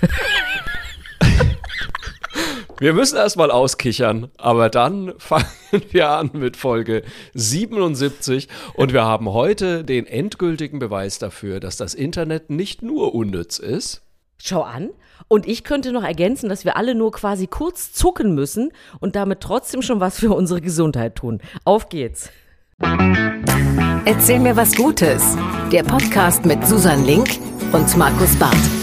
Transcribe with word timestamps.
Wir 2.78 2.92
müssen 2.92 3.16
erstmal 3.16 3.50
auskichern, 3.50 4.30
aber 4.36 4.68
dann 4.68 5.14
fangen 5.18 5.46
wir 5.90 6.10
an 6.10 6.30
mit 6.34 6.58
Folge 6.58 7.02
77 7.34 8.48
und 8.74 8.92
wir 8.92 9.02
haben 9.04 9.32
heute 9.32 9.82
den 9.82 10.06
endgültigen 10.06 10.78
Beweis 10.78 11.18
dafür, 11.18 11.58
dass 11.58 11.78
das 11.78 11.94
Internet 11.94 12.50
nicht 12.50 12.82
nur 12.82 13.14
unnütz 13.14 13.58
ist. 13.58 14.02
Schau 14.38 14.62
an. 14.62 14.90
Und 15.28 15.48
ich 15.48 15.64
könnte 15.64 15.92
noch 15.92 16.04
ergänzen, 16.04 16.50
dass 16.50 16.66
wir 16.66 16.76
alle 16.76 16.94
nur 16.94 17.10
quasi 17.10 17.46
kurz 17.46 17.92
zucken 17.92 18.34
müssen 18.34 18.70
und 19.00 19.16
damit 19.16 19.40
trotzdem 19.40 19.80
schon 19.80 19.98
was 19.98 20.20
für 20.20 20.32
unsere 20.34 20.60
Gesundheit 20.60 21.16
tun. 21.16 21.40
Auf 21.64 21.88
geht's. 21.88 22.30
Erzähl 24.04 24.38
mir 24.38 24.54
was 24.54 24.76
Gutes. 24.76 25.36
Der 25.72 25.82
Podcast 25.82 26.44
mit 26.44 26.64
Susan 26.66 27.04
Link 27.06 27.28
und 27.72 27.96
Markus 27.96 28.36
Barth. 28.36 28.75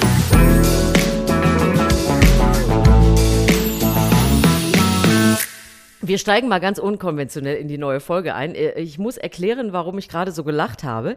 Wir 6.05 6.17
steigen 6.17 6.49
mal 6.49 6.59
ganz 6.59 6.79
unkonventionell 6.79 7.55
in 7.55 7.69
die 7.69 7.77
neue 7.77 8.01
Folge 8.01 8.35
ein. 8.35 8.55
Äh, 8.55 8.73
ich 8.73 8.99
muss 8.99 9.15
erklären, 9.15 9.71
warum 9.71 9.97
ich 9.97 10.09
gerade 10.09 10.33
so 10.33 10.43
gelacht 10.43 10.83
habe. 10.83 11.15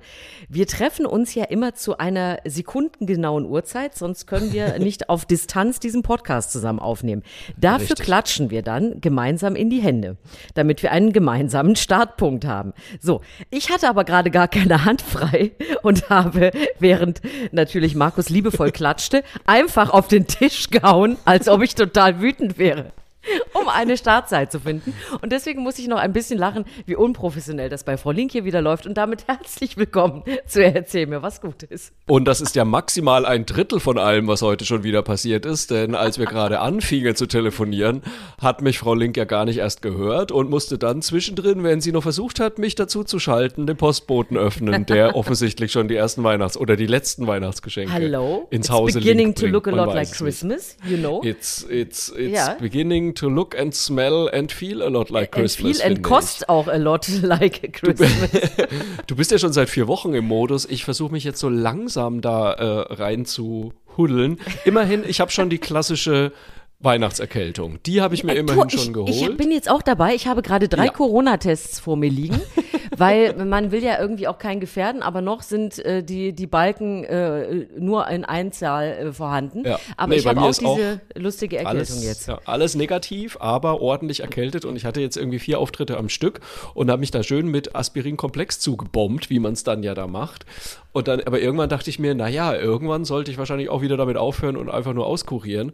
Wir 0.49 0.69
treffen 0.69 1.07
uns 1.07 1.35
ja 1.35 1.43
immer 1.43 1.75
zu 1.75 1.99
einer 1.99 2.39
sekundengenauen 2.45 3.47
Uhrzeit, 3.47 3.97
sonst 3.97 4.29
können 4.29 4.53
wir 4.53 4.79
nicht 4.79 5.09
auf 5.09 5.25
Distanz 5.25 5.81
diesen 5.81 6.03
Podcast 6.03 6.53
zusammen 6.53 6.79
aufnehmen. 6.79 7.25
Dafür 7.57 7.91
Richtig. 7.91 8.07
klatschen 8.07 8.51
wir 8.51 8.63
dann 8.63 9.01
gemeinsam 9.01 9.57
in 9.57 9.71
die 9.71 9.81
Hände, 9.81 10.19
damit 10.55 10.85
wir 10.85 10.93
einen 10.93 11.13
gemeinsamen 11.13 11.75
Startpunkt 11.75 12.45
haben. 12.45 12.73
So, 13.01 13.23
ich 13.51 13.71
hatte 13.71 13.89
aber 13.89 14.05
gerade 14.05 14.31
gar 14.31 14.47
keine 14.47 14.85
Hand 14.85 15.03
frei 15.03 15.51
und 15.83 16.11
habe, 16.11 16.53
während 16.79 17.23
natürlich 17.51 17.97
Markus 17.97 18.29
liebevoll 18.29 18.71
klatschte, 18.71 19.25
einfach 19.47 19.91
auf 19.91 20.07
den 20.07 20.29
Tisch 20.29 20.71
gehauen, 20.71 21.17
als 21.25 21.49
ob 21.49 21.63
ich 21.63 21.75
total 21.75 22.21
wütend 22.21 22.57
wäre. 22.57 22.93
um 23.53 23.69
eine 23.69 23.97
Startzeit 23.97 24.53
zu 24.53 24.61
finden. 24.61 24.95
Und 25.23 25.33
deswegen 25.33 25.63
muss 25.63 25.79
ich 25.79 25.89
noch 25.89 25.99
ein 25.99 26.13
bisschen 26.13 26.39
lachen, 26.39 26.65
wie 26.87 26.97
unprofessionell 26.97 27.69
das 27.69 27.85
bei 27.85 27.97
Frau 27.97 28.11
Link 28.11 28.33
hier 28.33 28.45
wieder 28.45 28.63
läuft. 28.63 28.87
Und 28.87 28.95
damit 28.95 29.27
herzlich 29.27 29.77
willkommen 29.77 30.23
zu 30.47 30.63
Erzähl 30.63 31.07
mir 31.07 31.23
was 31.23 31.41
Gutes. 31.41 31.93
Und 32.07 32.27
das 32.27 32.41
ist 32.41 32.57
ja 32.57 32.65
maximal 32.65 33.27
ein 33.27 33.47
Drittel 33.47 33.81
von 33.81 33.99
allem, 33.99 34.29
was 34.29 34.43
heute 34.43 34.65
schon 34.65 34.83
wieder 34.83 35.03
passiert 35.03 35.47
ist. 35.47 35.71
Denn 35.71 35.95
als 35.95 36.19
wir 36.19 36.27
gerade 36.27 36.61
anfingen 36.61 37.17
zu 37.17 37.27
telefonieren, 37.27 38.03
hat 38.41 38.63
mich 38.63 38.79
Frau 38.79 38.95
Link 38.95 39.17
ja 39.17 39.25
gar 39.25 39.45
nicht 39.45 39.59
erst 39.59 39.83
gehört 39.83 40.33
und 40.33 40.51
musste 40.51 40.79
dann 40.79 41.03
zwischendrin, 41.03 41.65
wenn 41.65 41.81
sie 41.81 41.93
noch 41.93 42.03
versucht 42.03 42.41
hat, 42.41 42.59
mich 42.59 42.75
dazu 42.75 43.05
zu 43.05 43.19
schalten, 43.19 43.67
den 43.67 43.77
Postboten 43.77 44.37
öffnen, 44.37 44.87
der 44.87 45.17
offensichtlich 45.17 45.73
schon 45.73 45.89
die 45.89 45.97
ersten 45.97 46.23
Weihnachts- 46.23 46.57
oder 46.57 46.77
die 46.77 46.87
letzten 46.87 47.27
Weihnachtsgeschenke 47.27 47.93
Hello? 47.93 48.47
ins 48.51 48.67
it's 48.67 48.71
Hause 48.71 48.99
beginning 48.99 49.27
Link 49.29 49.37
to 49.37 49.47
look 49.47 49.67
a 49.67 49.71
lot 49.71 49.95
like. 49.95 50.07
Christmas, 50.11 50.77
you 50.89 50.97
know? 50.97 51.21
It's, 51.23 51.67
it's, 51.69 52.09
it's 52.11 52.33
yeah. 52.33 52.55
beginning 52.55 53.16
to 53.17 53.29
look 53.29 53.59
and 53.59 53.75
smell 53.75 54.29
and 54.33 54.53
feel 54.53 54.83
a 54.83 54.89
lot 54.89 55.11
like 55.11 55.33
Christmas. 55.33 55.81
And 55.81 55.97
feel 55.97 55.97
and 55.97 56.05
cost 56.05 56.49
auch 56.49 56.69
a 56.69 56.77
lot 56.77 57.09
like 57.23 57.73
Christmas. 57.73 58.31
Du, 58.31 58.67
du, 59.07 59.17
bist 59.17 59.31
ja 59.31 59.39
schon 59.39 59.53
seit 59.53 59.69
vier 59.69 59.89
Wochen 59.89 60.15
im 60.15 60.27
Modus. 60.27 60.67
Ich 60.67 60.85
versuche 60.85 61.13
mich 61.13 61.25
jetzt 61.25 61.41
so 61.41 61.49
langsam 61.49 62.21
da 62.21 62.53
äh, 62.53 62.95
rein 62.95 63.27
zu 63.27 63.73
huddeln. 63.97 64.39
Immerhin, 64.65 65.05
ich 65.07 65.21
habe 65.21 65.31
schon 65.31 65.51
die 65.51 65.59
klassische 65.59 66.33
Weihnachtserkältung. 66.81 67.79
Die 67.87 68.03
habe 68.03 68.15
ich 68.15 68.23
mir 68.23 68.35
äh, 68.35 68.39
immerhin 68.39 68.65
ich, 68.69 68.81
schon 68.81 68.93
geholt. 68.93 69.11
Ich 69.11 69.37
bin 69.37 69.51
jetzt 69.51 69.71
auch 69.71 69.83
dabei. 69.83 70.15
Ich 70.15 70.27
habe 70.27 70.43
gerade 70.43 70.69
drei 70.69 70.87
ja. 70.87 70.93
Corona-Tests 70.93 71.81
vor 71.81 71.97
mir 71.97 72.11
liegen, 72.11 72.41
weil 72.99 73.35
man 73.45 73.71
will 73.71 73.83
ja 73.83 74.01
irgendwie 74.01 74.29
auch 74.29 74.39
keinen 74.39 74.61
gefährden, 74.61 75.03
aber 75.03 75.21
noch 75.21 75.43
sind 75.43 75.79
äh, 75.85 76.03
die, 76.03 76.33
die 76.33 76.47
Balken 76.47 77.05
äh, 77.05 77.67
nur 77.79 78.09
in 78.09 78.25
Einzahl 78.25 78.87
äh, 78.87 79.13
vorhanden. 79.13 79.65
Ja. 79.65 79.79
Aber 79.97 80.11
nee, 80.11 80.21
ich 80.21 80.27
habe 80.27 80.41
auch 80.41 80.55
diese 80.55 80.67
auch 80.67 81.21
lustige 81.21 81.59
Erkältung 81.59 81.79
alles, 81.79 82.05
jetzt. 82.05 82.29
Ja, 82.29 82.41
alles 82.45 82.75
negativ, 82.75 83.37
aber 83.41 83.81
ordentlich 83.81 84.21
erkältet 84.21 84.65
und 84.65 84.77
ich 84.77 84.85
hatte 84.85 85.01
jetzt 85.01 85.17
irgendwie 85.17 85.39
vier 85.39 85.59
Auftritte 85.59 85.97
am 85.97 86.09
Stück 86.09 86.41
und 86.75 86.91
habe 86.91 87.01
mich 87.01 87.11
da 87.11 87.23
schön 87.23 87.49
mit 87.49 87.75
Aspirin-Komplex 87.75 88.61
zugebombt, 88.61 89.31
wie 89.31 89.39
man 89.39 89.53
es 89.53 89.65
dann 89.65 89.83
ja 89.83 89.95
da 89.95 90.07
macht. 90.07 90.47
Und 90.93 91.09
dann, 91.09 91.21
aber 91.21 91.41
irgendwann 91.41 91.69
dachte 91.69 91.91
ich 91.91 91.99
mir, 91.99 92.15
naja, 92.15 92.55
irgendwann 92.55 93.05
sollte 93.05 93.31
ich 93.31 93.39
wahrscheinlich 93.39 93.69
auch 93.69 93.83
wieder 93.83 93.97
damit 93.97 94.17
aufhören 94.17 94.57
und 94.57 94.71
einfach 94.71 94.95
nur 94.95 95.07
auskurieren. 95.07 95.73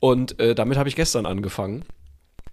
Und 0.00 0.40
äh, 0.40 0.54
damit 0.54 0.78
habe 0.78 0.88
ich 0.88 0.96
gestern 0.96 1.26
angefangen. 1.26 1.84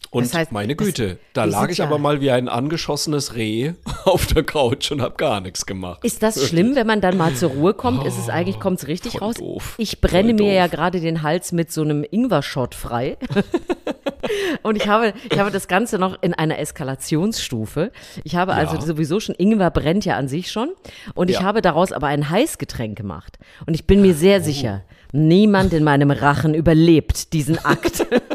Und 0.09 0.25
das 0.25 0.34
heißt, 0.34 0.51
meine 0.51 0.75
Güte, 0.75 1.18
da 1.34 1.45
lag 1.45 1.69
ich 1.69 1.78
ja 1.78 1.85
aber 1.85 1.97
mal 1.97 2.22
wie 2.22 2.31
ein 2.31 2.50
angeschossenes 2.50 3.35
Reh 3.35 3.74
auf 4.06 4.28
der 4.28 4.44
Couch 4.44 4.91
und 4.91 5.01
habe 5.01 5.16
gar 5.16 5.41
nichts 5.41 5.66
gemacht. 5.66 6.03
Ist 6.03 6.23
das 6.23 6.47
schlimm, 6.47 6.75
wenn 6.75 6.88
man 6.88 7.01
dann 7.01 7.17
mal 7.17 7.34
zur 7.34 7.51
Ruhe 7.51 7.73
kommt? 7.73 8.06
Ist 8.06 8.17
es 8.17 8.29
eigentlich, 8.29 8.59
kommt 8.59 8.79
es 8.79 8.88
richtig 8.88 9.22
raus? 9.22 9.35
Doof. 9.35 9.75
Ich 9.78 10.01
brenne 10.01 10.34
mir 10.34 10.53
ja 10.53 10.67
gerade 10.67 11.00
den 11.00 11.22
Hals 11.22 11.51
mit 11.51 11.72
so 11.72 11.81
einem 11.81 12.06
Ingwer-Shot 12.09 12.75
frei. 12.75 13.17
Und 14.63 14.75
ich 14.75 14.88
habe, 14.88 15.13
ich 15.29 15.39
habe 15.39 15.51
das 15.51 15.67
Ganze 15.67 15.97
noch 15.97 16.22
in 16.22 16.34
einer 16.34 16.59
Eskalationsstufe. 16.59 17.91
Ich 18.23 18.35
habe 18.35 18.53
also 18.53 18.75
ja. 18.75 18.81
sowieso 18.81 19.19
schon, 19.19 19.35
Ingwer 19.35 19.72
brennt 19.72 20.06
ja 20.06 20.16
an 20.16 20.28
sich 20.28 20.51
schon. 20.51 20.69
Und 21.16 21.29
ich 21.29 21.38
ja. 21.38 21.44
habe 21.44 21.62
daraus 21.62 21.91
aber 21.91 22.07
ein 22.07 22.29
Heißgetränk 22.29 22.97
gemacht. 22.97 23.38
Und 23.66 23.73
ich 23.73 23.85
bin 23.85 24.01
mir 24.01 24.13
sehr 24.13 24.39
oh. 24.39 24.44
sicher, 24.44 24.83
niemand 25.12 25.73
in 25.73 25.83
meinem 25.83 26.12
Rachen 26.12 26.53
überlebt 26.53 27.33
diesen 27.33 27.63
Akt. 27.63 28.06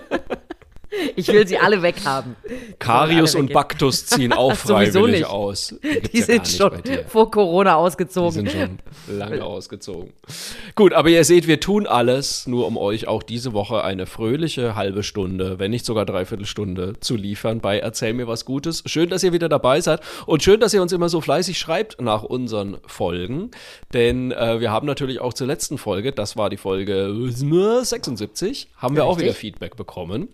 Ich 1.15 1.29
will 1.29 1.47
sie 1.47 1.59
alle 1.59 1.83
weghaben. 1.83 2.37
Karius 2.79 3.35
und 3.35 3.53
Baktus 3.53 4.07
ziehen 4.07 4.33
auch 4.33 4.55
freiwillig 4.55 5.27
aus. 5.27 5.75
Die, 5.83 6.01
die 6.01 6.23
sind 6.23 6.49
ja 6.49 6.69
schon 6.69 6.83
vor 7.09 7.31
Corona 7.31 7.77
ausgezogen. 7.77 8.45
Die 8.45 8.51
sind 8.51 8.81
schon 9.07 9.17
lange 9.19 9.45
ausgezogen. 9.45 10.13
Gut, 10.75 10.93
aber 10.93 11.09
ihr 11.09 11.25
seht, 11.25 11.47
wir 11.47 11.61
tun 11.61 11.87
alles, 11.87 12.47
nur 12.47 12.67
um 12.67 12.77
euch 12.77 13.09
auch 13.09 13.23
diese 13.23 13.53
Woche 13.53 13.85
eine 13.85 14.07
fröhliche 14.07 14.75
halbe 14.75 15.03
Stunde, 15.03 15.59
wenn 15.59 15.71
nicht 15.71 15.87
sogar 15.87 16.07
dreiviertel 16.07 16.47
Stunde 16.47 16.95
zu 17.01 17.17
liefern 17.17 17.61
bei 17.61 17.79
Erzähl 17.79 18.13
mir 18.15 18.27
was 18.27 18.45
Gutes. 18.45 18.83
Schön, 18.87 19.09
dass 19.09 19.23
ihr 19.23 19.33
wieder 19.33 19.49
dabei 19.49 19.81
seid 19.81 20.01
und 20.27 20.43
schön, 20.43 20.61
dass 20.61 20.75
ihr 20.75 20.83
uns 20.83 20.93
immer 20.93 21.09
so 21.09 21.21
fleißig 21.21 21.59
schreibt 21.59 22.01
nach 22.01 22.23
unseren 22.23 22.79
Folgen. 22.87 23.51
Denn 23.93 24.33
äh, 24.33 24.61
wir 24.61 24.71
haben 24.71 24.87
natürlich 24.87 25.21
auch 25.21 25.35
zur 25.35 25.47
letzten 25.47 25.79
Folge, 25.79 26.13
das 26.13 26.37
war 26.37 26.51
die 26.51 26.57
Folge 26.57 27.15
76, 27.83 28.69
haben 28.77 28.97
wir 28.97 29.03
Richtig. 29.03 29.17
auch 29.17 29.21
wieder 29.21 29.35
Feedback 29.35 29.77
bekommen. 29.77 30.29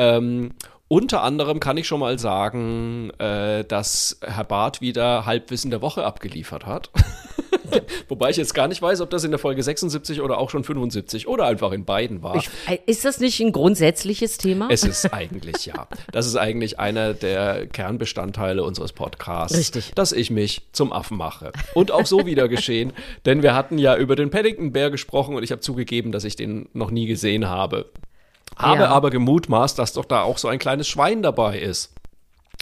Ähm, 0.00 0.52
unter 0.88 1.22
anderem 1.22 1.60
kann 1.60 1.76
ich 1.76 1.86
schon 1.86 2.00
mal 2.00 2.18
sagen, 2.18 3.10
äh, 3.18 3.64
dass 3.64 4.18
Herr 4.22 4.44
Barth 4.44 4.80
wieder 4.80 5.26
Halbwissen 5.26 5.70
der 5.70 5.82
Woche 5.82 6.04
abgeliefert 6.04 6.66
hat. 6.66 6.90
Wobei 8.08 8.30
ich 8.30 8.38
jetzt 8.38 8.54
gar 8.54 8.66
nicht 8.66 8.80
weiß, 8.80 9.02
ob 9.02 9.10
das 9.10 9.22
in 9.22 9.30
der 9.30 9.38
Folge 9.38 9.62
76 9.62 10.22
oder 10.22 10.38
auch 10.38 10.48
schon 10.50 10.64
75 10.64 11.28
oder 11.28 11.44
einfach 11.44 11.72
in 11.72 11.84
beiden 11.84 12.22
war. 12.22 12.36
Ich, 12.36 12.48
äh, 12.66 12.78
ist 12.86 13.04
das 13.04 13.20
nicht 13.20 13.40
ein 13.40 13.52
grundsätzliches 13.52 14.38
Thema? 14.38 14.68
Es 14.70 14.82
ist 14.82 15.12
eigentlich 15.12 15.66
ja. 15.66 15.86
Das 16.12 16.26
ist 16.26 16.36
eigentlich 16.36 16.80
einer 16.80 17.12
der 17.12 17.66
Kernbestandteile 17.66 18.64
unseres 18.64 18.92
Podcasts. 18.92 19.56
Richtig. 19.56 19.92
Dass 19.94 20.12
ich 20.12 20.30
mich 20.30 20.62
zum 20.72 20.92
Affen 20.92 21.18
mache. 21.18 21.52
Und 21.74 21.92
auch 21.92 22.06
so 22.06 22.24
wieder 22.24 22.48
geschehen, 22.48 22.94
denn 23.26 23.42
wir 23.42 23.54
hatten 23.54 23.76
ja 23.76 23.96
über 23.96 24.16
den 24.16 24.30
Paddington 24.30 24.72
Bär 24.72 24.90
gesprochen 24.90 25.36
und 25.36 25.42
ich 25.42 25.52
habe 25.52 25.60
zugegeben, 25.60 26.10
dass 26.10 26.24
ich 26.24 26.36
den 26.36 26.70
noch 26.72 26.90
nie 26.90 27.06
gesehen 27.06 27.48
habe. 27.48 27.90
Habe 28.60 28.82
ja. 28.82 28.88
aber 28.88 29.10
gemutmaßt, 29.10 29.78
dass 29.78 29.92
doch 29.92 30.04
da 30.04 30.22
auch 30.22 30.38
so 30.38 30.48
ein 30.48 30.58
kleines 30.58 30.88
Schwein 30.88 31.22
dabei 31.22 31.58
ist. 31.58 31.94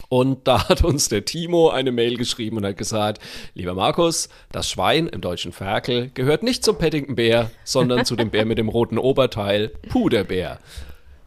Und 0.08 0.46
da 0.48 0.68
hat 0.68 0.84
uns 0.84 1.08
der 1.08 1.24
Timo 1.24 1.70
eine 1.70 1.92
Mail 1.92 2.16
geschrieben 2.16 2.56
und 2.56 2.64
hat 2.64 2.78
gesagt, 2.78 3.20
lieber 3.54 3.74
Markus, 3.74 4.28
das 4.52 4.70
Schwein 4.70 5.06
im 5.08 5.20
deutschen 5.20 5.52
Ferkel 5.52 6.10
gehört 6.14 6.42
nicht 6.42 6.64
zum 6.64 6.78
Paddington 6.78 7.16
Bär, 7.16 7.50
sondern 7.64 8.04
zu 8.04 8.16
dem 8.16 8.30
Bär 8.30 8.46
mit 8.46 8.58
dem 8.58 8.68
roten 8.68 8.98
Oberteil, 8.98 9.68
Puderbär. 9.90 10.60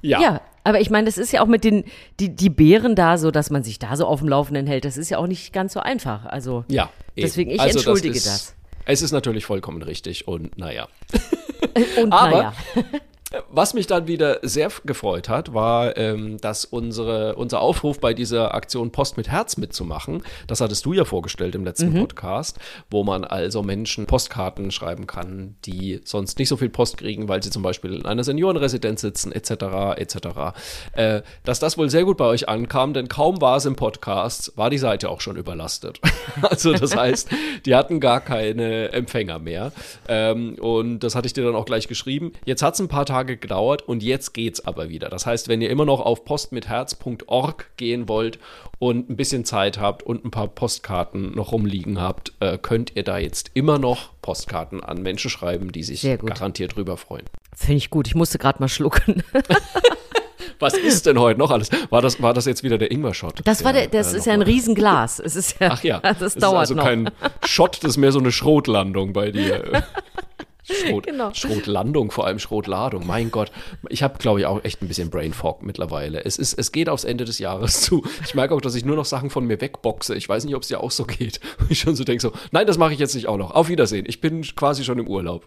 Ja. 0.02 0.20
ja. 0.22 0.42
Aber 0.64 0.80
ich 0.80 0.90
meine, 0.90 1.06
das 1.06 1.18
ist 1.18 1.32
ja 1.32 1.42
auch 1.42 1.48
mit 1.48 1.64
den, 1.64 1.86
die, 2.20 2.36
die 2.36 2.50
Bären 2.50 2.96
da 2.96 3.18
so, 3.18 3.32
dass 3.32 3.50
man 3.50 3.64
sich 3.64 3.80
da 3.80 3.96
so 3.96 4.06
auf 4.06 4.20
dem 4.20 4.30
Laufenden 4.30 4.68
hält, 4.68 4.86
das 4.86 4.98
ist 4.98 5.10
ja 5.10 5.18
auch 5.18 5.28
nicht 5.28 5.54
ganz 5.54 5.74
so 5.74 5.80
einfach. 5.80 6.26
Also, 6.26 6.66
ja, 6.68 6.90
deswegen, 7.18 7.50
ich 7.50 7.60
also 7.60 7.80
entschuldige 7.80 8.14
das, 8.14 8.26
ist, 8.26 8.28
das. 8.28 8.56
Es 8.86 9.02
ist 9.02 9.12
natürlich 9.12 9.46
vollkommen 9.46 9.82
richtig 9.82 10.28
und 10.28 10.58
naja. 10.58 10.88
Und 12.02 12.12
Aber 12.12 12.32
naja. 12.32 12.54
Was 13.50 13.74
mich 13.74 13.88
dann 13.88 14.08
wieder 14.08 14.40
sehr 14.42 14.70
gefreut 14.84 15.30
hat, 15.30 15.54
war, 15.54 15.96
ähm, 15.96 16.38
dass 16.42 16.66
unsere, 16.66 17.36
unser 17.36 17.62
Aufruf 17.62 18.02
bei 18.02 18.14
dieser 18.14 18.54
Aktion 18.54 18.92
Post 18.92 19.16
mit 19.16 19.30
Herz 19.30 19.56
mitzumachen, 19.56 20.24
das 20.48 20.60
hattest 20.60 20.86
du 20.86 20.92
ja 20.92 21.06
vorgestellt 21.06 21.56
im 21.56 21.64
letzten 21.64 21.94
mhm. 21.94 22.02
Podcast, 22.02 22.60
wo 22.90 23.06
man 23.06 23.24
also 23.24 23.64
Menschen 23.64 24.06
Postkarten 24.06 24.72
schreiben 24.72 25.08
kann, 25.08 25.56
die 25.64 26.02
sonst 26.04 26.40
nicht 26.40 26.50
so 26.50 26.58
viel 26.58 26.68
Post 26.68 26.98
kriegen, 26.98 27.30
weil 27.30 27.42
sie 27.42 27.52
zum 27.52 27.64
Beispiel 27.64 27.94
in 27.94 28.06
einer 28.06 28.26
Seniorenresidenz 28.26 29.00
sitzen, 29.00 29.32
etc., 29.32 29.96
etc. 29.96 30.18
Äh, 30.92 31.22
dass 31.46 31.60
das 31.60 31.78
wohl 31.78 31.90
sehr 31.90 32.04
gut 32.04 32.18
bei 32.18 32.26
euch 32.26 32.50
ankam, 32.50 32.94
denn 32.94 33.08
kaum 33.08 33.40
war 33.40 33.56
es 33.56 33.66
im 33.66 33.78
Podcast, 33.78 34.58
war 34.58 34.70
die 34.70 34.78
Seite 34.78 35.10
auch 35.10 35.22
schon 35.22 35.38
überlastet. 35.38 36.02
also 36.42 36.74
das 36.74 36.98
heißt, 36.98 37.30
die 37.66 37.76
hatten 37.76 38.02
gar 38.02 38.20
keine 38.20 38.92
Empfänger 38.92 39.40
mehr. 39.40 39.72
Ähm, 40.10 40.56
und 40.56 41.00
das 41.00 41.16
hatte 41.16 41.28
ich 41.28 41.34
dir 41.34 41.46
dann 41.46 41.56
auch 41.56 41.66
gleich 41.66 41.88
geschrieben. 41.88 42.34
Jetzt 42.44 42.62
hat 42.62 42.74
es 42.74 42.82
ein 42.82 42.90
paar 42.90 43.06
Tage 43.06 43.21
Tage 43.22 43.38
gedauert 43.38 43.88
und 43.88 44.02
jetzt 44.02 44.34
geht's 44.34 44.66
aber 44.66 44.90
wieder. 44.90 45.10
Das 45.10 45.28
heißt, 45.28 45.48
wenn 45.48 45.62
ihr 45.62 45.70
immer 45.70 45.86
noch 45.86 46.00
auf 46.00 46.26
postmitherz.org 46.26 47.78
gehen 47.78 48.10
wollt 48.10 48.40
und 48.80 49.12
ein 49.12 49.16
bisschen 49.16 49.46
Zeit 49.46 49.80
habt 49.80 50.02
und 50.02 50.26
ein 50.26 50.32
paar 50.32 50.48
Postkarten 50.48 51.36
noch 51.36 51.52
rumliegen 51.52 52.02
habt, 52.02 52.34
äh, 52.40 52.58
könnt 52.58 52.96
ihr 52.96 53.04
da 53.04 53.20
jetzt 53.20 53.52
immer 53.54 53.78
noch 53.78 54.10
Postkarten 54.24 54.84
an 54.84 55.04
Menschen 55.04 55.30
schreiben, 55.30 55.72
die 55.72 55.84
sich 55.84 56.02
garantiert 56.02 56.76
drüber 56.76 56.98
freuen. 56.98 57.26
Finde 57.56 57.78
ich 57.78 57.92
gut. 57.92 58.08
Ich 58.08 58.16
musste 58.16 58.40
gerade 58.40 58.60
mal 58.60 58.70
schlucken. 58.70 59.24
Was 60.60 60.74
ist 60.76 61.06
denn 61.06 61.20
heute 61.20 61.40
noch 61.40 61.52
alles? 61.52 61.70
War 61.90 62.02
das, 62.02 62.22
war 62.22 62.34
das 62.34 62.46
jetzt 62.46 62.64
wieder 62.64 62.78
der 62.78 62.92
Ingwer-Shot? 62.92 63.42
Das 63.46 63.64
war 63.64 63.74
der, 63.74 63.88
das 63.88 64.14
äh, 64.14 64.18
ist 64.18 64.26
ja 64.26 64.34
ein 64.34 64.42
Riesenglas. 64.44 65.20
Es 65.20 65.36
ist 65.36 65.60
ja, 65.60 65.70
Ach 65.72 65.84
ja, 65.84 66.00
das 66.20 66.36
dauert 66.36 66.64
ist 66.64 66.72
also 66.72 66.76
noch. 66.76 66.84
kein 66.84 67.10
Shot, 67.46 67.84
das 67.84 67.92
ist 67.92 67.98
mehr 67.98 68.12
so 68.12 68.20
eine 68.20 68.32
Schrotlandung 68.32 69.14
bei 69.14 69.32
dir. 69.32 69.84
Schrot, 70.64 71.06
Genau. 71.12 71.32
Schrotlandung, 71.34 72.12
vor 72.12 72.26
allem 72.26 72.40
Schrotladung. 72.40 73.06
Mein 73.08 73.32
Gott, 73.32 73.52
ich 73.90 74.04
habe, 74.04 74.18
glaube 74.18 74.40
ich, 74.40 74.46
auch 74.46 74.64
echt 74.64 74.82
ein 74.82 74.88
bisschen 74.88 75.10
Brain 75.10 75.34
Fog 75.34 75.64
mittlerweile. 75.64 76.24
Es, 76.26 76.38
ist, 76.38 76.54
es 76.54 76.72
geht 76.72 76.90
aufs 76.90 77.04
Ende 77.04 77.26
des 77.26 77.40
Jahres 77.40 77.82
zu. 77.82 78.04
Ich 78.26 78.36
merke 78.36 78.54
auch, 78.54 78.62
dass 78.62 78.76
ich 78.76 78.86
nur 78.86 78.96
noch 78.96 79.06
Sachen 79.06 79.30
von 79.30 79.46
mir 79.46 79.60
wegboxe. 79.62 80.16
Ich 80.16 80.28
weiß 80.30 80.46
nicht, 80.46 80.56
ob 80.56 80.62
es 80.62 80.68
dir 80.68 80.82
auch 80.82 80.92
so 80.92 81.06
geht. 81.06 81.40
Ich 81.70 81.80
schon 81.80 81.96
so 81.96 82.04
denke 82.04 82.22
so, 82.22 82.32
nein, 82.52 82.68
das 82.68 82.78
mache 82.78 82.92
ich 82.94 83.00
jetzt 83.00 83.16
nicht 83.16 83.28
auch 83.28 83.38
noch. 83.38 83.52
Auf 83.52 83.70
Wiedersehen. 83.70 84.06
Ich 84.08 84.20
bin 84.20 84.42
quasi 84.42 84.84
schon 84.84 85.00
im 85.00 85.08
Urlaub. 85.08 85.46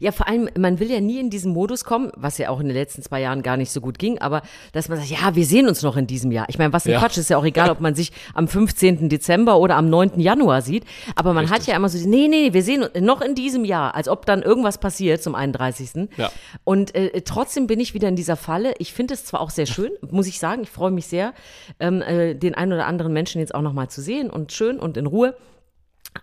Ja, 0.00 0.12
vor 0.12 0.28
allem, 0.28 0.48
man 0.58 0.78
will 0.80 0.90
ja 0.90 1.00
nie 1.00 1.18
in 1.18 1.30
diesen 1.30 1.52
Modus 1.52 1.84
kommen, 1.84 2.10
was 2.16 2.36
ja 2.38 2.50
auch 2.50 2.60
in 2.60 2.66
den 2.68 2.76
letzten 2.76 3.00
zwei 3.02 3.20
Jahren 3.20 3.42
gar 3.42 3.56
nicht 3.56 3.70
so 3.72 3.80
gut 3.80 3.98
ging, 3.98 4.18
aber 4.18 4.42
dass 4.72 4.88
man 4.88 4.98
sagt, 4.98 5.10
ja, 5.10 5.34
wir 5.34 5.46
sehen 5.46 5.66
uns 5.66 5.82
noch 5.82 5.96
in 5.96 6.06
diesem 6.06 6.30
Jahr. 6.30 6.46
Ich 6.48 6.58
meine, 6.58 6.72
was 6.72 6.84
ein 6.86 6.92
Ja. 6.92 6.98
Quatsch, 6.98 7.16
ist 7.16 7.30
ja 7.30 7.38
auch 7.38 7.44
egal, 7.44 7.70
ob 7.70 7.80
man 7.80 7.94
sich 7.94 8.12
am 8.34 8.48
15. 8.48 9.08
Dezember 9.08 9.58
oder 9.58 9.76
am 9.76 9.88
9. 9.88 10.20
Januar 10.20 10.60
sieht, 10.62 10.84
aber 11.16 11.32
man 11.32 11.48
hat 11.50 11.66
ja 11.66 11.74
immer 11.74 11.88
so, 11.88 11.98
nee, 12.08 12.28
nee, 12.28 12.52
wir 12.52 12.62
sehen 12.62 12.82
uns 12.82 12.92
noch 13.00 13.20
in 13.22 13.34
diesem 13.34 13.64
Jahr, 13.64 13.94
als 13.94 14.08
ob 14.08 14.26
dann 14.26 14.42
irgendwas 14.52 14.76
passiert 14.76 15.22
zum 15.22 15.34
31. 15.34 16.10
Ja. 16.18 16.30
Und 16.62 16.94
äh, 16.94 17.22
trotzdem 17.22 17.66
bin 17.66 17.80
ich 17.80 17.94
wieder 17.94 18.08
in 18.08 18.16
dieser 18.16 18.36
Falle. 18.36 18.74
Ich 18.76 18.92
finde 18.92 19.14
es 19.14 19.24
zwar 19.24 19.40
auch 19.40 19.48
sehr 19.48 19.64
schön, 19.64 19.90
muss 20.10 20.26
ich 20.26 20.38
sagen, 20.38 20.62
ich 20.62 20.68
freue 20.68 20.90
mich 20.90 21.06
sehr, 21.06 21.32
ähm, 21.80 22.02
äh, 22.02 22.34
den 22.34 22.54
einen 22.54 22.74
oder 22.74 22.86
anderen 22.86 23.14
Menschen 23.14 23.40
jetzt 23.40 23.54
auch 23.54 23.62
noch 23.62 23.72
mal 23.72 23.88
zu 23.88 24.02
sehen 24.02 24.28
und 24.28 24.52
schön 24.52 24.78
und 24.78 24.98
in 24.98 25.06
Ruhe. 25.06 25.34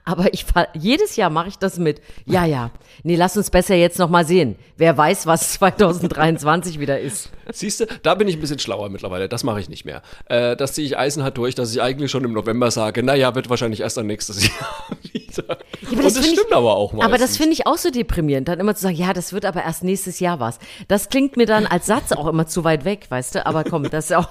Aber 0.06 0.34
ich 0.34 0.46
jedes 0.74 1.16
Jahr 1.16 1.30
mache 1.30 1.48
ich 1.50 1.58
das 1.58 1.78
mit. 1.80 2.02
Ja, 2.26 2.46
ja. 2.46 2.72
Nee, 3.04 3.16
lass 3.16 3.38
uns 3.38 3.50
besser 3.50 3.76
jetzt 3.76 3.98
noch 4.00 4.10
mal 4.10 4.26
sehen. 4.26 4.56
Wer 4.78 4.98
weiß, 4.98 5.26
was 5.28 5.54
2023 5.54 6.80
wieder 6.80 7.00
ist. 7.00 7.30
Siehst 7.52 7.80
du, 7.80 7.86
da 8.04 8.16
bin 8.16 8.28
ich 8.28 8.36
ein 8.38 8.42
bisschen 8.42 8.60
schlauer 8.60 8.90
mittlerweile. 8.90 9.30
Das 9.30 9.44
mache 9.44 9.60
ich 9.60 9.70
nicht 9.70 9.86
mehr. 9.86 10.02
Äh, 10.26 10.56
das 10.56 10.74
ziehe 10.74 10.86
ich 10.86 10.98
eisenhart 10.98 11.38
durch, 11.38 11.56
dass 11.56 11.72
ich 11.74 11.82
eigentlich 11.82 12.12
schon 12.12 12.24
im 12.24 12.34
November 12.34 12.70
sage, 12.72 13.02
naja, 13.04 13.34
wird 13.36 13.50
wahrscheinlich 13.50 13.82
erst 13.82 13.98
dann 13.98 14.08
nächstes 14.08 14.44
Jahr 14.48 14.98
wieder. 15.12 15.44
aber 15.50 15.58
Und 15.92 16.04
das 16.04 16.14
das 16.14 16.24
find 16.26 16.26
ich- 16.34 16.40
stimmt 16.40 16.54
aber 16.54 16.76
auch 16.76 16.94
mal. 16.94 17.06
Aber 17.06 17.18
das 17.18 17.38
finde 17.38 17.54
ich 17.54 17.66
auch 17.68 17.78
so 17.78 17.90
deprimierend, 17.90 18.48
dann 18.48 18.60
immer 18.60 18.76
zu 18.76 18.84
sagen, 18.84 18.96
ja, 18.96 19.14
das 19.14 19.34
wird 19.34 19.46
aber 19.46 19.64
erst 19.64 19.84
nächstes 19.84 20.20
Jahr 20.20 20.40
was. 20.40 20.60
Das 20.88 21.10
klingt 21.10 21.36
mir 21.38 21.46
dann 21.46 21.66
als 21.66 21.86
Satz 21.88 22.12
auch 22.12 22.28
immer 22.28 22.46
zu 22.48 22.64
weit 22.64 22.86
weg, 22.86 23.08
weißt 23.10 23.36
du? 23.36 23.46
Aber 23.46 23.64
komm, 23.64 23.90
das 23.90 24.06
ist 24.12 24.16
auch. 24.16 24.28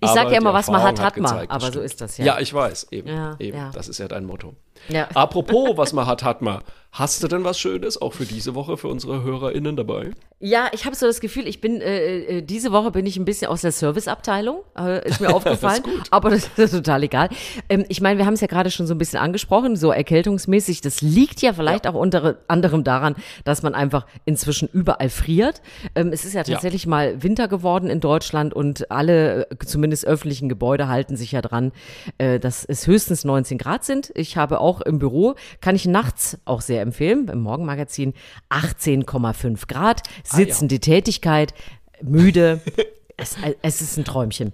Ich 0.00 0.08
sag 0.08 0.18
Aber 0.18 0.32
ja 0.32 0.38
immer, 0.38 0.54
was 0.54 0.68
man 0.68 0.82
hat, 0.82 1.00
hat 1.00 1.16
man. 1.18 1.46
Aber 1.48 1.72
so 1.72 1.80
ist 1.80 2.00
das 2.00 2.16
ja. 2.18 2.24
Ja, 2.24 2.40
ich 2.40 2.52
weiß, 2.52 2.88
eben. 2.90 3.08
Ja, 3.08 3.36
eben. 3.38 3.56
ja. 3.56 3.70
Das 3.72 3.88
ist 3.88 3.98
ja 3.98 4.08
dein 4.08 4.24
Motto. 4.24 4.54
Ja. 4.88 5.08
Apropos, 5.14 5.76
was 5.76 5.92
man 5.92 6.06
hat, 6.06 6.22
hat 6.22 6.42
man. 6.42 6.62
Hast 6.92 7.22
du 7.22 7.28
denn 7.28 7.44
was 7.44 7.58
Schönes 7.58 8.02
auch 8.02 8.14
für 8.14 8.24
diese 8.24 8.56
Woche 8.56 8.76
für 8.76 8.88
unsere 8.88 9.22
HörerInnen 9.22 9.76
dabei? 9.76 10.10
Ja, 10.40 10.68
ich 10.72 10.86
habe 10.86 10.96
so 10.96 11.06
das 11.06 11.20
Gefühl, 11.20 11.46
ich 11.46 11.60
bin 11.60 11.80
äh, 11.80 12.38
äh, 12.38 12.42
diese 12.42 12.72
Woche 12.72 12.90
bin 12.90 13.06
ich 13.06 13.16
ein 13.16 13.24
bisschen 13.24 13.48
aus 13.48 13.60
der 13.60 13.70
Serviceabteilung, 13.70 14.62
äh, 14.76 15.06
ist 15.06 15.20
mir 15.20 15.28
aufgefallen, 15.34 15.82
aber 16.10 16.30
das 16.30 16.48
ist 16.56 16.72
total 16.72 17.02
egal. 17.04 17.28
Ähm, 17.68 17.84
ich 17.88 18.00
meine, 18.00 18.18
wir 18.18 18.26
haben 18.26 18.34
es 18.34 18.40
ja 18.40 18.46
gerade 18.46 18.70
schon 18.70 18.86
so 18.86 18.94
ein 18.94 18.98
bisschen 18.98 19.20
angesprochen, 19.20 19.76
so 19.76 19.92
erkältungsmäßig. 19.92 20.80
Das 20.80 21.02
liegt 21.02 21.42
ja 21.42 21.52
vielleicht 21.52 21.86
auch 21.86 21.94
unter 21.94 22.38
anderem 22.48 22.84
daran, 22.84 23.14
dass 23.44 23.62
man 23.62 23.74
einfach 23.74 24.06
inzwischen 24.24 24.68
überall 24.72 25.10
friert. 25.10 25.60
Ähm, 25.94 26.08
es 26.10 26.24
ist 26.24 26.32
ja 26.32 26.42
tatsächlich 26.42 26.86
mal 26.86 27.22
Winter 27.22 27.46
geworden 27.46 27.90
in 27.90 28.00
Deutschland 28.00 28.54
und 28.54 28.90
alle, 28.90 29.48
äh, 29.50 29.56
zumindest 29.64 30.06
öffentlichen 30.06 30.48
Gebäude, 30.48 30.88
halten 30.88 31.16
sich 31.16 31.32
ja 31.32 31.42
dran, 31.42 31.70
äh, 32.16 32.40
dass 32.40 32.64
es 32.64 32.86
höchstens 32.86 33.24
19 33.24 33.58
Grad 33.58 33.84
sind. 33.84 34.10
Ich 34.14 34.38
habe 34.38 34.58
auch 34.58 34.69
im 34.80 34.98
Büro, 35.00 35.34
kann 35.60 35.74
ich 35.74 35.86
nachts 35.86 36.38
auch 36.44 36.60
sehr 36.60 36.82
empfehlen, 36.82 37.26
im 37.28 37.40
Morgenmagazin 37.40 38.14
18,5 38.50 39.66
Grad, 39.66 40.02
sitzende 40.22 40.78
Tätigkeit, 40.78 41.54
müde. 42.02 42.60
es, 43.16 43.36
es 43.62 43.80
ist 43.80 43.96
ein 43.96 44.04
Träumchen. 44.04 44.52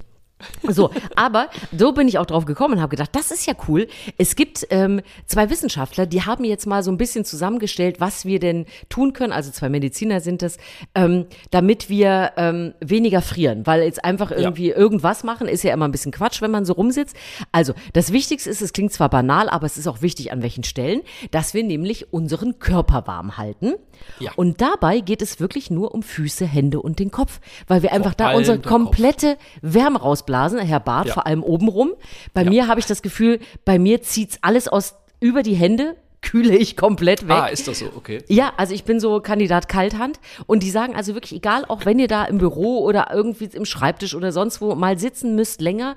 So, 0.69 0.91
aber 1.15 1.49
so 1.77 1.93
bin 1.93 2.09
ich 2.09 2.19
auch 2.19 2.27
drauf 2.27 2.45
gekommen 2.45 2.75
und 2.75 2.81
habe 2.81 2.91
gedacht, 2.91 3.11
das 3.15 3.31
ist 3.31 3.47
ja 3.47 3.55
cool. 3.69 3.89
Es 4.19 4.37
gibt 4.37 4.67
ähm, 4.69 5.01
zwei 5.25 5.49
Wissenschaftler, 5.49 6.05
die 6.05 6.23
haben 6.23 6.45
jetzt 6.45 6.67
mal 6.67 6.83
so 6.83 6.91
ein 6.91 6.99
bisschen 6.99 7.25
zusammengestellt, 7.25 8.01
was 8.01 8.27
wir 8.27 8.39
denn 8.39 8.67
tun 8.91 9.15
können. 9.15 9.33
Also 9.33 9.51
zwei 9.51 9.71
Mediziner 9.71 10.21
sind 10.21 10.43
es, 10.43 10.59
ähm, 10.95 11.27
damit 11.51 11.89
wir 11.89 12.33
ähm, 12.37 12.75
weniger 12.81 13.23
frieren, 13.23 13.67
weil 13.67 13.83
jetzt 13.83 14.05
einfach 14.05 14.31
irgendwie 14.31 14.71
irgendwas 14.71 15.25
machen 15.25 15.49
ist 15.49 15.65
ja 15.65 15.73
immer 15.73 15.89
ein 15.89 15.93
bisschen 15.93 16.13
Quatsch, 16.13 16.43
wenn 16.43 16.51
man 16.51 16.67
so 16.67 16.75
rumsitzt. 16.75 17.17
Also 17.53 17.73
das 17.95 18.13
Wichtigste 18.13 18.51
ist, 18.51 18.61
es 18.61 18.75
klingt 18.75 18.93
zwar 18.93 19.09
banal, 19.09 19.49
aber 19.49 19.65
es 19.65 19.79
ist 19.79 19.87
auch 19.87 20.03
wichtig 20.03 20.33
an 20.33 20.43
welchen 20.43 20.65
Stellen, 20.65 21.01
dass 21.31 21.55
wir 21.55 21.65
nämlich 21.65 22.13
unseren 22.13 22.59
Körper 22.59 23.07
warm 23.07 23.39
halten. 23.39 23.75
Ja. 24.19 24.33
Und 24.37 24.61
dabei 24.61 25.01
geht 25.01 25.23
es 25.23 25.41
wirklich 25.41 25.71
nur 25.71 25.95
um 25.95 26.03
Füße, 26.03 26.45
Hände 26.45 26.81
und 26.81 26.99
den 26.99 27.11
Kopf, 27.11 27.41
weil 27.67 27.83
wir 27.83 27.93
einfach 27.93 28.15
da 28.15 28.29
allem 28.29 28.39
unsere 28.39 28.59
der 28.59 28.71
Kopf. 28.71 28.85
komplette 28.85 29.39
Wärme 29.63 29.99
rausblasen, 30.27 30.59
Herr 30.59 30.81
Barth, 30.81 31.09
Ja. 31.09 31.15
vor 31.15 31.27
allem 31.27 31.43
oben 31.43 31.69
rum. 31.69 31.93
Bei 32.35 32.45
mir 32.45 32.69
habe 32.69 32.81
ich 32.81 32.87
das 32.87 33.03
Gefühl, 33.03 33.41
bei 33.65 33.79
mir 33.79 34.03
zieht's 34.03 34.39
alles 34.43 34.69
aus 34.69 34.95
über 35.21 35.43
die 35.43 35.55
Hände, 35.55 35.97
kühle 36.23 36.57
ich 36.57 36.77
komplett 36.77 37.29
weg. 37.29 37.37
Ah, 37.37 37.47
ist 37.47 37.69
das 37.69 37.79
so? 37.79 37.87
Okay. 37.97 38.23
Ja, 38.29 38.53
also 38.57 38.75
ich 38.75 38.85
bin 38.85 38.99
so 39.01 39.21
Kandidat 39.21 39.69
Kalthand 39.69 40.19
und 40.47 40.63
die 40.63 40.71
sagen 40.71 40.95
also 40.97 41.15
wirklich, 41.15 41.35
egal, 41.35 41.65
auch 41.67 41.85
wenn 41.85 41.99
ihr 41.99 42.09
da 42.09 42.25
im 42.25 42.39
Büro 42.39 42.81
oder 42.81 43.09
irgendwie 43.13 43.45
im 43.53 43.65
Schreibtisch 43.65 44.15
oder 44.15 44.33
sonst 44.33 44.61
wo 44.61 44.75
mal 44.75 44.99
sitzen 44.99 45.37
müsst 45.37 45.61
länger, 45.61 45.97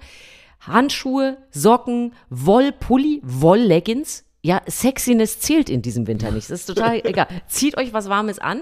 Handschuhe, 0.62 1.38
Socken, 1.52 2.14
Wollpulli, 2.30 3.22
Wollleggings, 3.24 4.26
ja, 4.42 4.62
Sexiness 4.70 5.40
zählt 5.40 5.70
in 5.70 5.82
diesem 5.82 6.06
Winter 6.08 6.32
nicht. 6.32 6.50
Das 6.50 6.62
ist 6.62 6.66
total 6.68 7.00
egal. 7.06 7.28
Zieht 7.48 7.78
euch 7.78 7.92
was 7.94 8.08
Warmes 8.10 8.40
an. 8.40 8.62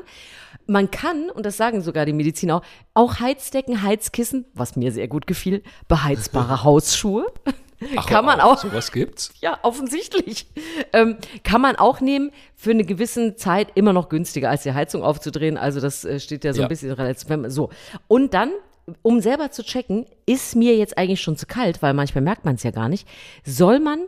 Man 0.68 0.92
kann, 0.92 1.30
und 1.30 1.46
das 1.46 1.58
sagen 1.58 1.82
sogar 1.82 2.06
die 2.06 2.14
Mediziner 2.14 2.58
auch, 2.58 2.62
auch 2.94 3.20
Heizdecken, 3.20 3.82
Heizkissen, 3.84 4.46
was 4.54 4.76
mir 4.76 4.92
sehr 4.92 5.08
gut 5.08 5.26
gefiel, 5.28 5.64
beheizbare 5.88 6.64
Hausschuhe. 6.64 7.26
Ach, 7.96 8.08
kann 8.08 8.26
man 8.26 8.42
auch. 8.42 8.58
Sowas 8.58 8.92
gibt's? 8.92 9.32
Ja, 9.40 9.60
offensichtlich. 9.62 10.48
Ähm, 10.94 11.18
kann 11.44 11.62
man 11.62 11.76
auch 11.76 12.02
nehmen, 12.02 12.32
für 12.56 12.72
eine 12.72 12.84
gewisse 12.84 13.36
Zeit 13.36 13.68
immer 13.76 13.94
noch 13.94 14.10
günstiger, 14.10 14.50
als 14.50 14.64
die 14.64 14.74
Heizung 14.74 15.04
aufzudrehen. 15.04 15.58
Also 15.58 15.80
das 15.80 16.04
äh, 16.04 16.20
steht 16.20 16.44
ja 16.44 16.54
so 16.54 16.62
Ja. 16.62 16.66
ein 16.66 16.70
bisschen 16.70 16.92
relativ. 16.92 17.28
So. 17.50 17.70
Und 18.08 18.34
dann, 18.34 18.50
um 19.04 19.22
selber 19.22 19.52
zu 19.52 19.64
checken, 19.64 20.08
ist 20.26 20.56
mir 20.56 20.76
jetzt 20.76 20.98
eigentlich 20.98 21.22
schon 21.22 21.38
zu 21.38 21.46
kalt, 21.46 21.82
weil 21.84 21.94
manchmal 21.94 22.24
merkt 22.24 22.46
man 22.46 22.56
es 22.56 22.64
ja 22.64 22.72
gar 22.72 22.90
nicht, 22.90 23.08
soll 23.46 23.80
man 23.80 24.00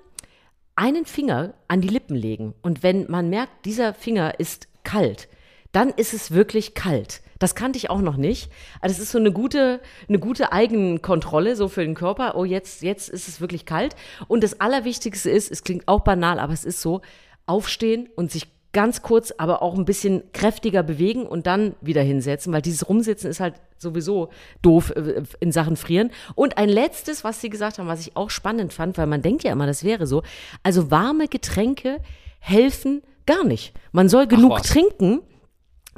einen 0.76 1.06
Finger 1.06 1.54
an 1.68 1.82
die 1.82 1.90
Lippen 1.90 2.16
legen. 2.16 2.56
Und 2.64 2.82
wenn 2.82 3.06
man 3.12 3.30
merkt, 3.30 3.66
dieser 3.66 3.94
Finger 3.94 4.40
ist 4.40 4.68
kalt, 4.84 5.28
dann 5.72 5.90
ist 5.90 6.14
es 6.14 6.32
wirklich 6.32 6.74
kalt. 6.74 7.22
Das 7.38 7.56
kannte 7.56 7.78
ich 7.78 7.90
auch 7.90 8.02
noch 8.02 8.18
nicht. 8.18 8.52
Also 8.82 8.94
es 8.94 9.00
ist 9.00 9.12
so 9.12 9.18
eine 9.18 9.32
gute, 9.32 9.80
eine 10.10 10.20
gute 10.20 10.52
Eigenkontrolle 10.52 11.56
so 11.56 11.70
für 11.70 11.82
den 11.82 11.96
Körper. 11.96 12.36
Oh, 12.36 12.44
jetzt, 12.44 12.82
jetzt 12.82 13.08
ist 13.08 13.28
es 13.28 13.40
wirklich 13.40 13.66
kalt. 13.66 13.96
Und 14.28 14.44
das 14.44 14.60
Allerwichtigste 14.60 15.30
ist, 15.30 15.50
es 15.50 15.64
klingt 15.64 15.88
auch 15.88 16.02
banal, 16.02 16.40
aber 16.40 16.54
es 16.54 16.66
ist 16.66 16.82
so, 16.82 17.02
aufstehen 17.46 18.10
und 18.16 18.32
sich 18.32 18.48
ganz 18.72 19.02
kurz, 19.02 19.34
aber 19.38 19.64
auch 19.64 19.76
ein 19.76 19.86
bisschen 19.86 20.24
kräftiger 20.32 20.84
bewegen 20.84 21.26
und 21.26 21.48
dann 21.48 21.76
wieder 21.82 22.04
hinsetzen, 22.04 22.54
weil 22.54 22.62
dieses 22.62 22.88
Rumsitzen 22.88 23.30
ist 23.30 23.40
halt 23.40 23.56
sowieso 23.80 24.30
doof 24.62 24.92
äh, 24.92 25.24
in 25.40 25.52
Sachen 25.52 25.76
Frieren. 25.76 26.12
Und 26.36 26.58
ein 26.58 26.70
letztes, 26.70 27.24
was 27.24 27.42
Sie 27.42 27.50
gesagt 27.50 27.80
haben, 27.80 27.88
was 27.88 28.02
ich 28.02 28.16
auch 28.16 28.30
spannend 28.30 28.74
fand, 28.74 28.98
weil 28.98 29.08
man 29.08 29.24
denkt 29.24 29.44
ja 29.44 29.52
immer, 29.52 29.66
das 29.66 29.84
wäre 29.84 30.06
so. 30.06 30.22
Also 30.62 30.92
warme 30.92 31.28
Getränke 31.28 31.98
helfen 32.40 33.02
gar 33.26 33.44
nicht. 33.44 33.74
Man 33.92 34.08
soll 34.08 34.28
genug 34.28 34.62
trinken, 34.64 35.22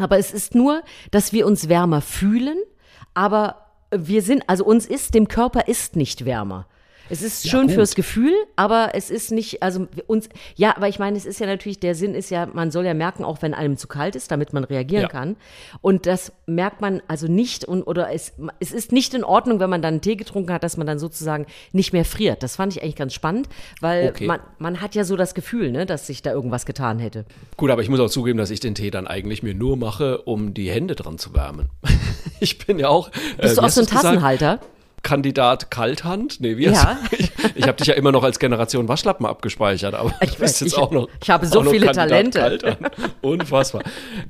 aber 0.01 0.17
es 0.17 0.31
ist 0.31 0.55
nur, 0.55 0.83
dass 1.11 1.33
wir 1.33 1.45
uns 1.45 1.69
wärmer 1.69 2.01
fühlen, 2.01 2.57
aber 3.13 3.67
wir 3.91 4.21
sind, 4.21 4.43
also 4.47 4.65
uns 4.65 4.85
ist, 4.85 5.13
dem 5.13 5.27
Körper 5.27 5.67
ist 5.67 5.95
nicht 5.95 6.25
wärmer. 6.25 6.67
Es 7.11 7.21
ist 7.21 7.47
schön 7.49 7.67
gut. 7.67 7.71
fürs 7.75 7.95
Gefühl, 7.95 8.33
aber 8.55 8.91
es 8.93 9.09
ist 9.11 9.31
nicht, 9.31 9.61
also 9.61 9.87
uns, 10.07 10.29
ja, 10.55 10.75
aber 10.77 10.87
ich 10.87 10.97
meine, 10.99 11.17
es 11.17 11.25
ist 11.25 11.39
ja 11.39 11.45
natürlich, 11.47 11.79
der 11.79 11.93
Sinn 11.95 12.15
ist 12.15 12.29
ja, 12.31 12.45
man 12.45 12.71
soll 12.71 12.85
ja 12.85 12.93
merken, 12.93 13.23
auch 13.23 13.41
wenn 13.41 13.53
einem 13.53 13.77
zu 13.77 13.87
kalt 13.87 14.15
ist, 14.15 14.31
damit 14.31 14.53
man 14.53 14.63
reagieren 14.63 15.03
Ja. 15.03 15.07
kann. 15.09 15.35
Und 15.81 16.05
das 16.05 16.31
merkt 16.45 16.81
man 16.81 17.01
also 17.07 17.27
nicht 17.27 17.65
und, 17.65 17.83
oder 17.83 18.11
es, 18.13 18.33
es 18.59 18.71
ist 18.71 18.91
nicht 18.91 19.13
in 19.13 19.23
Ordnung, 19.23 19.59
wenn 19.59 19.69
man 19.69 19.81
dann 19.81 19.95
einen 19.95 20.01
Tee 20.01 20.15
getrunken 20.15 20.53
hat, 20.53 20.63
dass 20.63 20.77
man 20.77 20.87
dann 20.87 20.99
sozusagen 20.99 21.45
nicht 21.73 21.91
mehr 21.93 22.05
friert. 22.05 22.43
Das 22.43 22.55
fand 22.55 22.75
ich 22.75 22.81
eigentlich 22.81 22.95
ganz 22.95 23.13
spannend, 23.13 23.47
weil 23.79 24.09
Okay. 24.09 24.25
man, 24.25 24.39
man 24.57 24.81
hat 24.81 24.95
ja 24.95 25.03
so 25.03 25.15
das 25.17 25.33
Gefühl, 25.35 25.71
ne, 25.71 25.85
dass 25.85 26.07
sich 26.07 26.21
da 26.21 26.31
irgendwas 26.31 26.65
getan 26.65 26.99
hätte. 26.99 27.25
Gut, 27.57 27.69
aber 27.71 27.81
ich 27.81 27.89
muss 27.89 27.99
auch 27.99 28.09
zugeben, 28.09 28.37
dass 28.37 28.49
ich 28.51 28.59
den 28.61 28.73
Tee 28.75 28.89
dann 28.91 29.07
eigentlich 29.07 29.43
mir 29.43 29.53
nur 29.53 29.77
mache, 29.77 30.21
um 30.23 30.53
die 30.53 30.69
Hände 30.71 30.95
dran 30.95 31.17
zu 31.17 31.33
wärmen. 31.33 31.69
Ich 32.43 32.57
bin 32.57 32.79
ja 32.79 32.89
auch. 32.89 33.09
äh, 33.37 33.43
Bist 33.43 33.57
du 33.57 33.61
wie 33.61 33.65
auch 33.65 33.69
so 33.69 33.81
ein 33.81 33.85
du's 33.85 33.95
gesagt? 34.01 34.61
Kandidat 35.03 35.71
Kalthand? 35.71 36.39
Nee, 36.41 36.57
wie 36.57 36.65
Ja. 36.65 36.99
Ich, 37.11 37.31
ich 37.55 37.67
habe 37.67 37.77
dich 37.77 37.87
ja 37.87 37.95
immer 37.95 38.11
noch 38.11 38.23
als 38.23 38.37
Generation 38.39 38.87
Waschlappen 38.87 39.25
abgespeichert, 39.25 39.93
aber 39.95 40.13
Ich 40.21 40.31
du 40.35 40.39
bist 40.39 40.41
weiß, 40.41 40.59
jetzt 40.61 40.73
ich- 40.73 40.77
auch 40.77 40.91
noch. 40.91 41.09
ich 41.21 41.29
habe 41.29 41.45
so 41.45 41.63
viele 41.63 41.87
Kandidat 41.87 42.09
Talente. 42.33 42.39
Kalthand. 42.39 42.91
Unfassbar. 43.21 43.83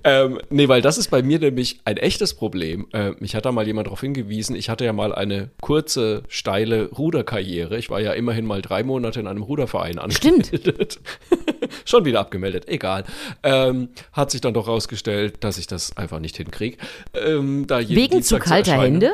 ähm, 0.03 0.39
nee, 0.49 0.67
weil 0.67 0.81
das 0.81 0.97
ist 0.97 1.09
bei 1.11 1.21
mir 1.21 1.39
nämlich 1.39 1.81
ein 1.85 1.97
echtes 1.97 2.33
Problem. 2.33 2.87
Äh, 2.93 3.11
mich 3.19 3.35
hat 3.35 3.45
da 3.45 3.51
mal 3.51 3.65
jemand 3.67 3.87
darauf 3.87 4.01
hingewiesen, 4.01 4.55
ich 4.55 4.69
hatte 4.69 4.85
ja 4.85 4.93
mal 4.93 5.13
eine 5.13 5.49
kurze, 5.61 6.23
steile 6.29 6.89
Ruderkarriere. 6.89 7.77
Ich 7.77 7.89
war 7.89 7.99
ja 7.99 8.13
immerhin 8.13 8.45
mal 8.45 8.61
drei 8.61 8.83
Monate 8.83 9.19
in 9.19 9.27
einem 9.27 9.43
Ruderverein 9.43 9.99
angemeldet. 9.99 10.99
Schon 11.85 12.05
wieder 12.05 12.19
abgemeldet, 12.21 12.67
egal. 12.67 13.03
Ähm, 13.43 13.89
hat 14.13 14.31
sich 14.31 14.41
dann 14.41 14.53
doch 14.53 14.67
rausgestellt, 14.67 15.43
dass 15.43 15.57
ich 15.57 15.67
das 15.67 15.95
einfach 15.97 16.19
nicht 16.19 16.37
hinkriege. 16.37 16.77
Ähm, 17.13 17.67
Wegen 17.69 18.23
zu 18.23 18.39
kalter 18.39 18.81
Hände? 18.81 19.13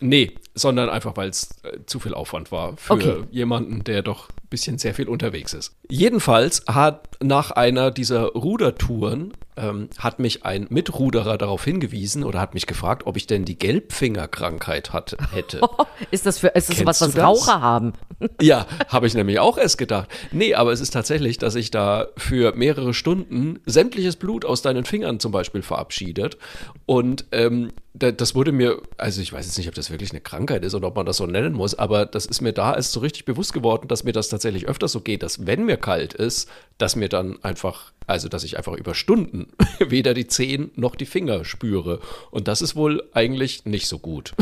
Nee, 0.00 0.32
sondern 0.56 0.88
einfach, 0.88 1.16
weil 1.16 1.28
es 1.28 1.50
äh, 1.62 1.78
zu 1.86 2.00
viel 2.00 2.14
Aufwand 2.14 2.50
war 2.50 2.76
für 2.76 2.94
okay. 2.94 3.22
jemanden, 3.30 3.84
der 3.84 4.02
doch 4.02 4.30
ein 4.30 4.48
bisschen 4.48 4.78
sehr 4.78 4.94
viel 4.94 5.08
unterwegs 5.08 5.52
ist. 5.52 5.76
Jedenfalls 5.88 6.64
hat 6.66 7.22
nach 7.22 7.50
einer 7.52 7.90
dieser 7.90 8.24
Rudertouren 8.28 9.34
ähm, 9.56 9.88
hat 9.98 10.18
mich 10.18 10.44
ein 10.44 10.66
Mitruderer 10.70 11.38
darauf 11.38 11.64
hingewiesen 11.64 12.24
oder 12.24 12.40
hat 12.40 12.54
mich 12.54 12.66
gefragt, 12.66 13.06
ob 13.06 13.16
ich 13.16 13.26
denn 13.26 13.44
die 13.44 13.58
Gelbfingerkrankheit 13.58 14.92
hat, 14.92 15.16
hätte. 15.32 15.60
ist 16.10 16.26
das 16.26 16.38
für 16.38 16.48
ist 16.48 16.70
das 16.70 16.84
was, 16.84 17.00
was 17.00 17.16
Raucher 17.16 17.60
haben? 17.60 17.92
ja, 18.40 18.66
habe 18.88 19.06
ich 19.06 19.14
nämlich 19.14 19.38
auch 19.38 19.58
erst 19.58 19.78
gedacht. 19.78 20.08
Nee, 20.32 20.54
aber 20.54 20.72
es 20.72 20.80
ist 20.80 20.92
tatsächlich, 20.92 21.38
dass 21.38 21.54
sich 21.54 21.70
da 21.70 22.08
für 22.16 22.54
mehrere 22.54 22.94
Stunden 22.94 23.60
sämtliches 23.66 24.16
Blut 24.16 24.44
aus 24.44 24.62
deinen 24.62 24.84
Fingern 24.84 25.20
zum 25.20 25.32
Beispiel 25.32 25.62
verabschiedet. 25.62 26.38
Und 26.86 27.24
ähm, 27.32 27.72
das 27.98 28.34
wurde 28.34 28.52
mir, 28.52 28.80
also 28.98 29.22
ich 29.22 29.32
weiß 29.32 29.46
jetzt 29.46 29.56
nicht, 29.56 29.68
ob 29.68 29.74
das 29.74 29.90
wirklich 29.90 30.10
eine 30.10 30.20
Krankheit 30.20 30.64
ist 30.64 30.74
oder 30.74 30.88
ob 30.88 30.96
man 30.96 31.06
das 31.06 31.16
so 31.16 31.26
nennen 31.26 31.54
muss, 31.54 31.74
aber 31.74 32.04
das 32.04 32.26
ist 32.26 32.42
mir 32.42 32.52
da 32.52 32.74
erst 32.74 32.92
so 32.92 33.00
richtig 33.00 33.24
bewusst 33.24 33.52
geworden, 33.52 33.88
dass 33.88 34.04
mir 34.04 34.12
das 34.12 34.28
tatsächlich 34.28 34.68
öfter 34.68 34.88
so 34.88 35.00
geht, 35.00 35.22
dass 35.22 35.46
wenn 35.46 35.64
mir 35.64 35.78
kalt 35.78 36.12
ist, 36.12 36.48
dass 36.78 36.96
mir 36.96 37.08
dann 37.08 37.42
einfach, 37.42 37.92
also 38.06 38.28
dass 38.28 38.44
ich 38.44 38.56
einfach 38.56 38.74
über 38.74 38.94
Stunden 38.94 39.48
weder 39.78 40.14
die 40.14 40.26
Zehen 40.26 40.70
noch 40.74 40.96
die 40.96 41.06
Finger 41.06 41.44
spüre. 41.44 42.00
Und 42.30 42.48
das 42.48 42.62
ist 42.62 42.76
wohl 42.76 43.08
eigentlich 43.12 43.64
nicht 43.64 43.88
so 43.88 43.98
gut. 43.98 44.34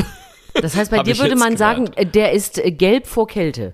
Das 0.53 0.75
heißt, 0.75 0.91
bei 0.91 1.03
dir 1.03 1.17
würde 1.17 1.35
man 1.35 1.55
gelernt. 1.55 1.95
sagen, 1.95 2.11
der 2.13 2.31
ist 2.31 2.61
gelb 2.63 3.07
vor 3.07 3.27
Kälte. 3.27 3.73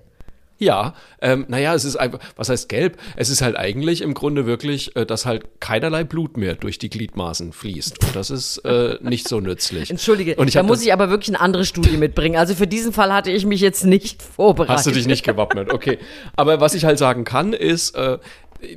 Ja, 0.62 0.94
ähm, 1.20 1.44
naja, 1.48 1.74
es 1.74 1.84
ist 1.84 1.96
einfach, 1.96 2.20
was 2.36 2.48
heißt 2.48 2.68
gelb? 2.68 2.96
Es 3.16 3.30
ist 3.30 3.42
halt 3.42 3.56
eigentlich 3.56 4.00
im 4.00 4.14
Grunde 4.14 4.46
wirklich, 4.46 4.94
äh, 4.94 5.04
dass 5.04 5.26
halt 5.26 5.60
keinerlei 5.60 6.04
Blut 6.04 6.36
mehr 6.36 6.54
durch 6.54 6.78
die 6.78 6.88
Gliedmaßen 6.88 7.52
fließt. 7.52 8.04
Und 8.04 8.14
das 8.14 8.30
ist 8.30 8.58
äh, 8.58 8.96
nicht 9.00 9.26
so 9.26 9.40
nützlich. 9.40 9.90
Entschuldige, 9.90 10.36
Und 10.36 10.46
ich 10.46 10.54
da 10.54 10.62
muss 10.62 10.80
ich 10.82 10.92
aber 10.92 11.10
wirklich 11.10 11.30
eine 11.30 11.40
andere 11.40 11.64
Studie 11.64 11.96
mitbringen. 11.96 12.36
Also 12.36 12.54
für 12.54 12.68
diesen 12.68 12.92
Fall 12.92 13.12
hatte 13.12 13.32
ich 13.32 13.44
mich 13.44 13.60
jetzt 13.60 13.84
nicht 13.84 14.22
vorbereitet. 14.22 14.76
Hast 14.76 14.86
du 14.86 14.92
dich 14.92 15.08
nicht 15.08 15.24
gewappnet, 15.24 15.72
okay. 15.72 15.98
Aber 16.36 16.60
was 16.60 16.74
ich 16.74 16.84
halt 16.84 16.98
sagen 16.98 17.24
kann, 17.24 17.54
ist, 17.54 17.96
äh, 17.96 18.18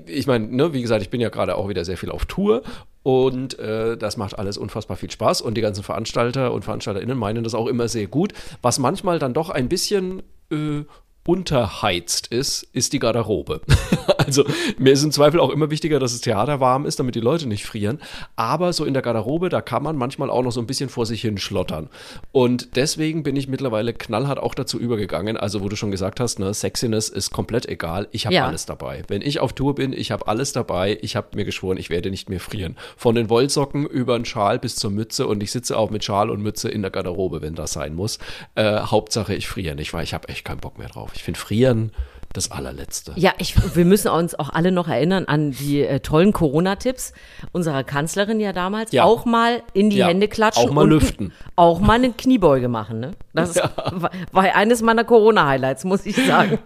ich 0.08 0.28
meine, 0.28 0.48
ne, 0.48 0.74
wie 0.74 0.82
gesagt, 0.82 1.02
ich 1.02 1.10
bin 1.10 1.22
ja 1.22 1.30
gerade 1.30 1.56
auch 1.56 1.70
wieder 1.70 1.86
sehr 1.86 1.98
viel 1.98 2.12
auf 2.12 2.26
Tour 2.26 2.64
und 3.04 3.60
äh, 3.60 3.98
das 3.98 4.18
macht 4.18 4.38
alles 4.38 4.58
unfassbar 4.58 4.98
viel 4.98 5.12
Spaß 5.12 5.42
und 5.42 5.56
die 5.56 5.62
ganzen 5.62 5.84
Veranstalter 5.84 6.54
und 6.54 6.66
VeranstalterInnen 6.66 7.18
meinen 7.18 7.44
das 7.44 7.54
auch 7.54 7.68
immer 7.68 7.88
sehr 7.88 8.08
gut. 8.08 8.34
Was 8.62 8.80
manchmal 8.80 9.20
dann 9.20 9.34
doch 9.34 9.50
ein 9.50 9.70
bisschen 9.70 10.24
äh, 10.52 10.84
unterheizt 11.28 12.28
ist, 12.28 12.68
ist 12.72 12.94
die 12.94 13.00
Garderobe. 13.00 13.62
also 14.18 14.46
mir 14.78 14.94
ist 14.94 15.04
im 15.04 15.12
Zweifel 15.12 15.40
auch 15.40 15.50
immer 15.50 15.72
wichtiger, 15.72 16.00
dass 16.00 16.12
das 16.12 16.22
Theater 16.22 16.60
warm 16.60 16.86
ist, 16.86 17.00
damit 17.00 17.16
die 17.16 17.20
Leute 17.20 17.48
nicht 17.48 17.66
frieren. 17.66 18.00
Aber 18.36 18.74
so 18.74 18.86
in 18.86 18.94
der 18.94 19.02
Garderobe, 19.02 19.50
da 19.50 19.62
kann 19.62 19.82
man 19.82 19.96
manchmal 19.96 20.30
auch 20.30 20.44
noch 20.44 20.52
so 20.52 20.60
ein 20.60 20.68
bisschen 20.68 20.90
vor 20.90 21.06
sich 21.06 21.22
hin 21.22 21.38
schlottern. 21.38 21.90
Und 22.32 22.76
deswegen 22.76 23.24
bin 23.24 23.36
ich 23.36 23.48
mittlerweile 23.48 23.94
knallhart 23.94 24.40
auch 24.40 24.54
dazu 24.54 24.80
übergegangen, 24.80 25.36
also 25.36 25.62
wo 25.62 25.70
du 25.70 25.76
schon 25.76 25.90
gesagt 25.90 26.20
hast, 26.20 26.38
ne, 26.40 26.54
Sexiness 26.54 27.10
ist 27.10 27.32
komplett 27.32 27.68
egal. 27.68 28.08
Ich 28.12 28.28
habe 28.28 28.36
ja. 28.36 28.48
alles 28.48 28.68
dabei. 28.68 29.02
Wenn 29.08 29.24
ich 29.24 29.40
auf 29.40 29.54
Tour 29.54 29.74
bin, 29.74 29.94
ich 29.94 30.12
habe 30.12 30.28
alles 30.28 30.54
dabei. 30.54 31.00
Ich 31.02 31.16
habe 31.16 31.30
mir 31.36 31.46
geschworen, 31.46 31.78
ich 31.78 31.90
werde 31.90 32.12
nicht 32.12 32.30
mehr 32.30 32.40
frieren. 32.40 32.78
Von 32.98 33.16
den 33.16 33.30
Wollsocken 33.30 33.88
über 33.88 34.18
den 34.18 34.26
Schal 34.26 34.60
bis 34.60 34.76
zur 34.76 34.92
Mütze 34.92 35.26
und 35.26 35.42
ich 35.42 35.52
sitze 35.52 35.76
auch 35.76 35.90
mit 35.90 36.04
Schal 36.04 36.30
und 36.30 36.42
Mütze 36.44 36.70
in 36.70 36.84
der 36.84 36.92
Garderobe, 36.92 37.42
wenn 37.42 37.56
das 37.56 37.74
sein 37.74 37.96
muss. 37.96 38.20
Äh, 38.54 38.82
Hauptsache, 38.82 39.34
ich 39.34 39.48
friere 39.48 39.76
nicht, 39.76 39.92
weil 39.94 40.04
ich 40.04 40.14
habe 40.14 40.30
echt 40.30 40.46
keinen 40.46 40.60
Bock 40.60 40.78
mehr 40.78 40.90
drauf. 40.90 41.15
Ich 41.16 41.24
finde 41.24 41.40
Frieren 41.40 41.92
das 42.36 42.52
allerletzte. 42.52 43.14
Ja, 43.16 43.34
ich, 43.38 43.56
wir 43.76 43.86
müssen 43.86 44.10
uns 44.10 44.36
auch 44.36 44.50
alle 44.50 44.72
noch 44.72 44.88
erinnern 44.88 45.26
an 45.26 45.52
die 45.52 45.82
äh, 45.82 46.00
tollen 46.02 46.34
Corona-Tipps 46.34 47.14
unserer 47.52 47.84
Kanzlerin 47.84 48.40
ja 48.40 48.54
damals. 48.54 48.92
Ja. 48.92 49.06
Auch 49.06 49.26
mal 49.26 49.64
in 49.74 49.90
die 49.90 49.98
ja. 49.98 50.08
Hände 50.08 50.28
klatschen. 50.28 50.70
Auch 50.70 50.74
mal 50.74 50.88
lüften. 50.88 51.32
Auch 51.56 51.80
mal 51.80 51.94
eine 51.94 52.12
Kniebeuge 52.12 52.68
machen. 52.68 53.00
Ne? 53.00 53.12
Das 53.34 53.56
ja. 53.56 53.72
war, 53.76 54.12
war, 54.32 54.44
eines 54.56 54.82
meiner 54.82 55.04
Corona-Highlights, 55.04 55.86
muss 55.86 56.06
ich 56.06 56.16
sagen. 56.16 56.60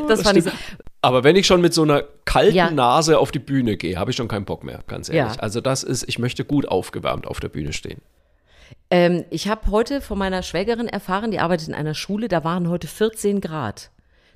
Das, 0.00 0.06
das 0.08 0.22
fand 0.22 0.38
ich 0.38 0.44
so. 0.44 0.50
Aber 1.00 1.24
wenn 1.24 1.36
ich 1.36 1.46
schon 1.46 1.60
mit 1.60 1.74
so 1.74 1.82
einer 1.82 2.02
kalten 2.24 2.56
ja. 2.56 2.70
Nase 2.70 3.18
auf 3.18 3.30
die 3.30 3.38
Bühne 3.38 3.76
gehe, 3.76 3.98
habe 3.98 4.10
ich 4.10 4.16
schon 4.16 4.28
keinen 4.28 4.44
Bock 4.44 4.64
mehr, 4.64 4.80
ganz 4.86 5.08
ehrlich. 5.08 5.36
Ja. 5.36 5.40
Also 5.40 5.60
das 5.60 5.82
ist, 5.82 6.08
ich 6.08 6.18
möchte 6.18 6.44
gut 6.44 6.66
aufgewärmt 6.68 7.26
auf 7.26 7.40
der 7.40 7.48
Bühne 7.48 7.72
stehen. 7.72 8.00
Ähm, 8.90 9.24
ich 9.30 9.48
habe 9.48 9.70
heute 9.70 10.00
von 10.00 10.18
meiner 10.18 10.42
Schwägerin 10.42 10.88
erfahren, 10.88 11.30
die 11.30 11.40
arbeitet 11.40 11.68
in 11.68 11.74
einer 11.74 11.94
Schule, 11.94 12.28
da 12.28 12.44
waren 12.44 12.68
heute 12.68 12.86
14 12.86 13.40
Grad. 13.40 13.90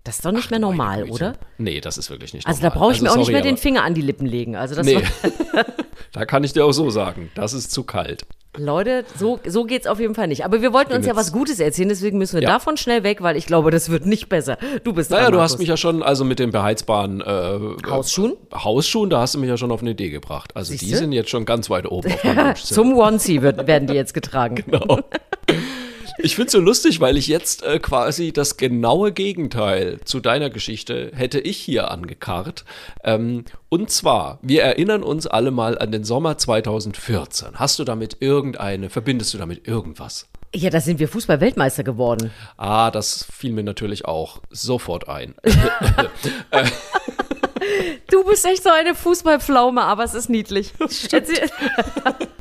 Das 0.08 0.16
ist 0.16 0.24
doch 0.24 0.32
nicht 0.32 0.46
Ach, 0.46 0.50
mehr 0.52 0.58
normal, 0.58 1.04
oder? 1.10 1.34
Nee, 1.58 1.82
das 1.82 1.98
ist 1.98 2.08
wirklich 2.08 2.32
nicht 2.32 2.46
also 2.46 2.62
normal. 2.62 2.70
Also 2.70 2.74
da 2.74 2.80
brauche 2.80 2.92
ich 2.92 2.96
also, 2.96 3.04
mir 3.04 3.10
auch 3.10 3.14
sorry, 3.26 3.34
nicht 3.34 3.44
mehr 3.44 3.52
den 3.52 3.58
Finger 3.58 3.82
an 3.82 3.92
die 3.92 4.00
Lippen 4.00 4.24
legen. 4.24 4.56
Also 4.56 4.74
das 4.74 4.86
nee. 4.86 5.02
da 6.12 6.24
kann 6.24 6.44
ich 6.44 6.54
dir 6.54 6.64
auch 6.64 6.72
so 6.72 6.88
sagen, 6.88 7.30
das 7.34 7.52
ist 7.52 7.72
zu 7.72 7.84
kalt. 7.84 8.24
Leute, 8.56 9.04
so, 9.18 9.38
so 9.46 9.64
geht 9.64 9.82
es 9.82 9.86
auf 9.86 10.00
jeden 10.00 10.14
Fall 10.14 10.26
nicht. 10.26 10.46
Aber 10.46 10.62
wir 10.62 10.72
wollten 10.72 10.94
uns 10.94 11.04
ja 11.04 11.14
was 11.14 11.30
Gutes 11.30 11.60
erzählen, 11.60 11.90
deswegen 11.90 12.16
müssen 12.16 12.36
wir 12.36 12.42
ja. 12.42 12.54
davon 12.54 12.78
schnell 12.78 13.02
weg, 13.02 13.22
weil 13.22 13.36
ich 13.36 13.44
glaube, 13.44 13.70
das 13.70 13.90
wird 13.90 14.06
nicht 14.06 14.30
besser. 14.30 14.56
Du 14.82 14.94
bist 14.94 15.10
Naja, 15.10 15.24
dran, 15.24 15.34
du 15.34 15.40
hast 15.42 15.58
mich 15.58 15.68
ja 15.68 15.76
schon, 15.76 16.02
also 16.02 16.24
mit 16.24 16.38
den 16.38 16.52
beheizbaren 16.52 17.20
äh, 17.20 17.58
Hausschuhen? 17.86 18.32
Hausschuhen, 18.54 19.10
da 19.10 19.20
hast 19.20 19.34
du 19.34 19.40
mich 19.40 19.50
ja 19.50 19.58
schon 19.58 19.70
auf 19.70 19.82
eine 19.82 19.90
Idee 19.90 20.08
gebracht. 20.08 20.56
Also 20.56 20.70
Siehste? 20.70 20.86
die 20.86 20.94
sind 20.94 21.12
jetzt 21.12 21.28
schon 21.28 21.44
ganz 21.44 21.68
weit 21.68 21.84
oben 21.84 22.10
auf 22.10 22.24
meinem 22.24 22.54
Zum 22.56 22.96
Onesie 22.96 23.42
werden 23.42 23.86
die 23.86 23.94
jetzt 23.94 24.14
getragen. 24.14 24.56
Genau. 24.68 25.00
Ich 26.20 26.34
finde 26.34 26.46
es 26.46 26.52
so 26.52 26.60
lustig, 26.60 27.00
weil 27.00 27.16
ich 27.16 27.28
jetzt 27.28 27.62
äh, 27.62 27.78
quasi 27.78 28.32
das 28.32 28.56
genaue 28.56 29.12
Gegenteil 29.12 30.00
zu 30.04 30.20
deiner 30.20 30.50
Geschichte 30.50 31.12
hätte 31.14 31.38
ich 31.38 31.56
hier 31.58 31.90
angekarrt. 31.90 32.64
Ähm, 33.04 33.44
und 33.68 33.90
zwar, 33.90 34.38
wir 34.42 34.62
erinnern 34.62 35.02
uns 35.02 35.26
alle 35.26 35.50
mal 35.50 35.78
an 35.78 35.92
den 35.92 36.04
Sommer 36.04 36.37
2014. 36.37 37.54
Hast 37.54 37.78
du 37.78 37.84
damit 37.84 38.16
irgendeine, 38.20 38.90
verbindest 38.90 39.32
du 39.34 39.38
damit 39.38 39.68
irgendwas? 39.68 40.26
Ja, 40.54 40.70
da 40.70 40.80
sind 40.80 40.98
wir 40.98 41.08
Fußball-Weltmeister 41.08 41.84
geworden. 41.84 42.30
Ah, 42.56 42.90
das 42.90 43.26
fiel 43.30 43.52
mir 43.52 43.64
natürlich 43.64 44.06
auch 44.06 44.40
sofort 44.50 45.08
ein. 45.08 45.34
du 48.10 48.25
bist 48.25 48.44
echt 48.46 48.62
so 48.62 48.70
eine 48.70 48.94
Fußballpflaume, 48.94 49.82
aber 49.82 50.04
es 50.04 50.14
ist 50.14 50.30
niedlich. 50.30 50.72
Das 50.78 50.98
stimmt. 50.98 51.28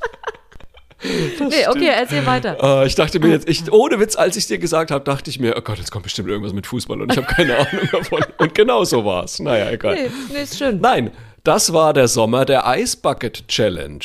nee, 1.03 1.67
okay, 1.67 1.91
erzähl 1.95 2.25
weiter. 2.25 2.81
Uh, 2.81 2.85
ich 2.85 2.95
dachte 2.95 3.19
mir 3.19 3.29
jetzt, 3.29 3.47
ich, 3.47 3.71
ohne 3.71 3.99
Witz, 3.99 4.15
als 4.15 4.35
ich 4.35 4.47
dir 4.47 4.57
gesagt 4.57 4.91
habe, 4.91 5.03
dachte 5.03 5.29
ich 5.29 5.39
mir, 5.39 5.55
oh 5.57 5.61
Gott, 5.61 5.77
jetzt 5.77 5.91
kommt 5.91 6.03
bestimmt 6.03 6.29
irgendwas 6.29 6.53
mit 6.53 6.67
Fußball 6.67 7.01
und 7.01 7.11
ich 7.11 7.17
habe 7.17 7.27
keine 7.27 7.57
Ahnung 7.57 7.87
davon. 7.91 8.23
Und 8.37 8.55
genau 8.55 8.83
so 8.83 9.05
war 9.05 9.23
es. 9.25 9.39
Naja, 9.39 9.69
egal. 9.71 9.95
Nee, 9.95 10.09
nee, 10.33 10.41
ist 10.41 10.57
schön. 10.57 10.79
Nein, 10.81 11.11
das 11.43 11.73
war 11.73 11.93
der 11.93 12.07
Sommer 12.07 12.45
der 12.45 12.63
Ice 12.77 12.97
Bucket 12.97 13.47
Challenge. 13.47 14.03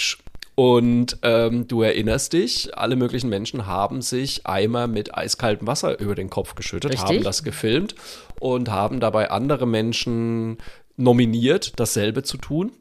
Und 0.54 1.16
ähm, 1.22 1.66
du 1.66 1.80
erinnerst 1.80 2.34
dich, 2.34 2.76
alle 2.76 2.94
möglichen 2.94 3.30
Menschen 3.30 3.66
haben 3.66 4.02
sich 4.02 4.46
Eimer 4.46 4.86
mit 4.86 5.16
eiskaltem 5.16 5.66
Wasser 5.66 5.98
über 5.98 6.14
den 6.14 6.28
Kopf 6.28 6.54
geschüttet, 6.54 6.92
Richtig? 6.92 7.08
haben 7.08 7.22
das 7.24 7.42
gefilmt 7.42 7.94
und 8.38 8.70
haben 8.70 9.00
dabei 9.00 9.30
andere 9.30 9.66
Menschen 9.66 10.58
nominiert, 10.96 11.72
dasselbe 11.80 12.22
zu 12.22 12.36
tun. 12.36 12.72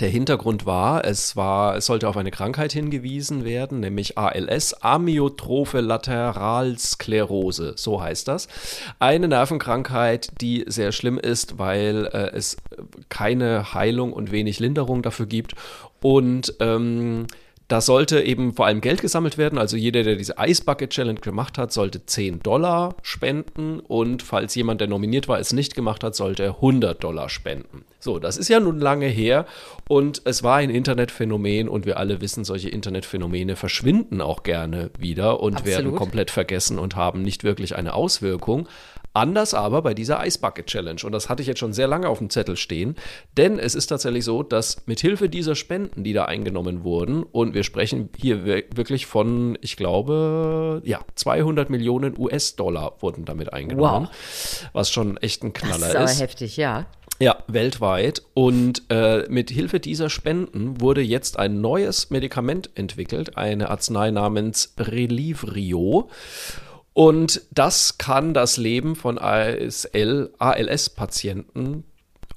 Der 0.00 0.08
Hintergrund 0.08 0.66
war, 0.66 1.04
es 1.04 1.36
war, 1.36 1.76
es 1.76 1.86
sollte 1.86 2.08
auf 2.08 2.16
eine 2.16 2.30
Krankheit 2.30 2.72
hingewiesen 2.72 3.44
werden, 3.44 3.80
nämlich 3.80 4.18
ALS, 4.18 4.74
Amyotrophe 4.82 5.80
Lateralsklerose, 5.80 7.74
so 7.76 8.02
heißt 8.02 8.26
das. 8.28 8.48
Eine 8.98 9.28
Nervenkrankheit, 9.28 10.30
die 10.40 10.64
sehr 10.66 10.92
schlimm 10.92 11.18
ist, 11.18 11.58
weil 11.58 12.06
äh, 12.06 12.30
es 12.34 12.56
keine 13.08 13.74
Heilung 13.74 14.12
und 14.12 14.32
wenig 14.32 14.60
Linderung 14.60 15.02
dafür 15.02 15.26
gibt 15.26 15.54
und 16.00 16.54
ähm, 16.60 17.26
da 17.68 17.80
sollte 17.80 18.20
eben 18.20 18.52
vor 18.52 18.66
allem 18.66 18.82
Geld 18.82 19.00
gesammelt 19.00 19.38
werden. 19.38 19.58
Also 19.58 19.78
jeder, 19.78 20.02
der 20.02 20.16
diese 20.16 20.34
Ice 20.38 20.62
Bucket 20.62 20.90
Challenge 20.90 21.20
gemacht 21.20 21.56
hat, 21.56 21.72
sollte 21.72 22.04
10 22.04 22.40
Dollar 22.40 22.96
spenden. 23.00 23.80
Und 23.80 24.22
falls 24.22 24.54
jemand, 24.54 24.82
der 24.82 24.88
nominiert 24.88 25.26
war, 25.26 25.38
es 25.38 25.54
nicht 25.54 25.74
gemacht 25.74 26.04
hat, 26.04 26.14
sollte 26.14 26.42
er 26.42 26.56
100 26.56 27.02
Dollar 27.02 27.30
spenden. 27.30 27.86
So, 28.02 28.18
das 28.18 28.36
ist 28.36 28.48
ja 28.48 28.58
nun 28.58 28.80
lange 28.80 29.06
her. 29.06 29.46
Und 29.88 30.22
es 30.24 30.42
war 30.42 30.56
ein 30.56 30.70
Internetphänomen. 30.70 31.68
Und 31.68 31.86
wir 31.86 31.98
alle 31.98 32.20
wissen, 32.20 32.44
solche 32.44 32.68
Internetphänomene 32.68 33.54
verschwinden 33.54 34.20
auch 34.20 34.42
gerne 34.42 34.90
wieder 34.98 35.38
und 35.40 35.58
Absolut. 35.58 35.76
werden 35.78 35.94
komplett 35.94 36.32
vergessen 36.32 36.80
und 36.80 36.96
haben 36.96 37.22
nicht 37.22 37.44
wirklich 37.44 37.76
eine 37.76 37.94
Auswirkung. 37.94 38.68
Anders 39.14 39.54
aber 39.54 39.82
bei 39.82 39.94
dieser 39.94 40.26
Ice 40.26 40.40
Bucket 40.40 40.66
Challenge. 40.66 41.00
Und 41.04 41.12
das 41.12 41.28
hatte 41.28 41.42
ich 41.42 41.48
jetzt 41.48 41.58
schon 41.58 41.72
sehr 41.74 41.86
lange 41.86 42.08
auf 42.08 42.18
dem 42.18 42.30
Zettel 42.30 42.56
stehen. 42.56 42.96
Denn 43.36 43.58
es 43.58 43.76
ist 43.76 43.86
tatsächlich 43.88 44.24
so, 44.24 44.42
dass 44.42 44.86
mithilfe 44.86 45.28
dieser 45.28 45.54
Spenden, 45.54 46.02
die 46.02 46.12
da 46.12 46.24
eingenommen 46.24 46.82
wurden, 46.82 47.22
und 47.22 47.54
wir 47.54 47.62
sprechen 47.62 48.08
hier 48.16 48.44
wirklich 48.44 49.06
von, 49.06 49.56
ich 49.60 49.76
glaube, 49.76 50.82
ja, 50.84 51.00
200 51.14 51.70
Millionen 51.70 52.18
US-Dollar 52.18 52.96
wurden 53.00 53.26
damit 53.26 53.52
eingenommen. 53.52 54.08
Wow. 54.10 54.68
Was 54.72 54.90
schon 54.90 55.18
echt 55.18 55.44
ein 55.44 55.52
Knaller 55.52 55.86
ist. 55.86 55.94
Das 55.94 56.12
ist 56.12 56.16
aber 56.16 56.28
heftig, 56.28 56.56
ja. 56.56 56.86
Ja, 57.22 57.36
weltweit. 57.46 58.22
Und 58.34 58.82
äh, 58.90 59.28
mit 59.28 59.48
Hilfe 59.48 59.78
dieser 59.78 60.10
Spenden 60.10 60.80
wurde 60.80 61.02
jetzt 61.02 61.38
ein 61.38 61.60
neues 61.60 62.10
Medikament 62.10 62.70
entwickelt, 62.74 63.36
eine 63.36 63.70
Arznei 63.70 64.10
namens 64.10 64.74
Relivrio. 64.76 66.10
Und 66.94 67.42
das 67.52 67.96
kann 67.96 68.34
das 68.34 68.56
Leben 68.56 68.96
von 68.96 69.20
ASL, 69.20 70.34
ALS-Patienten 70.38 71.84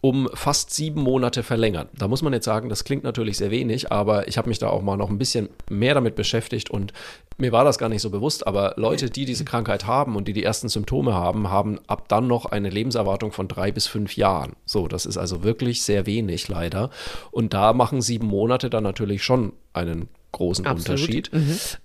um 0.01 0.29
fast 0.33 0.71
sieben 0.71 1.01
Monate 1.01 1.43
verlängern. 1.43 1.89
Da 1.97 2.07
muss 2.07 2.21
man 2.21 2.33
jetzt 2.33 2.45
sagen, 2.45 2.69
das 2.69 2.83
klingt 2.83 3.03
natürlich 3.03 3.37
sehr 3.37 3.51
wenig, 3.51 3.91
aber 3.91 4.27
ich 4.27 4.37
habe 4.37 4.49
mich 4.49 4.59
da 4.59 4.69
auch 4.69 4.81
mal 4.81 4.97
noch 4.97 5.09
ein 5.09 5.17
bisschen 5.17 5.49
mehr 5.69 5.93
damit 5.93 6.15
beschäftigt 6.15 6.69
und 6.69 6.93
mir 7.37 7.51
war 7.51 7.65
das 7.65 7.77
gar 7.77 7.89
nicht 7.89 8.01
so 8.01 8.09
bewusst, 8.09 8.47
aber 8.47 8.75
Leute, 8.77 9.09
die 9.09 9.25
diese 9.25 9.43
Krankheit 9.43 9.85
haben 9.85 10.15
und 10.15 10.27
die 10.27 10.33
die 10.33 10.43
ersten 10.43 10.69
Symptome 10.69 11.13
haben, 11.13 11.49
haben 11.49 11.79
ab 11.87 12.07
dann 12.07 12.27
noch 12.27 12.45
eine 12.45 12.69
Lebenserwartung 12.69 13.33
von 13.33 13.47
drei 13.47 13.71
bis 13.71 13.87
fünf 13.87 14.15
Jahren. 14.15 14.53
So, 14.65 14.87
das 14.87 15.05
ist 15.05 15.17
also 15.17 15.43
wirklich 15.43 15.81
sehr 15.81 16.05
wenig 16.05 16.47
leider. 16.47 16.89
Und 17.31 17.53
da 17.53 17.73
machen 17.73 18.01
sieben 18.01 18.27
Monate 18.27 18.69
dann 18.69 18.83
natürlich 18.83 19.23
schon 19.23 19.51
einen 19.73 20.07
großen 20.35 20.65
Absolut. 20.65 20.99
Unterschied. 20.99 21.31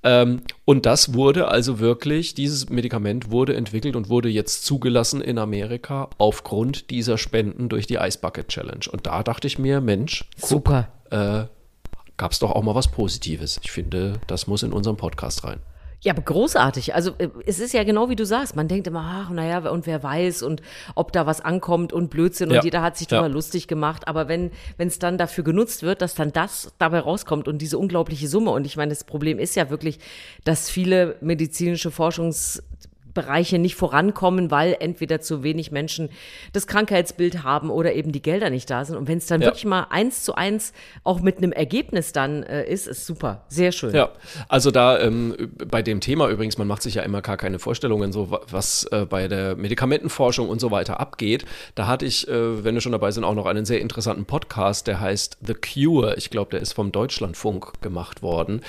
Ähm, 0.03 0.43
und 0.65 0.85
das 0.85 1.15
wurde 1.15 1.49
also 1.49 1.79
wirklich, 1.79 2.35
dieses 2.35 2.69
Medikament 2.69 3.31
wurde 3.31 3.55
entwickelt 3.55 3.97
und 3.97 4.09
wurde 4.09 4.29
jetzt 4.29 4.65
zugelassen 4.67 5.21
in 5.23 5.39
Amerika 5.39 6.11
aufgrund 6.19 6.91
dieser 6.91 7.17
Spenden 7.17 7.69
durch 7.69 7.87
die 7.87 7.95
Ice 7.95 8.19
Bucket 8.19 8.49
Challenge. 8.49 8.85
Und 8.91 9.07
da 9.07 9.23
dachte 9.23 9.47
ich 9.47 9.59
mir, 9.59 9.81
Mensch, 9.81 10.25
Super. 10.37 10.89
äh, 11.11 11.45
gab 12.17 12.33
es 12.33 12.39
doch 12.41 12.51
auch 12.51 12.63
mal 12.63 12.75
was 12.75 12.89
Positives. 12.89 13.61
Ich 13.63 13.71
finde, 13.71 14.21
das 14.27 14.47
muss 14.47 14.63
in 14.63 14.73
unserem 14.73 14.97
Podcast 14.97 15.45
rein. 15.45 15.61
Ja, 16.03 16.15
aber 16.15 16.23
großartig. 16.23 16.95
Also 16.95 17.11
äh, 17.19 17.29
es 17.47 17.59
ist 17.59 17.75
ja 17.75 17.85
genau 17.85 18.09
wie 18.09 18.17
du 18.17 18.25
sagst. 18.25 18.57
Man 18.57 18.69
denkt 18.69 18.87
immer, 18.87 19.25
ach, 19.27 19.31
naja, 19.31 19.59
und 19.71 19.87
wer 19.87 20.03
weiß 20.03 20.43
und 20.43 20.63
ob 20.95 21.13
da 21.13 21.27
was 21.27 21.43
ankommt 21.43 21.93
und 21.93 22.09
Blödsinn 22.09 22.49
und 22.49 22.55
Ja. 22.57 22.63
jeder 22.63 22.81
hat 22.81 22.97
sich 22.97 23.11
Ja. 23.11 23.19
drüber 23.19 23.29
lustig 23.29 23.69
gemacht. 23.69 24.09
Aber 24.09 24.27
wenn 24.27 24.51
wenn 24.79 24.89
es 24.89 24.99
dann 24.99 25.19
dafür 25.19 25.45
genutzt 25.45 25.83
wird, 25.83 26.01
dass 26.01 26.15
dann 26.15 26.33
das 26.33 26.73
dabei 26.79 27.01
rauskommt 27.01 27.49
und 27.49 27.59
diese 27.59 27.77
unglaubliche 27.77 28.29
Summe. 28.29 28.51
Und 28.51 28.65
ich 28.65 28.77
meine, 28.79 28.89
das 28.91 29.05
Problem 29.05 29.39
ist 29.39 29.57
ja 29.57 29.69
wirklich, 29.69 29.99
dass 30.45 30.71
viele 30.71 31.17
medizinische 31.21 31.91
Forschungsbereiche 33.15 33.59
nicht 33.59 33.75
vorankommen, 33.75 34.51
weil 34.51 34.77
entweder 34.81 35.21
zu 35.21 35.43
wenig 35.43 35.71
Menschen 35.73 36.11
das 36.53 36.67
Krankheitsbild 36.67 37.43
haben 37.43 37.71
oder 37.71 37.93
eben 37.95 38.13
die 38.13 38.23
Gelder 38.23 38.51
nicht 38.51 38.71
da 38.71 38.85
sind. 38.85 38.97
Und 38.97 39.09
wenn 39.09 39.19
es 39.19 39.27
dann 39.27 39.41
Ja. 39.41 39.49
wirklich 39.49 39.65
mal 39.65 39.87
eins 39.91 40.23
zu 40.23 40.35
eins 40.35 40.73
auch 41.05 41.21
mit 41.21 41.39
einem 41.39 41.53
Ergebnis 41.53 42.13
dann 42.13 42.43
äh, 42.43 42.65
ist, 42.71 42.87
ist 42.87 43.07
super. 43.07 43.45
Sehr 43.49 43.73
schön. 43.73 43.95
Ja, 43.95 44.11
also 44.49 44.71
da 44.71 44.99
ähm, 45.01 45.35
bei 45.71 45.83
dem 45.83 46.01
Thema 46.01 46.29
übrigens, 46.29 46.59
man 46.59 46.67
macht 46.69 46.83
sich 46.83 46.95
ja 46.95 47.03
immer 47.03 47.23
gar 47.23 47.37
keine 47.37 47.59
Vorstellungen, 47.59 48.13
so 48.13 48.31
wa- 48.31 48.41
was 48.51 48.85
äh, 48.85 49.07
bei 49.09 49.29
der 49.29 49.57
Medikamentenforschung 49.57 50.49
und 50.49 50.61
so 50.61 50.71
weiter 50.71 51.01
abgeht. 51.01 51.45
Da 51.75 51.87
hatte 51.87 52.07
ich, 52.07 52.29
äh, 52.29 52.65
wenn 52.65 52.75
wir 52.75 52.81
schon 52.81 52.93
dabei 52.93 53.11
sind, 53.11 53.25
auch 53.25 53.35
noch 53.35 53.47
einen 53.47 53.65
sehr 53.65 53.81
interessanten 53.81 54.25
Podcast, 54.25 54.87
der 54.87 55.01
heißt 55.01 55.39
The 55.47 55.55
Cure. 55.55 56.15
Ich 56.17 56.31
glaube, 56.31 56.51
der 56.53 56.61
ist 56.61 56.73
vom 56.73 56.93
Deutschlandfunk 56.93 57.81
gemacht 57.83 58.23
worden, 58.23 58.61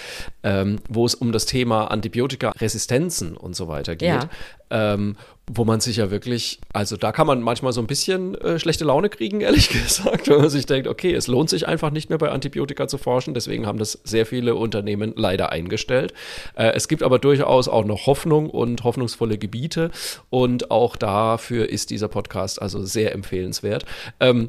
ähm, 0.44 0.78
wo 0.90 1.06
es 1.06 1.16
um 1.16 1.32
das 1.32 1.46
Thema 1.46 1.86
Antibiotika-Resistenzen 1.92 3.36
und 3.38 3.56
so 3.56 3.68
weiter 3.68 3.96
geht. 3.96 4.10
Ja. 4.10 4.30
Ähm, 4.70 5.18
wo 5.54 5.66
man 5.66 5.82
sich 5.82 5.98
ja 5.98 6.12
wirklich, 6.12 6.60
also 6.72 6.96
da 6.96 7.12
kann 7.12 7.28
man 7.28 7.42
manchmal 7.42 7.74
so 7.74 7.82
ein 7.82 7.88
bisschen 7.88 8.36
äh, 8.36 8.58
schlechte 8.58 8.86
Laune 8.86 9.10
kriegen, 9.10 9.42
ehrlich 9.42 9.70
gesagt, 9.70 10.30
wenn 10.30 10.38
man 10.38 10.50
sich 10.50 10.66
denkt, 10.66 10.88
okay, 10.88 11.14
es 11.14 11.28
lohnt 11.28 11.50
sich 11.50 11.68
einfach 11.68 11.92
nicht 11.92 12.10
mehr 12.10 12.18
bei 12.18 12.30
Antibiotika 12.30 12.88
zu 12.88 12.98
forschen, 12.98 13.34
deswegen 13.34 13.66
haben 13.66 13.78
das 13.80 14.00
sehr 14.04 14.26
viele 14.26 14.56
Unternehmen 14.56 15.14
leider 15.16 15.52
eingestellt. 15.52 16.14
Äh, 16.56 16.72
es 16.74 16.88
gibt 16.88 17.04
aber 17.04 17.20
durchaus 17.20 17.68
auch 17.68 17.86
noch 17.86 18.06
Hoffnung 18.06 18.50
und 18.50 18.84
hoffnungsvolle 18.84 19.38
Gebiete 19.38 19.92
und 20.30 20.72
auch 20.72 20.96
dafür 20.96 21.70
ist 21.70 21.90
dieser 21.90 22.08
Podcast 22.08 22.62
also 22.62 22.84
sehr 22.84 23.14
empfehlenswert. 23.14 23.86
Ähm, 24.20 24.48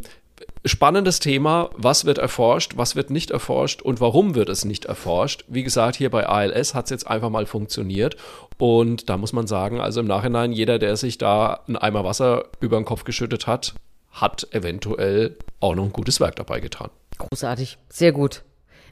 Spannendes 0.64 1.18
Thema, 1.18 1.70
was 1.74 2.04
wird 2.04 2.18
erforscht, 2.18 2.72
was 2.76 2.96
wird 2.96 3.10
nicht 3.10 3.30
erforscht 3.30 3.82
und 3.82 4.00
warum 4.00 4.34
wird 4.34 4.48
es 4.48 4.64
nicht 4.64 4.84
erforscht. 4.84 5.44
Wie 5.48 5.62
gesagt, 5.62 5.96
hier 5.96 6.10
bei 6.10 6.26
ALS 6.26 6.74
hat 6.74 6.84
es 6.86 6.90
jetzt 6.90 7.06
einfach 7.06 7.30
mal 7.30 7.46
funktioniert 7.46 8.16
und 8.58 9.08
da 9.08 9.16
muss 9.16 9.32
man 9.32 9.46
sagen, 9.46 9.80
also 9.80 10.00
im 10.00 10.06
Nachhinein, 10.06 10.52
jeder, 10.52 10.78
der 10.78 10.96
sich 10.96 11.18
da 11.18 11.60
einen 11.66 11.76
Eimer 11.76 12.04
Wasser 12.04 12.44
über 12.60 12.76
den 12.76 12.84
Kopf 12.84 13.04
geschüttet 13.04 13.46
hat, 13.46 13.74
hat 14.12 14.46
eventuell 14.52 15.36
auch 15.60 15.74
noch 15.74 15.84
ein 15.84 15.92
gutes 15.92 16.20
Werk 16.20 16.36
dabei 16.36 16.60
getan. 16.60 16.90
Großartig, 17.18 17.78
sehr 17.88 18.12
gut. 18.12 18.42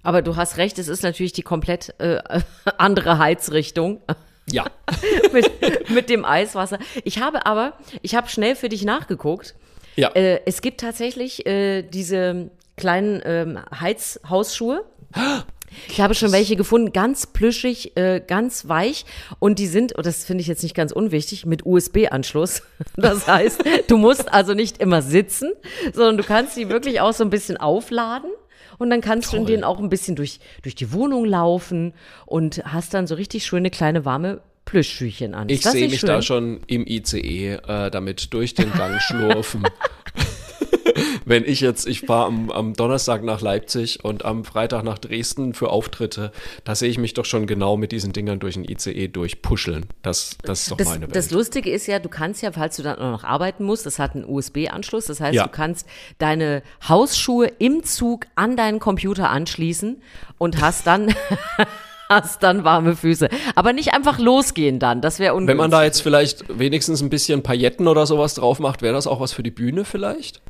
Aber 0.02 0.22
du 0.22 0.36
hast 0.36 0.56
recht, 0.56 0.78
es 0.78 0.88
ist 0.88 1.02
natürlich 1.02 1.32
die 1.32 1.42
komplett 1.42 1.94
äh, 1.98 2.20
andere 2.78 3.18
Heizrichtung 3.18 4.00
Ja. 4.50 4.66
mit, 5.32 5.50
mit 5.90 6.10
dem 6.10 6.24
Eiswasser. 6.24 6.78
Ich 7.04 7.20
habe 7.20 7.46
aber, 7.46 7.74
ich 8.02 8.14
habe 8.14 8.28
schnell 8.28 8.56
für 8.56 8.68
dich 8.68 8.84
nachgeguckt. 8.84 9.54
Ja. 9.96 10.08
Äh, 10.10 10.40
es 10.46 10.62
gibt 10.62 10.80
tatsächlich 10.80 11.46
äh, 11.46 11.82
diese 11.82 12.50
kleinen 12.76 13.20
ähm, 13.24 13.58
Heizhausschuhe. 13.78 14.84
Ich 15.88 16.00
habe 16.00 16.14
schon 16.14 16.32
welche 16.32 16.56
gefunden, 16.56 16.92
ganz 16.92 17.26
plüschig, 17.26 17.96
äh, 17.96 18.20
ganz 18.26 18.68
weich 18.68 19.04
und 19.38 19.58
die 19.58 19.68
sind, 19.68 19.92
und 19.92 20.04
das 20.04 20.24
finde 20.24 20.42
ich 20.42 20.48
jetzt 20.48 20.62
nicht 20.64 20.74
ganz 20.74 20.90
unwichtig, 20.90 21.46
mit 21.46 21.64
USB-Anschluss. 21.64 22.62
Das 22.96 23.26
heißt, 23.26 23.62
du 23.88 23.96
musst 23.96 24.32
also 24.32 24.54
nicht 24.54 24.78
immer 24.78 25.00
sitzen, 25.00 25.52
sondern 25.92 26.16
du 26.16 26.24
kannst 26.24 26.56
die 26.56 26.68
wirklich 26.68 27.00
auch 27.00 27.12
so 27.12 27.22
ein 27.22 27.30
bisschen 27.30 27.56
aufladen 27.56 28.30
und 28.78 28.90
dann 28.90 29.00
kannst 29.00 29.32
du 29.32 29.36
in 29.36 29.44
Toll. 29.44 29.52
denen 29.52 29.64
auch 29.64 29.78
ein 29.78 29.88
bisschen 29.88 30.16
durch, 30.16 30.40
durch 30.62 30.74
die 30.74 30.92
Wohnung 30.92 31.24
laufen 31.24 31.94
und 32.26 32.62
hast 32.64 32.94
dann 32.94 33.06
so 33.06 33.14
richtig 33.14 33.44
schöne 33.46 33.70
kleine 33.70 34.04
warme 34.04 34.40
Plüschschüchen 34.70 35.34
an. 35.34 35.48
Ich 35.48 35.62
sehe 35.62 35.88
mich 35.88 36.00
schön? 36.00 36.08
da 36.08 36.22
schon 36.22 36.60
im 36.66 36.86
ICE 36.86 37.54
äh, 37.66 37.90
damit 37.90 38.32
durch 38.32 38.54
den 38.54 38.72
Gang 38.72 39.00
schlurfen. 39.00 39.64
Wenn 41.24 41.44
ich 41.44 41.60
jetzt, 41.60 41.86
ich 41.86 42.00
fahre 42.02 42.26
am, 42.26 42.50
am 42.50 42.74
Donnerstag 42.74 43.22
nach 43.22 43.40
Leipzig 43.40 44.04
und 44.04 44.24
am 44.24 44.44
Freitag 44.44 44.82
nach 44.84 44.98
Dresden 44.98 45.54
für 45.54 45.70
Auftritte, 45.70 46.32
da 46.64 46.74
sehe 46.74 46.88
ich 46.88 46.98
mich 46.98 47.14
doch 47.14 47.24
schon 47.24 47.46
genau 47.46 47.76
mit 47.76 47.92
diesen 47.92 48.12
Dingern 48.12 48.38
durch 48.40 48.54
den 48.54 48.64
ICE 48.64 49.08
durchpuscheln. 49.08 49.86
Das, 50.02 50.36
das 50.42 50.62
ist 50.62 50.70
doch 50.72 50.76
Das, 50.76 50.88
meine 50.88 51.02
Welt. 51.02 51.16
das 51.16 51.30
Lustige 51.30 51.70
ist 51.70 51.86
ja, 51.86 51.98
du 52.00 52.08
kannst 52.08 52.42
ja, 52.42 52.52
falls 52.52 52.76
du 52.76 52.82
dann 52.82 52.98
noch 52.98 53.22
arbeiten 53.24 53.64
musst, 53.64 53.86
das 53.86 53.98
hat 53.98 54.14
einen 54.14 54.24
USB-Anschluss. 54.24 55.06
Das 55.06 55.20
heißt, 55.20 55.34
Ja. 55.34 55.44
du 55.44 55.50
kannst 55.50 55.86
deine 56.18 56.62
Hausschuhe 56.88 57.46
im 57.58 57.84
Zug 57.84 58.26
an 58.34 58.56
deinen 58.56 58.80
Computer 58.80 59.30
anschließen 59.30 60.02
und 60.38 60.60
hast 60.60 60.86
dann, 60.86 61.14
hast 62.10 62.42
dann 62.42 62.64
warme 62.64 62.96
Füße. 62.96 63.28
Aber 63.54 63.72
nicht 63.72 63.94
einfach 63.94 64.18
losgehen 64.18 64.78
dann. 64.78 65.00
Das 65.00 65.18
wäre 65.18 65.32
ungünstig. 65.34 65.48
Wenn 65.52 65.56
man 65.56 65.70
da 65.70 65.84
jetzt 65.84 66.02
vielleicht 66.02 66.44
wenigstens 66.58 67.00
ein 67.00 67.08
bisschen 67.08 67.42
Pailletten 67.42 67.88
oder 67.88 68.04
sowas 68.06 68.34
drauf 68.34 68.58
macht, 68.58 68.82
wäre 68.82 68.92
das 68.92 69.06
auch 69.06 69.20
was 69.20 69.32
für 69.32 69.42
die 69.42 69.50
Bühne 69.50 69.84
vielleicht? 69.84 70.42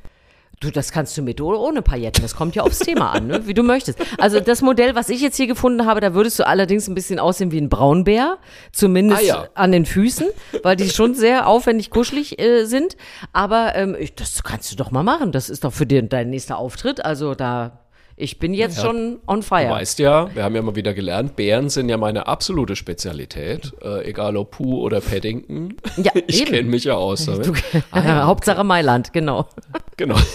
Du, 0.62 0.70
das 0.70 0.92
kannst 0.92 1.16
du 1.16 1.22
mit 1.22 1.40
oder 1.40 1.58
ohne 1.58 1.80
Pailletten. 1.80 2.20
Das 2.20 2.36
kommt 2.36 2.54
ja 2.54 2.62
aufs 2.64 2.80
Thema 2.80 3.12
an, 3.12 3.28
ne? 3.28 3.46
wie 3.46 3.54
du 3.54 3.62
möchtest. 3.62 3.98
Also 4.18 4.40
das 4.40 4.60
Modell, 4.60 4.94
was 4.94 5.08
ich 5.08 5.22
jetzt 5.22 5.36
hier 5.38 5.46
gefunden 5.46 5.86
habe, 5.86 6.00
da 6.00 6.12
würdest 6.12 6.38
du 6.38 6.46
allerdings 6.46 6.86
ein 6.86 6.94
bisschen 6.94 7.18
aussehen 7.18 7.50
wie 7.50 7.58
ein 7.58 7.70
Braunbär, 7.70 8.36
zumindest 8.70 9.22
Ah, 9.22 9.24
ja. 9.24 9.48
an 9.54 9.72
den 9.72 9.86
Füßen, 9.86 10.26
weil 10.62 10.76
die 10.76 10.90
schon 10.90 11.14
sehr 11.14 11.46
aufwendig 11.46 11.88
kuschelig 11.88 12.38
äh, 12.38 12.64
sind. 12.66 12.98
Aber 13.32 13.74
ähm, 13.74 13.96
ich, 13.98 14.14
das 14.14 14.42
kannst 14.42 14.70
du 14.70 14.76
doch 14.76 14.90
mal 14.90 15.02
machen. 15.02 15.32
Das 15.32 15.48
ist 15.48 15.64
doch 15.64 15.72
für 15.72 15.86
dir 15.86 16.02
dein 16.02 16.28
nächster 16.28 16.58
Auftritt. 16.58 17.02
Also 17.06 17.34
da, 17.34 17.80
ich 18.20 18.38
bin 18.38 18.54
jetzt 18.54 18.76
Ja, 18.78 18.84
schon 18.84 19.18
on 19.26 19.40
Du 19.40 19.46
fire. 19.46 19.70
weißt 19.70 19.98
ja, 19.98 20.34
wir 20.34 20.44
haben 20.44 20.54
ja 20.54 20.62
mal 20.62 20.76
wieder 20.76 20.94
gelernt, 20.94 21.36
Bären 21.36 21.68
sind 21.70 21.88
ja 21.88 21.96
meine 21.96 22.26
absolute 22.26 22.76
Spezialität. 22.76 23.72
Äh, 23.82 24.08
egal 24.08 24.36
ob 24.36 24.52
Pooh 24.52 24.80
oder 24.82 25.00
Paddington. 25.00 25.74
Ja, 25.96 26.12
ich 26.26 26.44
kenne 26.46 26.68
mich 26.68 26.84
ja 26.84 26.94
aus 26.94 27.26
damit. 27.26 27.46
Du, 27.92 27.94
Hauptsache 27.94 28.64
Mailand, 28.64 29.12
genau. 29.12 29.46
Genau. 29.96 30.16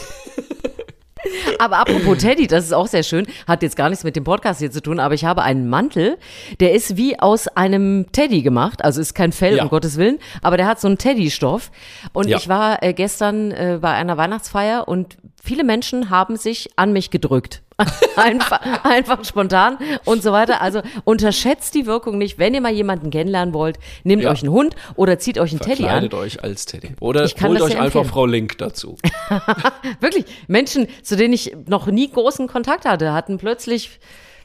Aber 1.58 1.78
apropos 1.80 2.20
Teddy, 2.20 2.46
das 2.46 2.66
ist 2.66 2.74
auch 2.74 2.86
sehr 2.86 3.02
schön, 3.02 3.26
hat 3.48 3.64
jetzt 3.64 3.76
gar 3.76 3.90
nichts 3.90 4.04
mit 4.04 4.16
dem 4.16 4.24
Podcast 4.24 4.60
hier 4.60 4.70
zu 4.70 4.80
tun, 4.82 5.00
aber 5.00 5.16
ich 5.16 5.26
habe 5.26 5.42
einen 5.42 5.68
Mantel, 5.68 6.18
der 6.60 6.74
ist 6.74 6.98
wie 6.98 7.20
aus 7.20 7.48
einem 7.48 8.06
Teddy 8.12 8.44
gemacht, 8.44 8.84
also 8.84 9.02
ist 9.02 9.16
kein 9.16 9.32
Fell, 9.32 9.58
Ja. 9.58 9.64
um 9.64 9.70
Gottes 9.70 9.98
Willen, 9.98 10.20
aber 10.44 10.58
der 10.58 10.68
hat 10.68 10.80
so 10.80 10.88
einen 10.88 11.00
Teddy-Stoff. 11.00 11.72
Und 12.14 12.28
Ja. 12.28 12.38
ich 12.38 12.48
war 12.48 12.84
äh, 12.84 12.94
gestern 12.94 13.50
äh, 13.52 13.80
bei 13.82 13.92
einer 13.92 14.18
Weihnachtsfeier 14.18 14.88
und 14.88 15.18
viele 15.46 15.64
Menschen 15.64 16.10
haben 16.10 16.36
sich 16.36 16.70
an 16.76 16.92
mich 16.92 17.12
gedrückt. 17.12 17.62
einfach, 18.16 18.62
einfach 18.86 19.26
spontan 19.26 19.78
und 20.06 20.24
so 20.24 20.32
weiter. 20.32 20.62
Also 20.62 20.82
unterschätzt 21.04 21.76
die 21.76 21.86
Wirkung 21.86 22.18
nicht. 22.18 22.40
Wenn 22.40 22.54
ihr 22.54 22.62
mal 22.62 22.72
jemanden 22.72 23.10
kennenlernen 23.12 23.54
wollt, 23.54 23.78
nehmt 24.04 24.24
Ja. 24.24 24.32
euch 24.32 24.44
einen 24.44 24.52
Hund 24.52 24.76
oder 24.96 25.20
zieht 25.20 25.38
euch 25.40 25.52
einen 25.52 25.60
Teddy 25.60 25.84
an. 25.84 25.90
Verkleidet 25.90 26.14
euch 26.14 26.44
als 26.44 26.66
Teddy. 26.66 26.96
Oder 27.02 27.26
Ich 27.26 27.36
kann 27.36 27.50
holt 27.50 27.62
euch 27.62 27.78
einfach. 27.80 28.06
Frau 28.06 28.26
Link 28.26 28.58
dazu. 28.60 28.98
Wirklich, 30.00 30.26
Menschen, 30.48 30.88
zu 31.04 31.18
denen 31.18 31.34
ich 31.34 31.54
noch 31.68 31.88
nie 31.88 32.10
großen 32.10 32.48
Kontakt 32.48 32.86
hatte, 32.86 33.12
hatten 33.14 33.38
plötzlich, 33.38 34.00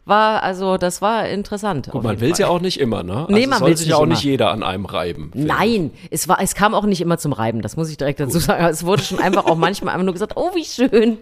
war, 0.04 0.42
also 0.42 0.76
das 0.76 1.00
war 1.02 1.28
interessant. 1.28 1.88
Gut, 1.90 2.02
man 2.02 2.20
will 2.20 2.32
es 2.32 2.38
ja 2.38 2.48
auch 2.48 2.60
nicht 2.60 2.80
immer, 2.80 3.02
ne? 3.02 3.16
Also 3.18 3.32
Nee, 3.32 3.46
man 3.46 3.60
will's 3.62 3.80
sich 3.80 3.88
ja 3.90 3.96
auch 3.96 4.02
immer. 4.02 4.14
nicht 4.14 4.24
jeder 4.24 4.50
an 4.50 4.62
einem 4.62 4.86
reiben. 4.86 5.30
ich. 5.34 5.44
Nein, 5.44 5.90
es 6.10 6.26
war, 6.28 6.40
es 6.40 6.54
kam 6.54 6.74
auch 6.74 6.84
nicht 6.84 7.00
immer 7.00 7.18
zum 7.18 7.32
Reiben, 7.32 7.62
das 7.62 7.76
muss 7.76 7.90
ich 7.90 7.96
direkt 7.96 8.20
dazu 8.20 8.38
sagen. 8.38 8.64
Es 8.66 8.84
wurde 8.84 9.02
schon 9.02 9.18
einfach 9.18 9.46
auch 9.46 9.56
manchmal 9.56 9.94
einfach 9.94 10.04
nur 10.04 10.14
gesagt, 10.14 10.32
oh, 10.36 10.50
wie 10.54 10.64
schön. 10.64 11.18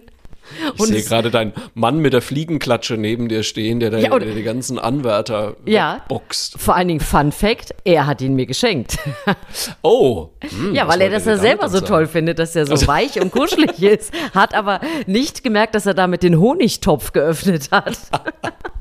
Ich 0.75 0.83
sehe 0.83 1.03
gerade 1.03 1.31
deinen 1.31 1.53
Mann 1.73 1.99
mit 1.99 2.13
der 2.13 2.21
Fliegenklatsche 2.21 2.95
neben 2.97 3.27
dir 3.29 3.43
stehen, 3.43 3.79
der, 3.79 3.97
Ja, 3.99 4.17
der 4.17 4.33
die 4.33 4.43
ganzen 4.43 4.79
Anwärter 4.79 5.55
Ja. 5.65 6.01
boxt. 6.07 6.59
Vor 6.59 6.75
allen 6.75 6.87
Dingen 6.87 6.99
Fun 6.99 7.31
Fact, 7.31 7.73
er 7.83 8.05
hat 8.07 8.21
ihn 8.21 8.35
mir 8.35 8.45
geschenkt. 8.45 8.97
Oh. 9.81 10.29
hm, 10.41 10.73
ja, 10.75 10.87
weil 10.87 11.01
er 11.01 11.09
das 11.09 11.25
ja 11.25 11.37
selber 11.37 11.69
so 11.69 11.81
toll 11.81 12.07
findet, 12.07 12.39
dass 12.39 12.55
er 12.55 12.65
so 12.65 12.87
weich 12.87 13.19
und 13.21 13.31
kuschelig 13.31 13.81
ist, 13.83 14.13
hat 14.33 14.53
aber 14.53 14.79
nicht 15.05 15.43
gemerkt, 15.43 15.75
dass 15.75 15.85
er 15.85 15.93
damit 15.93 16.23
den 16.23 16.39
Honigtopf 16.39 17.11
geöffnet 17.11 17.69
hat. 17.71 17.97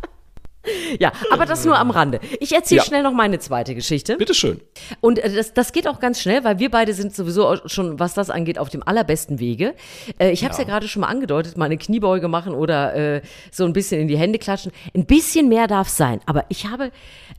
Ja, 0.98 1.12
aber 1.30 1.46
das 1.46 1.64
nur 1.64 1.78
am 1.78 1.90
Rande. 1.90 2.20
Ich 2.40 2.52
erzähle 2.54 2.78
Ja. 2.78 2.84
schnell 2.84 3.02
noch 3.02 3.12
meine 3.12 3.38
zweite 3.38 3.74
Geschichte. 3.74 4.16
Bitteschön. 4.16 4.60
Und 5.00 5.18
äh, 5.18 5.32
das, 5.32 5.52
das 5.54 5.72
geht 5.72 5.86
auch 5.86 6.00
ganz 6.00 6.20
schnell, 6.20 6.44
weil 6.44 6.58
wir 6.58 6.70
beide 6.70 6.94
sind 6.94 7.14
sowieso 7.14 7.56
schon, 7.66 7.98
was 7.98 8.14
das 8.14 8.30
angeht, 8.30 8.58
auf 8.58 8.68
dem 8.68 8.82
allerbesten 8.82 9.38
Wege. 9.38 9.74
Äh, 10.18 10.30
ich 10.30 10.44
habe 10.44 10.52
es 10.52 10.58
ja, 10.58 10.64
gerade 10.64 10.88
schon 10.88 11.00
mal 11.00 11.08
angedeutet, 11.08 11.56
mal 11.56 11.66
eine 11.66 11.78
Kniebeuge 11.78 12.28
machen 12.28 12.54
oder 12.54 12.94
äh, 12.94 13.22
so 13.50 13.64
ein 13.64 13.72
bisschen 13.72 14.00
in 14.00 14.08
die 14.08 14.16
Hände 14.18 14.38
klatschen. 14.38 14.72
Ein 14.94 15.06
bisschen 15.06 15.48
mehr 15.48 15.66
darf 15.66 15.88
sein. 15.88 16.20
Aber 16.26 16.44
ich 16.48 16.66
habe 16.66 16.90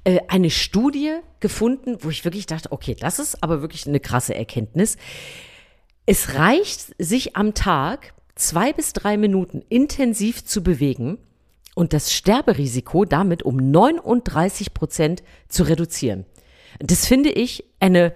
äh, 0.03 0.19
eine 0.27 0.49
Studie 0.49 1.11
gefunden, 1.39 1.97
wo 2.01 2.09
ich 2.09 2.25
wirklich 2.25 2.45
dachte, 2.45 2.71
okay, 2.71 2.95
das 2.99 3.19
ist 3.19 3.43
aber 3.43 3.61
wirklich 3.61 3.87
eine 3.87 3.99
krasse 3.99 4.35
Erkenntnis. 4.35 4.97
Es 6.05 6.35
reicht, 6.35 6.93
sich 6.97 7.35
am 7.35 7.53
Tag 7.53 8.13
zwei 8.35 8.73
bis 8.73 8.93
drei 8.93 9.17
Minuten 9.17 9.63
intensiv 9.69 10.45
zu 10.45 10.63
bewegen 10.63 11.17
und 11.79 11.93
das 11.93 12.13
Sterberisiko 12.13 13.05
damit 13.05 13.41
um 13.43 13.55
39 13.71 14.73
Prozent 14.73 15.23
zu 15.47 15.63
reduzieren. 15.63 16.25
Das 16.79 17.05
finde 17.07 17.29
ich 17.29 17.63
eine. 17.79 18.13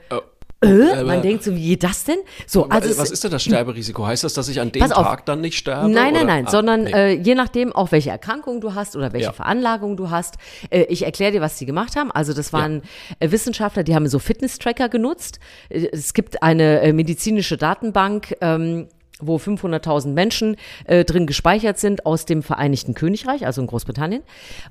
Äh, 0.62 0.92
aber- 0.92 1.04
man 1.06 1.22
denkt 1.22 1.44
so, 1.44 1.56
wie 1.56 1.70
geht 1.70 1.84
das 1.84 2.04
denn? 2.04 2.18
So, 2.46 2.68
also 2.70 2.98
was 2.98 3.10
ist 3.12 3.24
denn 3.24 3.32
das 3.32 3.44
Sterberisiko? 3.44 4.06
Heißt 4.06 4.24
das, 4.26 4.34
dass 4.34 4.48
ich 4.50 4.60
an 4.62 4.72
dem. 4.72 4.82
Tag 4.88 5.26
dann 5.26 5.40
nicht 5.42 5.58
sterbe? 5.58 5.90
Nein, 5.90 6.14
nein, 6.14 6.26
nein, 6.26 6.48
Ah, 6.48 6.52
sondern 6.52 6.84
nee. 6.86 6.92
äh, 6.92 7.12
je 7.14 7.36
nachdem 7.36 7.74
auch 7.74 7.92
welche 7.94 8.10
Erkrankung 8.12 8.60
du 8.62 8.74
hast 8.74 8.96
oder 8.98 9.12
welche 9.14 9.28
Ja. 9.28 9.34
Veranlagung 9.34 9.96
du 9.98 10.10
hast. 10.10 10.36
Äh, 10.70 10.84
ich 10.84 11.04
erkläre 11.04 11.32
dir, 11.34 11.42
was 11.42 11.58
die 11.58 11.66
gemacht 11.66 11.96
haben. 11.98 12.12
Also 12.12 12.34
das 12.34 12.52
waren 12.54 12.82
äh, 13.20 13.32
Wissenschaftler, 13.32 13.84
die 13.84 13.96
haben 13.96 14.08
so 14.08 14.20
Fitness-Tracker 14.20 14.88
genutzt. 14.90 15.40
Äh, 15.70 15.88
es 15.92 16.14
gibt 16.14 16.44
eine 16.44 16.82
äh, 16.82 16.92
medizinische 16.94 17.56
Datenbank. 17.58 18.36
Ähm, 18.42 18.88
wo 19.20 19.38
500.000 19.38 20.08
Menschen 20.10 20.58
äh, 20.86 21.06
drin 21.06 21.28
gespeichert 21.28 21.78
sind 21.78 22.06
aus 22.06 22.26
dem 22.26 22.44
Vereinigten 22.44 22.94
Königreich, 22.94 23.46
also 23.46 23.62
in 23.62 23.68
Großbritannien. 23.68 24.24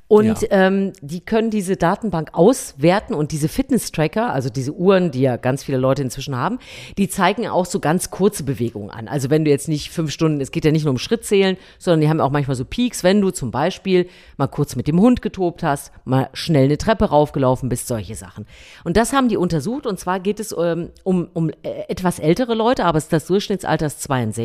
Und 0.08 0.42
Ja. 0.42 0.48
ähm, 0.50 0.92
die 1.00 1.20
können 1.20 1.50
diese 1.50 1.76
Datenbank 1.76 2.30
auswerten 2.32 3.14
und 3.14 3.32
diese 3.32 3.48
Fitness-Tracker, 3.48 4.32
also 4.32 4.50
diese 4.50 4.72
Uhren, 4.72 5.10
die 5.10 5.20
ja 5.22 5.36
ganz 5.36 5.62
viele 5.64 5.78
Leute 5.78 6.02
inzwischen 6.02 6.36
haben, 6.36 6.58
die 6.98 7.08
zeigen 7.08 7.46
auch 7.46 7.66
so 7.66 7.80
ganz 7.80 8.10
kurze 8.10 8.42
Bewegungen 8.44 8.90
an. 8.90 9.08
Also 9.08 9.30
wenn 9.30 9.44
du 9.44 9.50
jetzt 9.50 9.68
nicht 9.68 9.90
fünf 9.90 10.10
Stunden, 10.10 10.40
es 10.40 10.50
geht 10.50 10.64
ja 10.64 10.72
nicht 10.72 10.84
nur 10.84 10.90
um 10.92 10.98
Schrittzählen, 10.98 11.56
sondern 11.78 12.00
die 12.00 12.08
haben 12.08 12.20
auch 12.20 12.30
manchmal 12.30 12.56
so 12.56 12.64
Peaks, 12.64 13.04
wenn 13.04 13.20
du 13.20 13.30
zum 13.30 13.50
Beispiel 13.50 14.08
mal 14.36 14.48
kurz 14.48 14.76
mit 14.76 14.88
dem 14.88 15.00
Hund 15.00 15.22
getobt 15.22 15.62
hast, 15.62 15.92
mal 16.04 16.28
schnell 16.32 16.64
eine 16.64 16.78
Treppe 16.78 17.06
raufgelaufen 17.06 17.68
bist, 17.68 17.86
solche 17.86 18.14
Sachen. 18.16 18.46
Und 18.84 18.96
das 18.96 19.12
haben 19.12 19.28
die 19.28 19.36
untersucht 19.36 19.86
und 19.86 19.98
zwar 20.00 20.20
geht 20.20 20.40
es 20.40 20.54
ähm, 20.58 20.90
um, 21.04 21.28
um 21.32 21.50
äh, 21.50 21.84
etwas 21.88 22.18
ältere 22.18 22.54
Leute, 22.54 22.84
aber 22.84 22.98
es 22.98 23.04
ist 23.04 23.12
das 23.12 23.26
Durchschnittsalter 23.26 23.86
ist 23.86 24.02
62, 24.02 24.41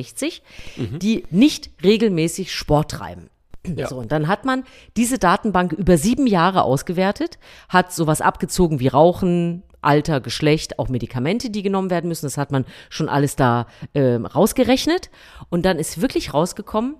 die 1.00 1.24
nicht 1.30 1.72
regelmäßig 1.84 2.54
Sport 2.54 2.92
treiben. 2.92 3.30
Ja. 3.66 3.88
So, 3.88 3.98
und 3.98 4.12
dann 4.12 4.28
hat 4.28 4.46
man 4.46 4.64
diese 4.96 5.18
Datenbank 5.18 5.74
über 5.74 5.98
sieben 5.98 6.28
Jahre 6.28 6.64
ausgewertet, 6.64 7.38
hat 7.68 7.92
sowas 7.92 8.22
abgezogen 8.22 8.80
wie 8.80 8.88
Rauchen, 8.88 9.64
Alter, 9.82 10.22
Geschlecht, 10.22 10.80
auch 10.80 10.90
Medikamente, 10.90 11.50
die 11.50 11.64
genommen 11.64 11.90
werden 11.90 12.08
müssen. 12.08 12.26
Das 12.26 12.38
hat 12.38 12.52
man 12.52 12.66
schon 12.90 13.10
alles 13.10 13.36
da 13.36 13.68
ähm, 13.94 14.26
rausgerechnet. 14.26 15.10
Und 15.50 15.66
dann 15.66 15.80
ist 15.80 16.02
wirklich 16.02 16.34
rausgekommen, 16.34 16.96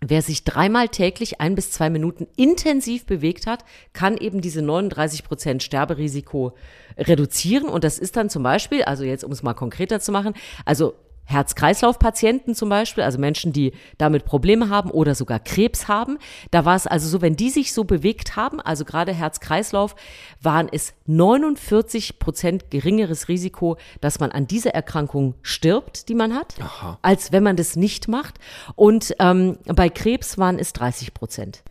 Wer 0.00 0.22
sich 0.22 0.44
dreimal 0.44 0.88
täglich 0.88 1.40
ein 1.40 1.56
bis 1.56 1.72
zwei 1.72 1.90
Minuten 1.90 2.28
intensiv 2.36 3.04
bewegt 3.04 3.48
hat, 3.48 3.64
kann 3.92 4.16
eben 4.16 4.40
diese 4.40 4.62
39 4.62 5.24
Prozent 5.24 5.62
Sterberisiko 5.64 6.54
reduzieren. 6.96 7.68
Und 7.68 7.82
das 7.82 7.98
ist 7.98 8.16
dann 8.16 8.30
zum 8.30 8.44
Beispiel, 8.44 8.84
also 8.84 9.02
jetzt 9.02 9.24
um 9.24 9.32
es 9.32 9.42
mal 9.42 9.54
konkreter 9.54 9.98
zu 9.98 10.12
machen, 10.12 10.34
also 10.64 10.94
Herz-Kreislauf-Patienten 11.28 12.54
zum 12.54 12.70
Beispiel, 12.70 13.04
also 13.04 13.18
Menschen, 13.18 13.52
die 13.52 13.72
damit 13.98 14.24
Probleme 14.24 14.70
haben 14.70 14.90
oder 14.90 15.14
sogar 15.14 15.38
Krebs 15.38 15.86
haben. 15.86 16.18
Da 16.50 16.64
war 16.64 16.74
es 16.74 16.86
also 16.86 17.06
so, 17.06 17.20
wenn 17.20 17.36
die 17.36 17.50
sich 17.50 17.74
so 17.74 17.84
bewegt 17.84 18.34
haben, 18.34 18.60
also 18.60 18.86
gerade 18.86 19.12
Herz-Kreislauf, 19.12 19.94
waren 20.40 20.68
es 20.72 20.94
49 21.06 22.18
Prozent 22.18 22.70
geringeres 22.70 23.28
Risiko, 23.28 23.76
dass 24.00 24.20
man 24.20 24.30
an 24.32 24.46
dieser 24.46 24.70
Erkrankung 24.70 25.34
stirbt, 25.42 26.08
die 26.08 26.14
man 26.14 26.34
hat, 26.34 26.54
als 27.02 27.30
wenn 27.30 27.42
man 27.42 27.56
das 27.56 27.76
nicht 27.76 28.08
macht. 28.08 28.36
Und 28.74 29.14
ähm, 29.18 29.58
bei 29.66 29.90
Krebs 29.90 30.38
waren 30.38 30.58
es 30.58 30.72
30 30.72 31.12
Prozent. 31.12 31.62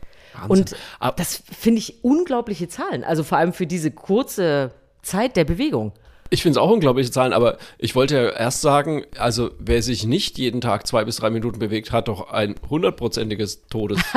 Und 0.47 0.75
Aber- 0.99 1.15
das 1.15 1.41
finde 1.51 1.79
ich 1.79 2.03
unglaubliche 2.03 2.67
Zahlen, 2.67 3.03
also 3.03 3.23
vor 3.23 3.39
allem 3.39 3.53
für 3.53 3.65
diese 3.65 3.89
kurze 3.89 4.71
Zeit 5.01 5.35
der 5.35 5.45
Bewegung. 5.45 5.93
Ich 6.29 6.41
finde 6.41 6.59
es 6.59 6.63
auch 6.63 6.69
unglaubliche 6.69 7.11
Zahlen, 7.11 7.33
aber 7.33 7.57
ich 7.77 7.95
wollte 7.95 8.15
ja 8.15 8.29
erst 8.29 8.61
sagen, 8.61 9.03
also 9.17 9.51
wer 9.59 9.81
sich 9.81 10.05
nicht 10.05 10.37
jeden 10.37 10.61
Tag 10.61 10.85
zwei 10.87 11.05
bis 11.05 11.17
drei 11.17 11.29
Minuten 11.29 11.59
bewegt, 11.59 11.91
hat 11.91 12.07
doch 12.07 12.31
ein 12.31 12.55
hundertprozentiges 12.69 13.67
Todes. 13.69 13.99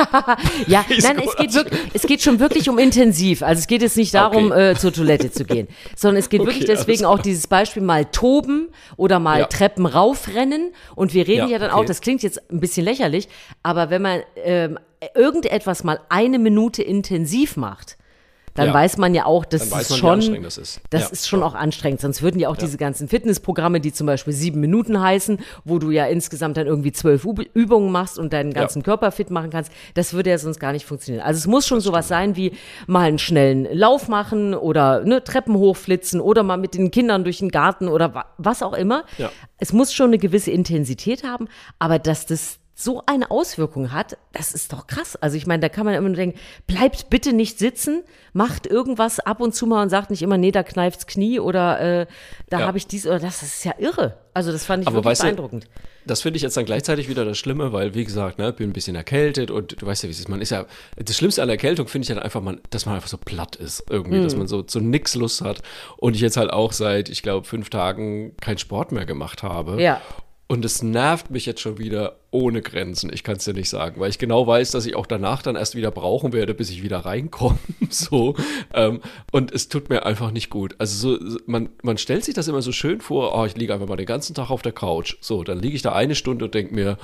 Ja, 0.66 0.84
nein, 1.02 1.22
es 1.24 1.36
geht, 1.36 1.54
wirklich, 1.54 1.80
es 1.94 2.02
geht 2.02 2.22
schon 2.22 2.38
wirklich 2.40 2.68
um 2.68 2.78
intensiv. 2.78 3.42
Also 3.42 3.60
es 3.60 3.66
geht 3.66 3.82
jetzt 3.82 3.96
nicht 3.96 4.14
darum, 4.14 4.50
Okay. 4.52 4.70
äh, 4.70 4.74
zur 4.76 4.92
Toilette 4.92 5.30
zu 5.30 5.44
gehen, 5.44 5.68
sondern 5.96 6.18
es 6.18 6.28
geht 6.28 6.40
Okay, 6.40 6.50
wirklich 6.50 6.66
deswegen 6.66 7.04
auch 7.04 7.18
dieses 7.18 7.46
Beispiel 7.46 7.82
mal 7.82 8.04
toben 8.06 8.68
oder 8.96 9.18
mal 9.18 9.40
Ja. 9.40 9.46
Treppen 9.46 9.86
raufrennen. 9.86 10.72
Und 10.94 11.14
wir 11.14 11.26
reden 11.26 11.46
Ja, 11.46 11.52
ja, 11.52 11.58
dann 11.58 11.70
okay. 11.70 11.80
auch, 11.80 11.84
das 11.84 12.00
klingt 12.00 12.22
jetzt 12.22 12.50
ein 12.50 12.60
bisschen 12.60 12.84
lächerlich, 12.84 13.28
aber 13.62 13.90
wenn 13.90 14.02
man 14.02 14.20
ähm, 14.36 14.78
irgendetwas 15.14 15.84
mal 15.84 16.00
eine 16.08 16.38
Minute 16.38 16.82
intensiv 16.82 17.56
macht, 17.56 17.96
dann 18.54 18.68
Ja. 18.68 18.74
weiß 18.74 18.96
man 18.98 19.14
ja 19.14 19.26
auch, 19.26 19.44
dass 19.44 19.70
es 19.72 19.96
schon, 19.96 20.10
anstrengend 20.10 20.46
das 20.46 20.58
ist. 20.58 20.80
Das 20.90 21.02
Ja. 21.02 21.08
ist 21.10 21.28
schon 21.28 21.42
auch 21.42 21.54
anstrengend. 21.54 22.00
Sonst 22.00 22.20
würden 22.22 22.38
ja 22.40 22.48
auch 22.48 22.56
diese 22.56 22.76
ganzen 22.76 23.08
Fitnessprogramme, 23.08 23.80
die 23.80 23.92
zum 23.92 24.06
Beispiel 24.06 24.32
sieben 24.32 24.60
Minuten 24.60 25.00
heißen, 25.00 25.38
wo 25.64 25.78
du 25.78 25.90
ja 25.90 26.06
insgesamt 26.06 26.56
dann 26.56 26.66
irgendwie 26.66 26.92
zwölf 26.92 27.24
Üb- 27.24 27.48
Übungen 27.54 27.90
machst 27.92 28.18
und 28.18 28.32
deinen 28.32 28.52
ganzen 28.52 28.82
Körper 28.82 29.10
fit 29.12 29.30
machen 29.30 29.50
kannst, 29.50 29.72
das 29.94 30.12
würde 30.14 30.30
ja 30.30 30.38
sonst 30.38 30.58
gar 30.60 30.72
nicht 30.72 30.84
funktionieren. 30.86 31.24
Also 31.24 31.38
es 31.38 31.46
muss 31.46 31.66
schon 31.66 31.80
sowas 31.80 32.08
sein 32.08 32.36
wie 32.36 32.52
mal 32.86 33.08
einen 33.08 33.18
schnellen 33.18 33.66
Lauf 33.72 34.08
machen 34.08 34.54
oder 34.54 35.04
ne, 35.04 35.22
Treppen 35.24 35.54
hochflitzen 35.56 36.20
oder 36.20 36.42
mal 36.42 36.56
mit 36.56 36.74
den 36.74 36.90
Kindern 36.90 37.24
durch 37.24 37.38
den 37.38 37.50
Garten 37.50 37.88
oder 37.88 38.14
wa 38.14 38.26
was 38.38 38.62
auch 38.62 38.74
immer. 38.74 39.04
Es 39.58 39.72
muss 39.72 39.92
schon 39.92 40.06
eine 40.10 40.18
gewisse 40.18 40.50
Intensität 40.50 41.24
haben, 41.24 41.48
aber 41.78 41.98
dass 41.98 42.26
das 42.26 42.59
so 42.82 43.02
eine 43.06 43.30
Auswirkung 43.30 43.92
hat, 43.92 44.16
das 44.32 44.52
ist 44.52 44.72
doch 44.72 44.86
krass. 44.86 45.16
Also 45.16 45.36
ich 45.36 45.46
meine, 45.46 45.60
da 45.60 45.68
kann 45.68 45.84
man 45.84 45.94
immer 45.94 46.08
nur 46.08 46.16
denken, 46.16 46.38
bleibt 46.66 47.10
bitte 47.10 47.32
nicht 47.32 47.58
sitzen, 47.58 48.02
macht 48.32 48.66
irgendwas 48.66 49.20
ab 49.20 49.40
und 49.40 49.54
zu 49.54 49.66
mal 49.66 49.82
und 49.82 49.88
sagt 49.90 50.10
nicht 50.10 50.22
immer, 50.22 50.38
nee, 50.38 50.50
da 50.50 50.62
kneift's 50.62 51.06
Knie 51.06 51.40
oder 51.40 51.80
äh, 51.80 52.06
da 52.48 52.60
Ja. 52.60 52.66
habe 52.66 52.78
ich 52.78 52.86
dies 52.86 53.06
oder 53.06 53.18
das. 53.18 53.40
Das 53.40 53.48
ist 53.48 53.64
ja 53.64 53.74
irre. 53.78 54.16
Also 54.34 54.52
das 54.52 54.64
fand 54.64 54.82
ich 54.82 54.86
Aber 54.86 54.96
wirklich 54.98 55.10
weißt 55.12 55.20
du, 55.22 55.24
beeindruckend. 55.26 55.66
Das 56.06 56.22
finde 56.22 56.36
ich 56.36 56.42
jetzt 56.42 56.56
dann 56.56 56.64
gleichzeitig 56.64 57.08
wieder 57.08 57.24
das 57.24 57.36
Schlimme, 57.36 57.72
weil, 57.72 57.94
wie 57.94 58.04
gesagt, 58.04 58.38
ne, 58.38 58.52
bin 58.52 58.70
ein 58.70 58.72
bisschen 58.72 58.96
erkältet 58.96 59.50
und 59.50 59.82
du 59.82 59.86
weißt 59.86 60.02
ja, 60.04 60.08
wie 60.08 60.12
es 60.12 60.20
ist. 60.20 60.28
Man 60.28 60.40
ist 60.40 60.50
ja, 60.50 60.64
das 60.96 61.16
Schlimmste 61.16 61.42
an 61.42 61.48
der 61.48 61.54
Erkältung 61.56 61.88
finde 61.88 62.04
ich 62.04 62.08
dann 62.08 62.18
einfach, 62.18 62.40
man, 62.40 62.60
dass 62.70 62.86
man 62.86 62.94
einfach 62.94 63.08
so 63.08 63.18
platt 63.18 63.56
ist 63.56 63.84
irgendwie, 63.90 64.18
Mhm. 64.18 64.24
dass 64.24 64.36
man 64.36 64.46
so 64.48 64.62
zu 64.62 64.80
nix 64.80 65.14
Lust 65.14 65.42
hat. 65.42 65.60
Und 65.98 66.14
ich 66.14 66.22
jetzt 66.22 66.36
halt 66.36 66.50
auch 66.52 66.72
seit, 66.72 67.08
ich 67.10 67.22
glaube, 67.22 67.46
fünf 67.46 67.68
Tagen 67.70 68.34
keinen 68.40 68.58
Sport 68.58 68.92
mehr 68.92 69.04
gemacht 69.04 69.42
habe. 69.42 69.82
Ja. 69.82 70.00
Und 70.50 70.64
es 70.64 70.82
nervt 70.82 71.30
mich 71.30 71.46
jetzt 71.46 71.60
schon 71.60 71.78
wieder 71.78 72.16
ohne 72.32 72.60
Grenzen. 72.60 73.12
Ich 73.12 73.22
kann 73.22 73.36
es 73.36 73.44
dir 73.44 73.54
nicht 73.54 73.68
sagen, 73.68 74.00
weil 74.00 74.10
ich 74.10 74.18
genau 74.18 74.48
weiß, 74.48 74.72
dass 74.72 74.84
ich 74.84 74.96
auch 74.96 75.06
danach 75.06 75.42
dann 75.42 75.54
erst 75.54 75.76
wieder 75.76 75.92
brauchen 75.92 76.32
werde, 76.32 76.54
bis 76.54 76.70
ich 76.70 76.82
wieder 76.82 76.98
reinkomme. 76.98 77.60
so. 77.88 78.34
Ähm, 78.74 79.00
und 79.30 79.52
es 79.52 79.68
tut 79.68 79.90
mir 79.90 80.04
einfach 80.06 80.32
nicht 80.32 80.50
gut. 80.50 80.74
Also 80.78 81.20
so, 81.24 81.38
man, 81.46 81.68
man 81.84 81.98
stellt 81.98 82.24
sich 82.24 82.34
das 82.34 82.48
immer 82.48 82.62
so 82.62 82.72
schön 82.72 83.00
vor, 83.00 83.32
oh, 83.38 83.44
ich 83.44 83.56
liege 83.56 83.72
einfach 83.72 83.86
mal 83.86 83.94
den 83.94 84.06
ganzen 84.06 84.34
Tag 84.34 84.50
auf 84.50 84.62
der 84.62 84.72
Couch. 84.72 85.18
So, 85.20 85.44
dann 85.44 85.60
liege 85.60 85.76
ich 85.76 85.82
da 85.82 85.92
eine 85.92 86.16
Stunde 86.16 86.46
und 86.46 86.54
denke 86.54 86.74
mir, 86.74 86.98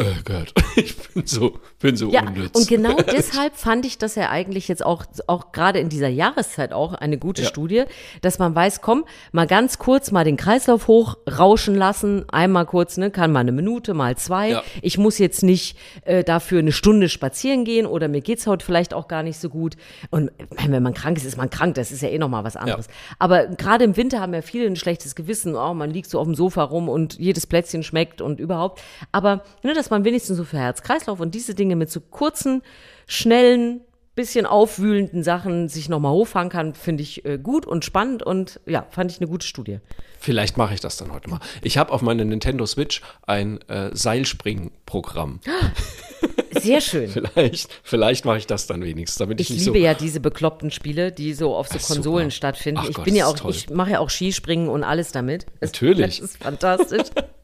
oh 0.00 0.04
Gott, 0.24 0.52
ich 0.76 0.96
bin 0.96 1.26
so, 1.26 1.58
bin 1.80 1.96
so 1.96 2.10
Ja, 2.10 2.22
unnütz. 2.26 2.58
und 2.58 2.68
genau 2.68 2.96
deshalb 3.12 3.56
fand 3.56 3.86
ich 3.86 3.96
das 3.98 4.14
ja 4.16 4.30
eigentlich 4.30 4.68
jetzt 4.68 4.84
auch, 4.84 5.04
auch 5.26 5.52
gerade 5.52 5.78
in 5.78 5.88
dieser 5.88 6.08
Jahreszeit 6.08 6.72
auch 6.72 6.94
eine 6.94 7.18
gute 7.18 7.42
Ja. 7.42 7.48
Studie, 7.48 7.84
dass 8.20 8.38
man 8.38 8.54
weiß, 8.54 8.80
komm, 8.80 9.04
mal 9.32 9.46
ganz 9.46 9.78
kurz 9.78 10.10
mal 10.10 10.24
den 10.24 10.36
Kreislauf 10.36 10.88
hochrauschen 10.88 11.74
lassen, 11.74 12.24
einmal 12.30 12.66
kurz, 12.66 12.96
ne, 12.96 13.10
kann 13.10 13.30
mal 13.32 13.40
eine 13.40 13.52
Minute, 13.52 13.94
mal 13.94 14.16
zwei. 14.16 14.50
Ja. 14.50 14.62
Ich 14.82 14.98
muss 14.98 15.18
jetzt 15.18 15.42
nicht 15.42 15.78
äh, 16.04 16.24
dafür 16.24 16.58
eine 16.58 16.72
Stunde 16.72 17.08
spazieren 17.08 17.64
gehen 17.64 17.86
oder 17.86 18.08
mir 18.08 18.20
geht's 18.20 18.46
heute 18.46 18.64
vielleicht 18.64 18.94
auch 18.94 19.06
gar 19.08 19.22
nicht 19.22 19.38
so 19.38 19.48
gut. 19.48 19.76
Und 20.10 20.30
meine, 20.56 20.72
wenn 20.72 20.82
man 20.82 20.94
krank 20.94 21.16
ist, 21.16 21.24
ist 21.24 21.36
man 21.36 21.50
krank, 21.50 21.74
das 21.76 21.92
ist 21.92 22.02
ja 22.02 22.08
eh 22.08 22.18
nochmal 22.18 22.42
was 22.44 22.56
anderes. 22.56 22.88
Aber 23.18 23.46
gerade 23.46 23.84
im 23.84 23.96
Winter 23.96 24.20
haben 24.20 24.34
ja 24.34 24.42
viele 24.42 24.66
ein 24.66 24.76
schlechtes 24.76 25.14
Gewissen, 25.14 25.54
oh, 25.54 25.74
man 25.74 25.90
liegt 25.90 26.10
so 26.10 26.18
auf 26.18 26.26
dem 26.26 26.34
Sofa 26.34 26.62
rum 26.64 26.88
und 26.88 27.18
jedes 27.18 27.46
Plätzchen 27.46 27.82
schmeckt 27.82 28.20
und 28.20 28.40
überhaupt. 28.40 28.80
Aber 29.12 29.42
ne, 29.62 29.72
dass 29.84 29.90
man 29.90 30.04
wenigstens 30.04 30.38
so 30.38 30.44
für 30.44 30.56
Herz-Kreislauf 30.56 31.20
und 31.20 31.34
diese 31.34 31.54
Dinge 31.54 31.76
mit 31.76 31.90
so 31.90 32.00
kurzen, 32.00 32.62
schnellen, 33.06 33.82
bisschen 34.14 34.46
aufwühlenden 34.46 35.22
Sachen 35.22 35.68
sich 35.68 35.90
nochmal 35.90 36.12
hochfahren 36.12 36.48
kann, 36.48 36.74
finde 36.74 37.02
ich 37.02 37.24
äh, 37.26 37.36
gut 37.36 37.66
und 37.66 37.84
spannend 37.84 38.22
und 38.22 38.60
ja, 38.64 38.86
fand 38.90 39.10
ich 39.10 39.18
eine 39.18 39.28
gute 39.28 39.46
Studie. 39.46 39.80
Vielleicht 40.20 40.56
mache 40.56 40.72
ich 40.72 40.80
das 40.80 40.96
dann 40.96 41.12
heute 41.12 41.28
mal. 41.28 41.40
Ich 41.62 41.76
habe 41.76 41.92
auf 41.92 42.00
meiner 42.00 42.24
Nintendo 42.24 42.64
Switch 42.64 43.02
ein 43.26 43.60
äh, 43.68 43.90
Seilspringen-Programm. 43.92 45.40
Sehr 46.60 46.80
schön. 46.80 47.10
Vielleicht, 47.34 47.68
vielleicht 47.82 48.24
mache 48.24 48.38
ich 48.38 48.46
das 48.46 48.68
dann 48.68 48.82
wenigstens, 48.82 49.18
damit 49.18 49.40
ich, 49.40 49.50
Ich 49.50 49.56
nicht 49.56 49.66
liebe 49.66 49.78
so. 49.80 49.84
ja 49.84 49.92
diese 49.92 50.20
bekloppten 50.20 50.70
Spiele, 50.70 51.10
die 51.10 51.34
so 51.34 51.54
auf 51.54 51.66
so 51.66 51.78
Konsolen 51.78 52.30
super. 52.30 52.36
stattfinden. 52.36 52.80
Ach 52.82 52.88
ich 52.88 52.94
Gott, 52.94 53.04
bin 53.04 53.16
ja 53.16 53.26
auch, 53.26 53.48
ich 53.50 53.68
mache 53.70 53.90
ja 53.90 53.98
auch 53.98 54.08
Skispringen 54.08 54.68
und 54.68 54.84
alles 54.84 55.10
damit. 55.10 55.46
Natürlich. 55.60 56.20
Das 56.20 56.30
ist 56.30 56.42
fantastisch. 56.42 57.08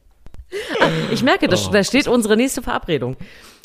ich 1.11 1.23
merke, 1.23 1.47
das, 1.47 1.67
Oh, 1.67 1.71
da 1.71 1.83
steht 1.83 2.07
unsere 2.07 2.35
nächste 2.37 2.61
Verabredung. 2.61 3.15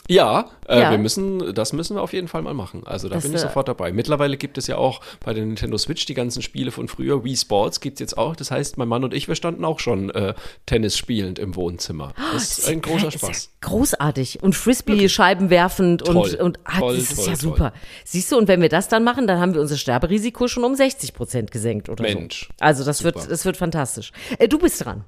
Ja, 0.09 0.51
äh, 0.69 0.81
Ja. 0.83 0.91
wir 0.93 0.99
müssen, 0.99 1.53
das 1.53 1.73
müssen 1.73 1.97
wir 1.97 2.01
auf 2.03 2.13
jeden 2.13 2.29
Fall 2.29 2.41
mal 2.43 2.55
machen. 2.55 2.83
Also 2.87 3.09
da 3.09 3.17
Das, 3.17 3.25
bin 3.25 3.33
ich 3.33 3.39
äh, 3.39 3.43
sofort 3.43 3.67
dabei. 3.67 3.91
Mittlerweile 3.93 4.37
gibt 4.37 4.57
es 4.57 4.69
ja 4.69 4.77
auch 4.77 5.01
bei 5.25 5.35
der 5.35 5.45
Nintendo 5.45 5.77
Switch 5.79 6.07
die 6.07 6.15
ganzen 6.15 6.43
Spiele 6.43 6.71
von 6.71 6.87
früher. 6.87 7.25
Wii 7.25 7.37
Sports 7.37 7.81
gibt 7.81 7.95
es 7.97 8.01
jetzt 8.01 8.17
auch. 8.17 8.37
Das 8.37 8.53
heißt, 8.53 8.79
mein 8.79 8.87
Mann 8.87 9.03
und 9.03 9.13
ich, 9.13 9.27
wir 9.27 9.35
standen 9.35 9.65
auch 9.65 9.81
schon 9.81 10.11
äh, 10.11 10.35
Tennis 10.65 10.97
spielend 10.97 11.41
im 11.41 11.57
Wohnzimmer. 11.57 12.13
Das 12.33 12.59
ist 12.59 12.69
ein 12.69 12.83
großer 12.83 13.09
Ist 13.09 13.15
ja 13.15 13.19
Spaß. 13.19 13.51
großartig. 13.63 14.45
Und 14.45 14.55
Frisbee 14.55 15.09
Scheiben 15.09 15.51
werfend 15.51 16.03
und, 16.09 16.15
Toll, 16.15 16.35
und 16.41 16.61
ah, 16.63 16.79
toll, 16.79 16.95
das 16.99 17.11
ist 17.11 17.17
toll, 17.17 17.27
ja 17.27 17.37
super. 17.37 17.73
Siehst 18.05 18.31
du, 18.31 18.39
und 18.39 18.47
wenn 18.47 18.63
wir 18.63 18.69
das 18.69 18.87
dann 18.87 19.03
machen, 19.03 19.27
dann 19.27 19.41
haben 19.41 19.55
wir 19.55 19.61
unser 19.61 19.77
Sterberisiko 19.77 20.47
schon 20.47 20.63
um 20.63 20.77
60 20.77 21.15
Prozent 21.15 21.51
gesenkt 21.51 21.89
oder 21.89 22.03
Mensch, 22.03 22.43
so. 22.49 22.55
Also 22.65 22.85
das 22.85 23.03
wird, 23.03 23.17
super. 23.17 23.29
das 23.29 23.45
wird 23.45 23.57
fantastisch. 23.57 24.13
Äh, 24.39 24.47
du 24.47 24.59
bist 24.61 24.85
dran. 24.85 25.03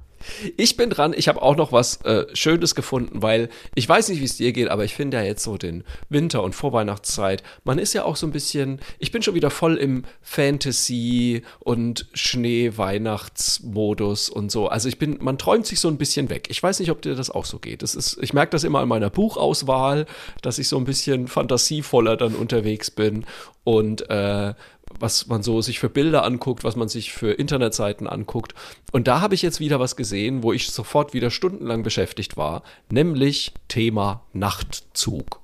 Ich 0.57 0.76
bin 0.76 0.90
dran. 0.90 1.14
Ich 1.16 1.28
habe 1.28 1.40
auch 1.42 1.57
noch 1.57 1.72
was 1.72 2.02
äh, 2.02 2.26
Schönes 2.35 2.74
gefunden, 2.74 3.22
weil 3.22 3.48
ich 3.74 3.88
weiß 3.88 4.09
nicht, 4.09 4.20
wie 4.20 4.24
es 4.24 4.37
dir 4.37 4.52
geht, 4.52 4.68
aber 4.68 4.85
ich 4.85 4.94
finde 4.94 5.18
ja 5.18 5.22
jetzt 5.22 5.44
so 5.44 5.57
den 5.57 5.85
Winter- 6.09 6.42
und 6.42 6.54
Vorweihnachtszeit. 6.54 7.44
Man 7.64 7.78
ist 7.78 7.94
ja 7.94 8.04
auch 8.04 8.16
so 8.16 8.26
ein 8.26 8.33
bisschen. 8.33 8.81
Ich 8.98 9.12
bin 9.12 9.22
schon 9.22 9.35
wieder 9.35 9.50
voll 9.50 9.76
im 9.76 10.04
Fantasy- 10.22 11.42
und 11.61 12.07
Schnee-Weihnachtsmodus 12.12 14.31
und 14.31 14.50
so. 14.50 14.68
Also 14.68 14.88
ich 14.88 14.98
bin, 14.98 15.18
man 15.20 15.38
träumt 15.38 15.66
sich 15.66 15.78
so 15.81 15.88
ein 15.88 15.98
bisschen 15.98 16.31
weg. 16.31 16.48
Ich 16.50 16.62
weiß 16.62 16.81
nicht, 16.81 16.90
ob 16.90 17.02
dir 17.02 17.14
das 17.14 17.31
auch 17.31 17.44
so 17.44 17.59
geht. 17.59 17.83
Das 17.83 17.94
ist, 17.94 18.18
ich 18.20 18.33
merke 18.33 18.50
das 18.50 18.64
immer 18.64 18.81
an 18.81 18.88
meiner 18.88 19.11
Buchauswahl, 19.11 20.07
dass 20.42 20.59
ich 20.59 20.68
so 20.68 20.76
ein 20.76 20.85
bisschen 20.85 21.28
fantasievoller 21.28 22.16
dann 22.16 22.35
unterwegs 22.35 22.90
bin 22.90 23.24
und 23.64 24.09
äh, 24.09 24.54
was 24.98 25.27
man 25.27 25.42
so 25.42 25.61
sich 25.61 25.79
für 25.79 25.88
Bilder 25.88 26.24
anguckt, 26.24 26.64
was 26.64 26.77
man 26.77 26.88
sich 26.88 27.12
für 27.12 27.33
Internetseiten 27.33 28.07
anguckt. 28.07 28.55
Und 28.92 29.09
da 29.09 29.20
habe 29.20 29.35
ich 29.35 29.42
jetzt 29.42 29.61
wieder 29.61 29.81
was 29.81 29.96
gesehen, 29.96 30.42
wo 30.42 30.53
ich 30.53 30.70
sofort 30.70 31.14
wieder 31.14 31.31
stundenlang 31.31 31.83
beschäftigt 31.83 32.37
war, 32.37 32.62
nämlich 32.90 33.53
Thema 33.68 34.22
Nachtzug. 34.33 35.40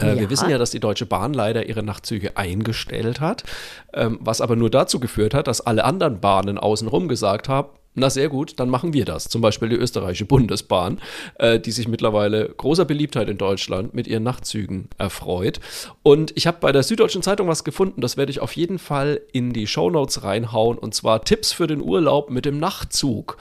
Äh, 0.00 0.08
Ja. 0.08 0.20
Wir 0.20 0.30
wissen 0.30 0.50
ja, 0.50 0.58
dass 0.58 0.70
die 0.70 0.80
Deutsche 0.80 1.06
Bahn 1.06 1.34
leider 1.34 1.66
ihre 1.66 1.82
Nachtzüge 1.82 2.36
eingestellt 2.36 3.20
hat, 3.20 3.44
ähm, 3.92 4.18
was 4.20 4.40
aber 4.40 4.56
nur 4.56 4.70
dazu 4.70 4.98
geführt 4.98 5.34
hat, 5.34 5.46
dass 5.46 5.60
alle 5.60 5.84
anderen 5.84 6.20
Bahnen 6.20 6.58
außenrum 6.58 7.08
gesagt 7.08 7.48
haben, 7.48 7.68
na 7.94 8.10
sehr 8.10 8.28
gut, 8.28 8.58
dann 8.58 8.68
machen 8.68 8.92
wir 8.92 9.04
das. 9.04 9.28
Zum 9.28 9.40
Beispiel 9.40 9.68
die 9.68 9.76
österreichische 9.76 10.24
Bundesbahn, 10.24 11.00
äh, 11.38 11.60
die 11.60 11.70
sich 11.70 11.86
mittlerweile 11.86 12.48
großer 12.48 12.84
Beliebtheit 12.84 13.28
in 13.28 13.38
Deutschland 13.38 13.94
mit 13.94 14.06
ihren 14.06 14.24
Nachtzügen 14.24 14.88
erfreut. 14.98 15.60
Und 16.02 16.32
ich 16.36 16.46
habe 16.46 16.58
bei 16.60 16.72
der 16.72 16.82
Süddeutschen 16.82 17.22
Zeitung 17.22 17.46
was 17.46 17.62
gefunden, 17.62 18.00
das 18.00 18.16
werde 18.16 18.30
ich 18.30 18.40
auf 18.40 18.56
jeden 18.56 18.78
Fall 18.78 19.20
in 19.32 19.52
die 19.52 19.66
Shownotes 19.66 20.24
reinhauen, 20.24 20.76
und 20.76 20.94
zwar 20.94 21.24
Tipps 21.24 21.52
für 21.52 21.68
den 21.68 21.80
Urlaub 21.80 22.30
mit 22.30 22.44
dem 22.44 22.58
Nachtzug. 22.58 23.36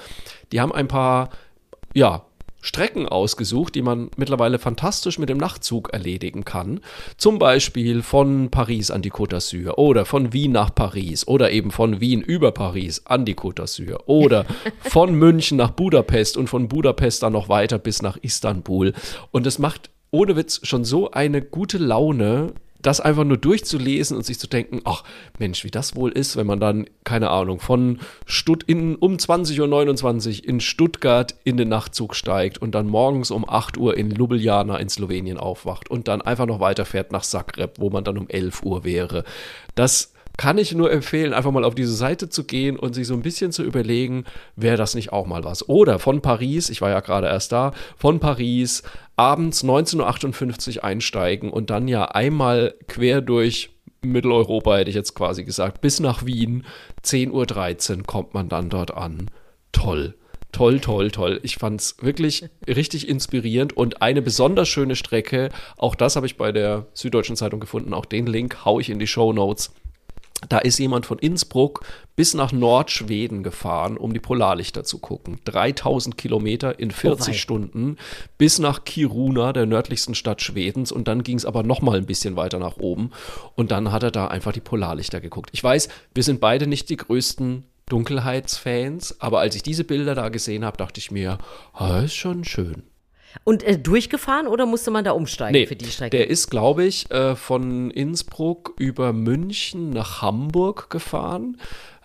Die 0.51 0.61
haben 0.61 0.71
ein 0.71 0.87
paar, 0.87 1.29
ja, 1.95 2.25
Strecken 2.63 3.09
ausgesucht, 3.09 3.75
die 3.75 3.81
man 3.81 4.09
mittlerweile 4.15 4.57
fantastisch 4.57 5.19
mit 5.19 5.27
dem 5.27 5.37
Nachtzug 5.37 5.89
erledigen 5.91 6.45
kann. 6.45 6.79
Zum 7.17 7.37
Beispiel 7.37 8.01
von 8.01 8.49
Paris 8.49 8.89
an 8.89 9.01
die 9.01 9.11
Côte 9.11 9.35
d'Azur 9.35 9.77
oder 9.77 10.05
von 10.05 10.31
Wien 10.31 10.53
nach 10.53 10.73
Paris 10.73 11.27
oder 11.27 11.51
eben 11.51 11.71
von 11.71 11.99
Wien 11.99 12.21
über 12.21 12.53
Paris 12.53 13.01
an 13.05 13.25
die 13.25 13.35
Côte 13.35 13.61
d'Azur 13.61 14.03
oder 14.05 14.45
von 14.79 15.13
München 15.13 15.57
nach 15.57 15.71
Budapest 15.71 16.37
und 16.37 16.47
von 16.47 16.69
Budapest 16.69 17.21
dann 17.21 17.33
noch 17.33 17.49
weiter 17.49 17.77
bis 17.79 18.01
nach 18.01 18.15
Istanbul. 18.15 18.93
Und 19.31 19.45
es 19.45 19.59
macht 19.59 19.89
ohne 20.09 20.37
Witz 20.37 20.61
schon 20.63 20.85
so 20.85 21.11
eine 21.11 21.41
gute 21.41 21.79
Laune, 21.79 22.53
das 22.83 22.99
einfach 22.99 23.23
nur 23.23 23.37
durchzulesen 23.37 24.15
und 24.15 24.25
sich 24.25 24.37
zu 24.37 24.47
denken, 24.47 24.81
ach 24.83 25.03
Mensch, 25.39 25.63
wie 25.63 25.71
das 25.71 25.95
wohl 25.95 26.11
ist, 26.11 26.35
wenn 26.35 26.45
man 26.45 26.59
dann, 26.59 26.85
keine 27.03 27.31
Ahnung, 27.31 27.59
von 27.59 27.99
Stutt 28.25 28.63
in, 28.63 28.95
um 28.95 29.15
20.29 29.15 30.41
Uhr 30.41 30.47
in 30.47 30.59
Stuttgart 30.59 31.33
in 31.43 31.57
den 31.57 31.69
Nachtzug 31.69 32.15
steigt 32.15 32.59
und 32.59 32.75
dann 32.75 32.87
morgens 32.87 33.31
um 33.31 33.47
8 33.47 33.77
Uhr 33.77 33.97
in 33.97 34.11
Ljubljana 34.11 34.77
in 34.77 34.89
Slowenien 34.89 35.37
aufwacht 35.37 35.89
und 35.89 36.07
dann 36.07 36.21
einfach 36.21 36.45
noch 36.45 36.59
weiterfährt 36.59 37.11
nach 37.11 37.23
Zagreb, 37.23 37.79
wo 37.79 37.89
man 37.89 38.03
dann 38.03 38.17
um 38.17 38.29
11 38.29 38.63
Uhr 38.63 38.83
wäre. 38.83 39.23
Das 39.75 40.13
kann 40.37 40.57
ich 40.57 40.73
nur 40.73 40.91
empfehlen, 40.91 41.33
einfach 41.33 41.51
mal 41.51 41.63
auf 41.63 41.75
diese 41.75 41.93
Seite 41.93 42.27
zu 42.27 42.43
gehen 42.45 42.77
und 42.77 42.95
sich 42.95 43.05
so 43.05 43.13
ein 43.13 43.21
bisschen 43.21 43.51
zu 43.51 43.63
überlegen, 43.63 44.25
wäre 44.55 44.77
das 44.77 44.95
nicht 44.95 45.13
auch 45.13 45.27
mal 45.27 45.43
was. 45.43 45.69
Oder 45.69 45.99
von 45.99 46.21
Paris, 46.21 46.69
ich 46.69 46.81
war 46.81 46.89
ja 46.89 47.01
gerade 47.01 47.27
erst 47.27 47.51
da, 47.51 47.71
von 47.97 48.19
Paris 48.19 48.81
abends 49.15 49.63
19.58 49.63 50.77
Uhr 50.77 50.83
einsteigen 50.83 51.49
und 51.49 51.69
dann 51.69 51.87
ja 51.87 52.05
einmal 52.05 52.75
quer 52.87 53.21
durch 53.21 53.69
Mitteleuropa, 54.01 54.77
hätte 54.77 54.89
ich 54.89 54.95
jetzt 54.95 55.15
quasi 55.15 55.43
gesagt, 55.43 55.81
bis 55.81 55.99
nach 55.99 56.25
Wien, 56.25 56.65
10.13 57.03 57.97
Uhr 57.97 58.03
kommt 58.03 58.33
man 58.33 58.49
dann 58.49 58.69
dort 58.69 58.93
an. 58.93 59.29
Toll. 59.71 60.15
Toll, 60.51 60.79
toll, 60.79 61.09
toll. 61.09 61.39
Ich 61.41 61.55
fand 61.55 61.81
es 61.81 61.95
wirklich 61.99 62.45
richtig 62.67 63.09
inspirierend 63.09 63.75
und 63.75 64.03
eine 64.03 64.21
besonders 64.21 64.69
schöne 64.69 64.95
Strecke. 64.95 65.49
Auch 65.77 65.95
das 65.95 66.15
habe 66.15 66.27
ich 66.27 66.37
bei 66.37 66.51
der 66.51 66.85
Süddeutschen 66.93 67.35
Zeitung 67.35 67.59
gefunden. 67.59 67.91
Auch 67.93 68.05
den 68.05 68.27
Link 68.27 68.63
haue 68.63 68.79
ich 68.79 68.91
in 68.91 68.99
die 68.99 69.07
Show 69.07 69.33
Notes. 69.33 69.73
Da 70.49 70.59
ist 70.59 70.79
jemand 70.79 71.05
von 71.05 71.19
Innsbruck 71.19 71.85
bis 72.15 72.33
nach 72.33 72.51
Nordschweden 72.51 73.43
gefahren, 73.43 73.97
um 73.97 74.13
die 74.13 74.19
Polarlichter 74.19 74.83
zu 74.83 74.99
gucken. 74.99 75.39
3000 75.45 76.17
Kilometer 76.17 76.79
in 76.79 76.91
40 76.91 77.27
wei. 77.27 77.37
Stunden 77.37 77.97
bis 78.37 78.59
nach 78.59 78.83
Kiruna, 78.83 79.53
der 79.53 79.65
nördlichsten 79.65 80.15
Stadt 80.15 80.41
Schwedens. 80.41 80.91
Und 80.91 81.07
dann 81.07 81.23
ging 81.23 81.37
es 81.37 81.45
aber 81.45 81.63
noch 81.63 81.81
mal 81.81 81.97
ein 81.97 82.05
bisschen 82.05 82.35
weiter 82.35 82.59
nach 82.59 82.77
oben. 82.77 83.11
Und 83.55 83.71
dann 83.71 83.91
hat 83.91 84.03
er 84.03 84.11
da 84.11 84.27
einfach 84.27 84.51
die 84.51 84.61
Polarlichter 84.61 85.21
geguckt. 85.21 85.49
Ich 85.53 85.63
weiß, 85.63 85.89
wir 86.13 86.23
sind 86.23 86.39
beide 86.39 86.67
nicht 86.67 86.89
die 86.89 86.97
größten 86.97 87.63
Dunkelheitsfans, 87.87 89.19
aber 89.19 89.39
als 89.39 89.55
ich 89.55 89.63
diese 89.63 89.83
Bilder 89.83 90.15
da 90.15 90.29
gesehen 90.29 90.63
habe, 90.65 90.77
dachte 90.77 90.99
ich 90.99 91.11
mir, 91.11 91.37
ah, 91.73 91.99
ist 91.99 92.15
schon 92.15 92.43
schön. 92.43 92.83
Und 93.43 93.63
äh, 93.63 93.77
durchgefahren 93.77 94.47
oder 94.47 94.65
musste 94.65 94.91
man 94.91 95.03
da 95.03 95.11
umsteigen 95.11 95.53
Nee, 95.53 95.65
für 95.67 95.75
die 95.75 95.85
Strecke? 95.85 96.15
der 96.17 96.29
ist, 96.29 96.49
glaube 96.49 96.85
ich, 96.85 97.09
äh, 97.11 97.35
von 97.35 97.91
Innsbruck 97.91 98.73
über 98.77 99.13
München 99.13 99.89
nach 99.89 100.21
Hamburg 100.21 100.89
gefahren. 100.89 101.57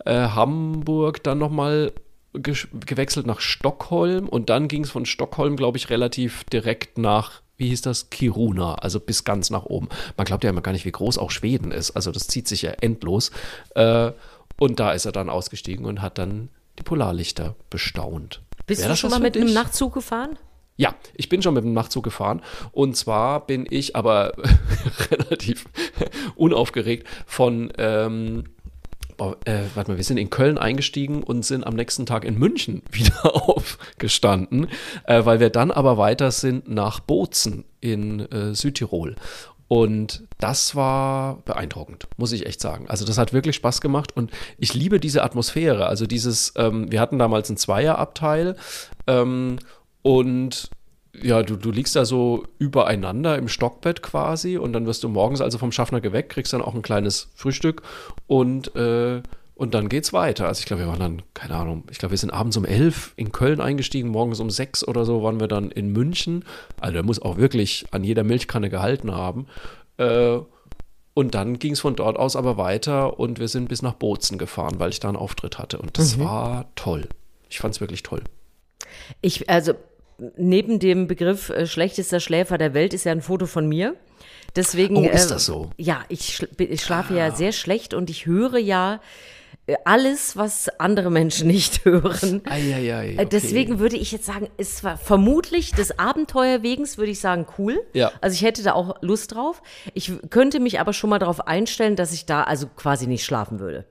Äh, 0.05 0.29
Hamburg 0.29 1.23
dann 1.23 1.39
nochmal 1.39 1.93
gewechselt 2.33 3.27
nach 3.27 3.41
Stockholm 3.41 4.29
und 4.29 4.51
dann 4.51 4.69
ging 4.69 4.85
es 4.85 4.91
von 4.91 5.07
Stockholm, 5.07 5.57
glaube 5.57 5.79
ich, 5.79 5.91
relativ 5.91 6.45
direkt 6.45 6.99
nach, 6.99 7.41
wie 7.57 7.69
hieß 7.71 7.83
das, 7.83 8.11
Kiruna, 8.11 8.75
also 8.77 9.01
bis 9.01 9.25
ganz 9.25 9.51
nach 9.51 9.65
oben. 9.65 9.89
Man 10.17 10.25
glaubt 10.27 10.45
ja 10.45 10.51
immer 10.51 10.61
gar 10.61 10.73
nicht, 10.73 10.85
wie 10.85 10.93
groß 10.93 11.19
auch 11.19 11.31
Schweden 11.31 11.73
ist, 11.73 11.93
also 11.93 12.13
das 12.13 12.29
zieht 12.29 12.47
sich 12.47 12.63
ja 12.63 12.71
endlos. 12.81 13.31
Äh, 13.75 14.13
und 14.61 14.79
da 14.81 14.93
ist 14.93 15.05
er 15.07 15.13
dann 15.13 15.31
ausgestiegen 15.31 15.85
und 15.87 16.03
hat 16.03 16.19
dann 16.19 16.49
die 16.79 16.83
Polarlichter 16.83 17.55
bestaunt. 17.71 18.41
Bist 18.67 18.83
Wär 18.83 18.89
du 18.91 18.97
schon 18.97 19.11
mal 19.11 19.21
mit 19.21 19.37
einem 19.37 19.47
dich? 19.47 19.55
Nachtzug 19.55 19.95
gefahren? 19.95 20.39
Ja, 20.79 20.95
ich 21.15 21.29
bin 21.29 21.43
schon 21.43 21.55
mit 21.55 21.65
dem 21.65 21.73
Nachtzug 21.73 22.05
gefahren. 22.05 22.41
Und 22.71 22.97
zwar 22.97 23.45
bin 23.47 23.67
ich 23.69 23.97
aber 23.97 24.33
relativ 25.11 25.67
unaufgeregt 26.37 27.07
von, 27.27 27.73
ähm, 27.79 28.45
äh, 29.45 29.63
warte 29.75 29.91
mal, 29.91 29.97
wir 29.97 30.05
sind 30.05 30.19
in 30.19 30.31
Köln 30.31 30.57
eingestiegen 30.57 31.25
und 31.25 31.45
sind 31.45 31.67
am 31.67 31.75
nächsten 31.75 32.07
Tag 32.07 32.25
in 32.25 32.39
München 32.39 32.83
wieder 32.93 33.49
aufgestanden, 33.49 34.69
äh, 35.05 35.25
weil 35.25 35.41
wir 35.41 35.51
dann 35.51 35.73
aber 35.73 35.99
weiter 35.99 36.31
sind 36.31 36.69
nach 36.69 37.01
Bozen 37.01 37.65
in 37.81 38.21
äh, 38.31 38.55
Südtirol. 38.55 39.17
Und 39.67 40.23
das 40.39 40.77
war 40.77 41.43
beeindruckend, 41.45 42.07
muss 42.17 42.33
ich 42.33 42.47
echt 42.47 42.61
sagen. 42.61 42.89
Also 42.89 43.05
das 43.05 43.19
hat 43.19 43.35
wirklich 43.35 43.57
Spaß 43.57 43.81
gemacht 43.81 44.17
und 44.17 44.31
ich 44.57 44.73
liebe 44.73 45.01
diese 45.01 45.25
Atmosphäre. 45.25 45.87
Also 45.87 46.07
dieses, 46.07 46.55
ähm, 46.57 46.91
wir 46.91 47.01
hatten 47.01 47.19
damals 47.19 47.51
einen 47.51 47.59
Zweierabteil 47.59 48.57
ähm, 49.07 49.59
und 50.09 50.71
ja, 51.23 51.43
du, 51.43 51.57
du 51.57 51.71
liegst 51.71 51.95
da 51.95 52.07
so 52.07 52.45
übereinander 52.59 53.37
im 53.37 53.47
Stockbett 53.47 54.01
quasi 54.01 54.57
und 54.57 54.73
dann 54.73 54.87
wirst 54.87 55.05
du 55.05 55.11
morgens 55.11 55.43
also 55.43 55.59
vom 55.59 55.71
Schaffner 55.71 56.01
geweckt, 56.01 56.31
kriegst 56.31 56.55
dann 56.55 56.63
auch 56.63 56.75
ein 56.75 56.81
kleines 56.81 57.29
Frühstück 57.35 57.83
und, 58.27 58.75
äh, 58.75 59.21
und 59.55 59.75
dann 59.75 59.91
geht's 59.91 60.15
weiter. 60.15 60.47
Also 60.47 60.61
ich 60.61 60.65
glaube, 60.65 60.85
wir 60.85 60.89
waren 60.89 60.99
dann, 60.99 61.23
keine 61.35 61.57
Ahnung, 61.57 61.85
ich 61.91 61.99
glaube, 61.99 62.13
wir 62.13 62.19
sind 62.19 62.31
abends 62.31 62.57
um 62.57 62.65
elf 62.65 63.13
in 63.17 63.33
Köln 63.33 63.61
eingestiegen, 63.61 64.09
morgens 64.09 64.41
um 64.41 64.49
sechs 64.49 64.83
oder 64.83 65.05
so 65.05 65.23
waren 65.23 65.41
wir 65.41 65.47
dann 65.47 65.71
in 65.71 65.93
München. 65.93 66.43
Also 66.81 66.95
der 66.95 67.03
muss 67.03 67.21
auch 67.21 67.37
wirklich 67.37 67.85
an 67.91 68.03
jeder 68.03 68.25
Milchkanne 68.25 68.71
gehalten 68.71 69.13
haben. 69.15 69.47
Äh, 69.99 70.39
und 71.13 71.35
dann 71.35 71.59
ging 71.59 71.73
es 71.73 71.81
von 71.81 71.97
dort 71.97 72.17
aus 72.17 72.35
aber 72.35 72.57
weiter 72.57 73.21
und 73.21 73.41
wir 73.41 73.49
sind 73.49 73.69
bis 73.69 73.83
nach 73.83 73.93
Bozen 73.93 74.39
gefahren, 74.39 74.77
weil 74.79 74.89
ich 74.89 75.01
da 75.01 75.09
einen 75.09 75.19
Auftritt 75.19 75.59
hatte. 75.59 75.79
Und 75.79 75.99
das 75.99 76.19
war 76.19 76.65
toll. 76.77 77.11
Ich 77.51 77.59
fand 77.59 77.75
es 77.75 77.83
wirklich 77.83 78.03
toll. 78.03 78.23
Ich, 79.21 79.49
also 79.51 79.75
neben 80.37 80.79
dem 80.79 81.07
Begriff 81.07 81.51
äh, 81.51 81.67
schlechtester 81.67 82.21
Schläfer 82.21 82.59
der 82.59 82.75
Welt 82.75 82.95
ist 82.95 83.05
ja 83.05 83.13
ein 83.13 83.23
Foto 83.23 83.47
von 83.47 83.69
mir. 83.69 83.95
Deswegen. 84.57 84.97
Oh, 84.97 85.05
ist 85.09 85.27
äh, 85.27 85.35
das 85.35 85.45
so? 85.47 85.71
Ja, 85.77 86.03
ich, 86.09 86.21
schl- 86.23 86.49
ich 86.61 86.83
schlafe 86.83 87.15
ja 87.15 87.31
sehr 87.35 87.53
schlecht 87.53 87.95
und 87.95 88.09
ich 88.11 88.27
höre 88.27 88.57
ja 88.59 89.01
äh, 89.67 89.75
alles, 89.85 90.37
was 90.37 90.69
andere 90.81 91.11
Menschen 91.11 91.47
nicht 91.49 91.85
hören. 91.85 92.41
Eieiei, 92.49 93.15
Äh, 93.17 93.27
Deswegen 93.27 93.79
würde 93.79 93.97
ich 93.97 94.11
jetzt 94.11 94.25
sagen, 94.25 94.49
es 94.57 94.83
war 94.83 94.97
vermutlich 94.97 95.73
des 95.73 95.99
Abenteuerwegens, 95.99 96.97
würde 96.99 97.13
ich 97.13 97.21
sagen, 97.21 97.47
cool. 97.59 97.79
Ja. 97.93 98.11
Also 98.23 98.35
ich 98.35 98.43
hätte 98.43 98.63
da 98.63 98.73
auch 98.73 98.97
Lust 99.03 99.35
drauf. 99.35 99.63
Ich 99.95 100.11
könnte 100.31 100.61
mich 100.61 100.81
aber 100.81 100.93
schon 100.95 101.11
mal 101.11 101.19
darauf 101.19 101.47
einstellen, 101.47 101.95
dass 101.95 102.13
ich 102.13 102.25
da 102.27 102.43
also 102.43 102.67
quasi 102.75 103.07
nicht 103.07 103.25
schlafen 103.25 103.61
würde. 103.61 103.85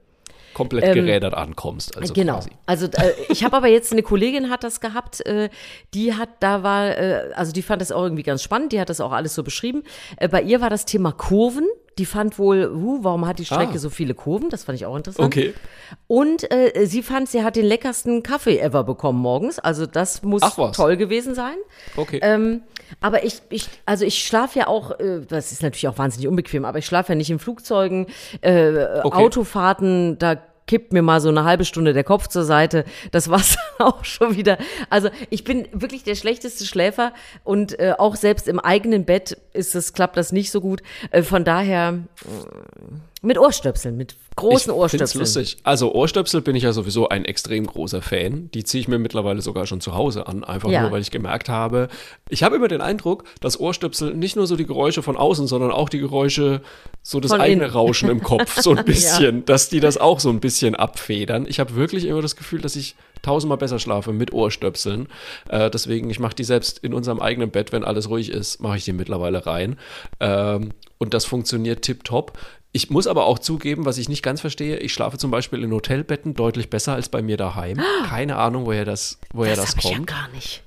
Komplett 0.57 0.83
Ähm, 0.85 0.93
gerädert 0.95 1.35
ankommst. 1.35 1.95
Also 1.97 2.13
genau. 2.13 2.35
quasi. 2.35 2.49
Also 2.65 2.87
äh, 2.87 3.13
ich 3.29 3.43
habe 3.43 3.55
aber 3.57 3.67
jetzt 3.67 3.91
eine 3.91 4.01
Kollegin 4.01 4.49
hat 4.49 4.63
das 4.63 4.81
gehabt, 4.81 5.23
äh, 5.25 5.49
die 5.93 6.15
hat 6.15 6.29
da 6.39 6.63
war, 6.63 6.97
äh, 6.97 7.31
also 7.35 7.51
die 7.51 7.61
fand 7.61 7.79
das 7.81 7.91
auch 7.91 8.01
irgendwie 8.01 8.23
ganz 8.23 8.41
spannend, 8.41 8.71
die 8.71 8.79
hat 8.79 8.89
das 8.89 8.99
auch 8.99 9.11
alles 9.11 9.35
so 9.35 9.43
beschrieben. 9.43 9.83
Äh, 10.17 10.27
bei 10.29 10.41
ihr 10.41 10.59
war 10.59 10.71
das 10.71 10.85
Thema 10.85 11.11
Kurven. 11.11 11.67
Die 11.99 12.05
fand 12.05 12.37
wohl, 12.37 12.69
uh, 12.71 12.99
warum 13.03 13.25
hat 13.27 13.39
die 13.39 13.45
Strecke 13.45 13.73
Ah. 13.73 13.77
so 13.79 13.89
viele 13.89 14.13
Kurven? 14.13 14.49
Das 14.49 14.65
fand 14.65 14.77
ich 14.77 14.85
auch 14.85 14.95
interessant. 14.95 15.25
Okay. 15.25 15.55
Und 16.05 16.51
äh, 16.51 16.85
sie 16.85 17.01
fand, 17.01 17.27
sie 17.27 17.43
hat 17.43 17.55
den 17.55 17.65
leckersten 17.65 18.21
Kaffee 18.21 18.59
ever 18.59 18.83
bekommen 18.83 19.19
morgens. 19.19 19.57
Also 19.57 19.87
das 19.87 20.21
muss 20.21 20.43
toll 20.73 20.95
gewesen 20.97 21.33
sein. 21.33 21.55
Okay. 21.95 22.19
Ähm, 22.21 22.61
aber 23.01 23.23
ich, 23.23 23.41
ich, 23.49 23.69
also 23.85 24.05
ich 24.05 24.25
schlafe 24.25 24.59
ja 24.59 24.67
auch, 24.67 24.99
äh, 24.99 25.21
das 25.27 25.51
ist 25.51 25.63
natürlich 25.63 25.87
auch 25.87 25.97
wahnsinnig 25.97 26.27
unbequem, 26.27 26.65
aber 26.65 26.79
ich 26.79 26.85
schlafe 26.85 27.13
ja 27.13 27.15
nicht 27.15 27.29
in 27.29 27.39
Flugzeugen, 27.39 28.07
äh, 28.41 28.87
Okay. 29.03 29.17
Autofahrten, 29.17 30.17
da 30.19 30.37
kippt 30.67 30.93
mir 30.93 31.01
mal 31.01 31.19
so 31.21 31.29
eine 31.29 31.45
halbe 31.45 31.65
Stunde 31.65 31.93
der 31.93 32.03
Kopf 32.03 32.27
zur 32.27 32.43
Seite. 32.43 32.85
Das 33.11 33.29
war's 33.29 33.57
auch 33.79 34.05
schon 34.05 34.35
wieder. 34.35 34.57
Also 34.89 35.09
ich 35.29 35.43
bin 35.43 35.67
wirklich 35.71 36.03
der 36.03 36.15
schlechteste 36.15 36.65
Schläfer 36.65 37.13
und 37.43 37.79
äh, 37.79 37.93
auch 37.97 38.15
selbst 38.15 38.47
im 38.47 38.59
eigenen 38.59 39.05
Bett 39.05 39.37
ist 39.53 39.75
es, 39.75 39.93
klappt 39.93 40.17
das 40.17 40.31
nicht 40.31 40.51
so 40.51 40.61
gut. 40.61 40.83
Äh, 41.11 41.23
von 41.23 41.43
daher 41.43 41.93
äh, 41.93 42.27
mit 43.23 43.37
Ohrstöpseln, 43.39 43.97
mit 43.97 44.15
großen 44.35 44.71
ich 44.71 44.77
Ohrstöpseln. 44.77 45.19
lustig. 45.21 45.57
Also 45.63 45.91
Ohrstöpsel 45.93 46.41
bin 46.41 46.55
ich 46.55 46.63
ja 46.63 46.71
sowieso 46.71 47.09
ein 47.09 47.25
extrem 47.25 47.65
großer 47.65 48.03
Fan. 48.03 48.51
Die 48.53 48.63
ziehe 48.63 48.81
ich 48.81 48.87
mir 48.87 48.99
mittlerweile 48.99 49.41
sogar 49.41 49.65
schon 49.65 49.81
zu 49.81 49.95
Hause 49.95 50.27
an, 50.27 50.43
einfach 50.43 50.69
Ja. 50.69 50.81
nur, 50.83 50.91
weil 50.91 51.01
ich 51.01 51.09
gemerkt 51.09 51.49
habe, 51.49 51.87
ich 52.29 52.43
habe 52.43 52.55
immer 52.57 52.67
den 52.67 52.81
Eindruck, 52.81 53.23
dass 53.41 53.59
Ohrstöpsel 53.59 54.13
nicht 54.13 54.35
nur 54.35 54.45
so 54.45 54.55
die 54.55 54.67
Geräusche 54.67 55.01
von 55.01 55.17
außen, 55.17 55.47
sondern 55.47 55.71
auch 55.71 55.89
die 55.89 55.97
Geräusche, 55.99 56.61
so 57.01 57.19
das 57.19 57.31
Von 57.31 57.41
eigene 57.41 57.63
innen. 57.63 57.73
Rauschen 57.73 58.09
im 58.09 58.21
Kopf, 58.21 58.61
so 58.61 58.75
ein 58.75 58.85
bisschen, 58.85 59.45
dass 59.45 59.69
die 59.69 59.79
das 59.79 59.97
auch 59.97 60.19
so 60.19 60.29
ein 60.29 60.39
bisschen 60.39 60.75
abfedern. 60.75 61.45
Ich 61.49 61.59
habe 61.59 61.75
wirklich 61.75 62.05
immer 62.05 62.21
das 62.21 62.35
Gefühl, 62.35 62.61
dass 62.61 62.75
ich 62.75 62.95
tausendmal 63.23 63.57
besser 63.57 63.79
schlafe 63.79 64.13
mit 64.13 64.31
Ohrstöpseln. 64.31 65.07
Äh, 65.49 65.71
deswegen, 65.71 66.11
ich 66.11 66.19
mache 66.19 66.35
die 66.35 66.43
selbst 66.43 66.77
in 66.79 66.93
unserem 66.93 67.19
eigenen 67.19 67.49
Bett, 67.49 67.71
wenn 67.71 67.83
alles 67.83 68.09
ruhig 68.09 68.29
ist, 68.29 68.61
mache 68.61 68.77
ich 68.77 68.85
die 68.85 68.93
mittlerweile 68.93 69.45
rein. 69.47 69.77
Ähm, 70.19 70.69
und 70.99 71.13
das 71.13 71.25
funktioniert 71.25 71.81
tipptopp. 71.83 72.33
Ich 72.71 72.89
muss 72.89 73.07
aber 73.07 73.25
auch 73.25 73.39
zugeben, 73.39 73.85
was 73.85 73.97
ich 73.97 74.09
nicht 74.09 74.21
ganz 74.21 74.41
verstehe, 74.41 74.77
ich 74.77 74.93
schlafe 74.93 75.17
zum 75.17 75.31
Beispiel 75.31 75.63
in 75.63 75.71
Hotelbetten 75.71 76.33
deutlich 76.33 76.69
besser 76.69 76.93
als 76.93 77.09
bei 77.09 77.21
mir 77.21 77.37
daheim. 77.37 77.81
Keine 78.05 78.35
Ahnung, 78.35 78.65
woher 78.65 78.85
das, 78.85 79.19
woher 79.33 79.55
das, 79.55 79.65
das 79.65 79.75
hab 79.75 79.83
ich 79.83 79.89
ja 79.89 79.95
kommt. 79.95 80.07
gar 80.07 80.27
nicht. 80.29 80.63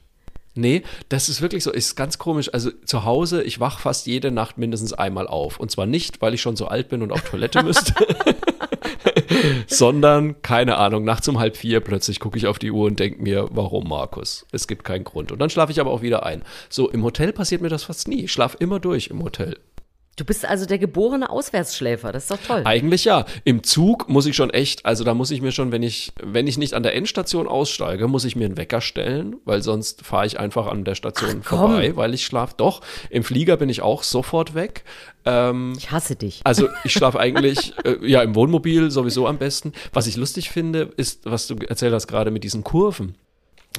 Nee, 0.55 0.83
das 1.09 1.29
ist 1.29 1.41
wirklich 1.41 1.63
so, 1.63 1.71
ist 1.71 1.95
ganz 1.95 2.19
komisch. 2.19 2.53
Also 2.53 2.71
zu 2.85 3.05
Hause, 3.05 3.43
ich 3.43 3.61
wach 3.61 3.79
fast 3.79 4.07
jede 4.07 4.33
Nacht 4.33 4.59
mindestens 4.59 4.93
einmal 4.93 5.29
auf. 5.29 5.61
Und 5.61 5.71
zwar 5.71 5.87
nicht, 5.87 6.21
weil 6.21 6.35
ich 6.35 6.43
schon 6.43 6.57
so 6.57 6.67
alt 6.67 6.89
bin 6.89 7.03
und 7.03 7.13
auf 7.13 7.23
Toilette 7.23 7.63
müsste, 7.65 7.95
sondern, 9.69 10.43
keine 10.43 10.77
Ahnung, 10.77 11.05
nachts 11.05 11.29
um 11.29 11.39
halb 11.39 11.57
vier 11.57 11.81
plötzlich 11.81 12.19
gucke 12.19 12.37
ich 12.37 12.49
auf 12.49 12.59
die 12.59 12.73
Uhr 12.73 12.87
und 12.87 12.99
denke 12.99 13.23
mir, 13.23 13.49
warum, 13.53 13.89
Markus? 13.89 14.45
Es 14.51 14.67
gibt 14.67 14.85
keinen 14.85 15.05
Grund. 15.05 15.31
Und 15.31 15.39
dann 15.39 15.51
schlafe 15.51 15.71
ich 15.71 15.81
aber 15.81 15.93
auch 15.93 16.03
wieder 16.03 16.27
ein. 16.27 16.43
So, 16.69 16.91
im 16.91 17.05
Hotel 17.05 17.33
passiert 17.33 17.63
mir 17.63 17.69
das 17.69 17.85
fast 17.85 18.09
nie. 18.09 18.25
Ich 18.25 18.33
schlafe 18.33 18.57
immer 18.59 18.81
durch 18.81 19.07
im 19.07 19.23
Hotel. 19.23 19.57
Du 20.17 20.25
bist 20.25 20.45
also 20.45 20.67
der 20.67 20.79
geborene 20.79 21.31
Auswärtsschläfer, 21.31 22.13
das 22.13 22.25
ist 22.25 22.31
doch 22.31 22.39
toll. 22.47 22.63
Eigentlich 22.65 23.05
ja. 23.05 23.25
Im 23.45 23.63
Zug 23.63 24.09
muss 24.09 24.27
ich 24.27 24.37
schon 24.37 24.51
echt, 24.51 24.85
also 24.85 25.03
da 25.03 25.15
muss 25.15 25.31
ich 25.31 25.41
mir 25.41 25.51
schon, 25.53 25.73
wenn 25.73 25.83
ich, 25.83 26.13
wenn 26.23 26.47
ich 26.47 26.59
nicht 26.59 26.75
an 26.75 26.83
der 26.83 26.95
Endstation 26.95 27.49
aussteige, 27.49 28.07
muss 28.07 28.25
ich 28.27 28.37
mir 28.37 28.45
einen 28.45 28.59
Wecker 28.59 28.81
stellen, 28.83 29.37
weil 29.45 29.63
sonst 29.63 30.05
fahre 30.05 30.27
ich 30.27 30.39
einfach 30.39 30.67
an 30.67 30.85
der 30.85 30.95
Station 30.95 31.43
komm. 31.43 31.59
vorbei, 31.59 31.97
weil 31.97 32.13
ich 32.13 32.27
schlafe. 32.27 32.55
Doch, 32.59 32.83
im 33.09 33.25
Flieger 33.25 33.57
bin 33.57 33.71
ich 33.71 33.81
auch 33.81 34.03
sofort 34.03 34.55
weg. 34.55 34.85
Ähm, 35.25 35.75
Ich 35.79 35.91
hasse 35.91 36.17
dich. 36.17 36.41
also 36.45 36.69
ich 36.85 36.93
schlafe 36.93 37.19
eigentlich, 37.19 37.73
äh, 37.85 37.97
ja, 38.07 38.21
im 38.23 38.35
Wohnmobil 38.35 38.91
sowieso 38.91 39.27
am 39.27 39.39
besten. 39.39 39.73
Was 39.93 40.07
ich 40.07 40.17
lustig 40.17 40.51
finde, 40.51 40.91
ist, 40.97 41.21
was 41.25 41.47
du 41.47 41.55
erzählt 41.67 41.95
hast 41.95 42.09
gerade 42.09 42.31
mit 42.31 42.45
diesen 42.45 42.63
Kurven. 42.65 43.15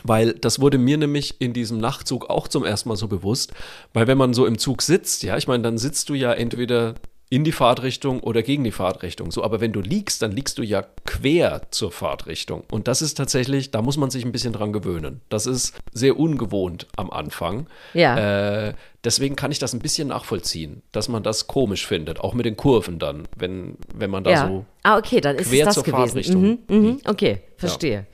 Weil 0.04 0.34
das 0.34 0.60
wurde 0.60 0.78
mir 0.78 0.98
nämlich 0.98 1.40
in 1.40 1.54
diesem 1.54 1.78
Nachtzug 1.78 2.30
auch 2.30 2.48
zum 2.48 2.64
ersten 2.64 2.90
Mal 2.90 2.96
so 2.96 3.08
bewusst, 3.08 3.54
weil 3.94 4.08
wenn 4.08 4.18
man 4.18 4.34
so 4.34 4.46
im 4.46 4.58
Zug 4.58 4.82
sitzt, 4.82 5.24
ja, 5.24 5.38
ich 5.38 5.48
meine, 5.48 5.64
dann 5.64 5.78
sitzt 5.78 6.10
du 6.10 6.14
ja 6.14 6.32
entweder 6.32 6.96
in 7.32 7.46
die 7.46 7.54
Fahrtrichtung 7.54 8.20
oder 8.20 8.44
gegen 8.44 8.66
die 8.66 8.72
Fahrtrichtung. 8.72 9.32
So, 9.32 9.42
aber 9.42 9.62
wenn 9.62 9.72
du 9.72 9.80
liegst, 9.80 10.22
dann 10.22 10.34
liegst 10.34 10.58
du 10.58 10.64
ja 10.64 10.84
quer 11.06 11.62
zur 11.72 11.90
Fahrtrichtung. 11.90 12.66
Und 12.70 12.90
das 12.90 13.02
ist 13.02 13.14
tatsächlich, 13.16 13.72
da 13.72 13.82
muss 13.82 13.96
man 13.96 14.12
sich 14.12 14.26
ein 14.26 14.34
bisschen 14.34 14.52
dran 14.52 14.74
gewöhnen. 14.74 15.22
Das 15.30 15.46
ist 15.46 15.74
sehr 15.94 16.20
ungewohnt 16.20 16.88
am 16.98 17.10
Anfang. 17.10 17.68
Ja. 17.94 18.68
Äh, 18.68 18.74
deswegen 19.06 19.38
kann 19.38 19.50
ich 19.50 19.60
das 19.60 19.72
ein 19.72 19.80
bisschen 19.80 20.10
nachvollziehen, 20.10 20.82
dass 20.92 21.08
man 21.08 21.24
das 21.24 21.48
komisch 21.48 21.88
findet, 21.88 22.20
auch 22.20 22.34
mit 22.34 22.46
den 22.46 22.58
Kurven 22.58 23.00
dann, 23.00 23.30
wenn, 23.38 23.78
wenn 23.96 24.10
man 24.10 24.26
da 24.26 24.32
ja. 24.32 24.48
so. 24.48 24.66
ah, 24.84 24.98
okay, 24.98 25.22
dann 25.22 25.38
ist 25.38 25.50
quer 25.50 25.64
das 25.64 25.76
zur 25.76 25.84
gewesen. 25.84 25.98
Fahrtrichtung 25.98 26.42
Mhm, 26.42 26.60
mhm, 26.68 26.98
okay, 27.06 27.40
verstehe. 27.56 28.08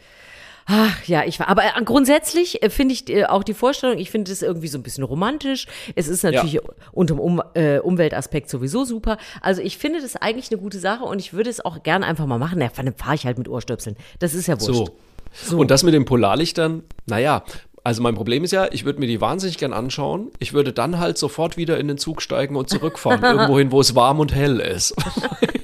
Ach 0.69 1.01
ja, 1.06 1.23
ich 1.23 1.39
war, 1.39 1.47
aber 1.47 1.63
äh, 1.63 1.84
grundsätzlich 1.86 2.62
äh, 2.62 2.69
finde 2.69 2.93
ich 2.93 3.10
äh, 3.10 3.25
auch 3.25 3.43
die 3.43 3.53
Vorstellung, 3.53 3.97
ich 3.97 4.12
finde 4.12 4.34
es 4.34 4.41
irgendwie 4.41 4.67
so 4.67 4.77
ein 4.77 4.84
bisschen 4.84 5.06
romantisch. 5.06 5.65
Es 5.95 6.10
ist 6.10 6.23
natürlich 6.23 6.60
unter 6.91 7.15
dem 7.15 7.19
um, 7.21 7.41
äh, 7.53 7.80
Umweltaspekt 7.80 8.49
sowieso 8.49 8.84
super. 8.84 9.17
Also 9.41 9.62
ich 9.62 9.77
finde 9.77 10.01
das 10.01 10.17
eigentlich 10.17 10.51
eine 10.51 10.60
gute 10.60 10.80
Sache 10.80 11.06
und 11.06 11.19
ich 11.19 11.32
würde 11.32 11.49
es 11.49 11.63
auch 11.63 11.84
gerne 11.84 12.06
einfach 12.06 12.25
mal 12.25 12.38
machen. 12.38 12.60
Ja, 12.60 12.69
dann 12.75 12.93
fahre 12.95 13.15
ich 13.15 13.25
halt 13.25 13.38
mit 13.38 13.47
Ohrstöpseln. 13.47 13.95
Das 14.19 14.34
ist 14.34 14.47
ja 14.47 14.60
wurscht. 14.60 14.91
So. 15.34 15.58
Und 15.58 15.71
das 15.71 15.84
mit 15.84 15.93
den 15.93 16.03
Polarlichtern, 16.03 16.84
naja, 17.06 17.43
also 17.88 18.01
mein 18.01 18.15
Problem 18.15 18.43
ist 18.43 18.51
ja, 18.51 18.67
ich 18.69 18.84
würde 18.84 18.99
mir 18.99 19.08
die 19.08 19.21
wahnsinnig 19.21 19.58
gern 19.58 19.71
anschauen. 19.71 20.32
Ich 20.39 20.51
würde 20.51 20.73
dann 20.73 20.99
halt 20.99 21.17
sofort 21.17 21.56
wieder 21.56 21.77
in 21.77 21.88
den 21.88 21.97
Zug 21.97 22.21
steigen 22.21 22.58
und 22.58 22.69
zurückfahren, 22.69 23.23
irgendwo 23.23 23.58
hin, 23.58 23.71
wo 23.71 23.80
es 23.80 23.95
warm 23.95 24.19
und 24.19 24.36
hell 24.36 24.60
ist. 24.60 24.93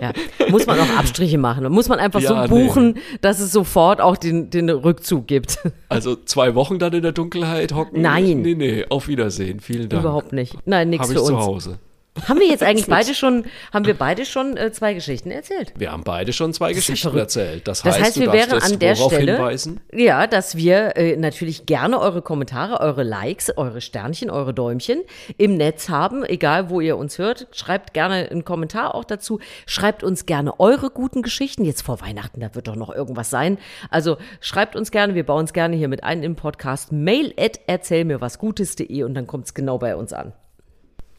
Ja. 0.00 0.12
Muss 0.48 0.66
man 0.66 0.78
auch 0.80 0.98
Abstriche 0.98 1.38
machen. 1.38 1.70
Muss 1.70 1.88
man 1.88 1.98
einfach 1.98 2.20
Ja, 2.20 2.46
so 2.46 2.48
buchen, 2.48 2.98
dass 3.20 3.38
es 3.40 3.52
sofort 3.52 4.00
auch 4.00 4.16
den, 4.16 4.50
den 4.50 4.70
Rückzug 4.70 5.26
gibt. 5.26 5.58
Also 5.88 6.16
zwei 6.16 6.54
Wochen 6.54 6.78
dann 6.78 6.92
in 6.92 7.02
der 7.02 7.12
Dunkelheit 7.12 7.74
hocken? 7.74 8.00
Nein. 8.00 8.42
Nee, 8.42 8.54
nee, 8.54 8.84
auf 8.88 9.08
Wiedersehen. 9.08 9.60
Vielen 9.60 9.88
Dank. 9.88 10.02
Überhaupt 10.02 10.32
nicht. 10.32 10.56
Nein, 10.64 10.90
nichts 10.90 11.08
Habe 11.08 11.14
ich 11.14 11.18
für 11.20 11.26
zu 11.26 11.34
uns. 11.34 11.44
Hause. 11.44 11.78
Haben 12.26 12.40
wir 12.40 12.48
jetzt 12.48 12.62
eigentlich 12.62 12.86
beide 12.88 13.14
schon, 13.14 13.44
haben 13.72 13.86
wir 13.86 13.94
beide 13.94 14.24
schon 14.26 14.56
äh, 14.56 14.72
zwei 14.72 14.94
Geschichten 14.94 15.30
erzählt? 15.30 15.72
Wir 15.76 15.92
haben 15.92 16.02
beide 16.02 16.32
schon 16.32 16.52
zwei 16.52 16.72
Geschichten 16.72 17.16
erzählt. 17.16 17.68
Das, 17.68 17.82
Das 17.82 17.94
heißt, 17.94 18.04
heißt, 18.04 18.20
wir 18.20 18.32
wären 18.32 18.60
an 18.60 18.78
der 18.78 18.96
Stelle, 18.96 19.36
hinweisen? 19.36 19.80
ja, 19.92 20.26
dass 20.26 20.56
wir 20.56 20.96
äh, 20.96 21.16
natürlich 21.16 21.66
gerne 21.66 22.00
eure 22.00 22.20
Kommentare, 22.20 22.80
eure 22.80 23.04
Likes, 23.04 23.56
eure 23.56 23.80
Sternchen, 23.80 24.28
eure 24.30 24.52
Däumchen 24.52 25.02
im 25.38 25.56
Netz 25.56 25.88
haben, 25.88 26.24
egal 26.24 26.68
wo 26.68 26.80
ihr 26.80 26.96
uns 26.96 27.18
hört. 27.18 27.46
Schreibt 27.52 27.94
gerne 27.94 28.28
einen 28.30 28.44
Kommentar 28.44 28.94
auch 28.94 29.04
dazu. 29.04 29.38
Schreibt 29.66 30.02
uns 30.02 30.26
gerne 30.26 30.58
eure 30.58 30.90
guten 30.90 31.22
Geschichten. 31.22 31.64
Jetzt 31.64 31.82
vor 31.82 32.00
Weihnachten, 32.00 32.40
da 32.40 32.54
wird 32.54 32.66
doch 32.68 32.76
noch 32.76 32.92
irgendwas 32.92 33.30
sein. 33.30 33.58
Also 33.88 34.16
schreibt 34.40 34.74
uns 34.74 34.90
gerne, 34.90 35.14
wir 35.14 35.24
bauen 35.24 35.44
es 35.44 35.52
gerne 35.52 35.76
hier 35.76 35.88
mit 35.88 36.02
ein 36.02 36.22
im 36.22 36.34
Podcast. 36.36 36.92
Mail 36.92 37.32
at 37.38 37.60
erzählmirwasgutes.de 37.66 39.04
und 39.04 39.14
dann 39.14 39.26
kommt 39.26 39.46
es 39.46 39.54
genau 39.54 39.78
bei 39.78 39.94
uns 39.94 40.12
an. 40.12 40.32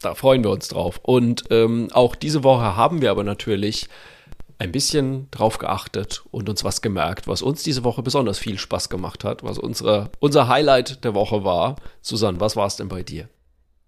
Da 0.02 0.14
freuen 0.14 0.42
wir 0.44 0.50
uns 0.50 0.68
drauf. 0.68 1.00
Und 1.02 1.44
ähm, 1.50 1.88
auch 1.92 2.14
diese 2.14 2.44
Woche 2.44 2.76
haben 2.76 3.00
wir 3.00 3.10
aber 3.10 3.24
natürlich 3.24 3.88
ein 4.58 4.70
bisschen 4.70 5.28
drauf 5.30 5.58
geachtet 5.58 6.22
und 6.30 6.48
uns 6.48 6.62
was 6.62 6.82
gemerkt, 6.82 7.26
was 7.26 7.42
uns 7.42 7.62
diese 7.64 7.82
Woche 7.82 8.02
besonders 8.02 8.38
viel 8.38 8.58
Spaß 8.58 8.90
gemacht 8.90 9.24
hat, 9.24 9.42
was 9.42 9.58
unsere, 9.58 10.10
unser 10.20 10.46
Highlight 10.46 11.02
der 11.04 11.14
Woche 11.14 11.42
war. 11.42 11.76
Susanne, 12.00 12.38
was 12.40 12.54
war 12.54 12.66
es 12.66 12.76
denn 12.76 12.88
bei 12.88 13.02
dir? 13.02 13.28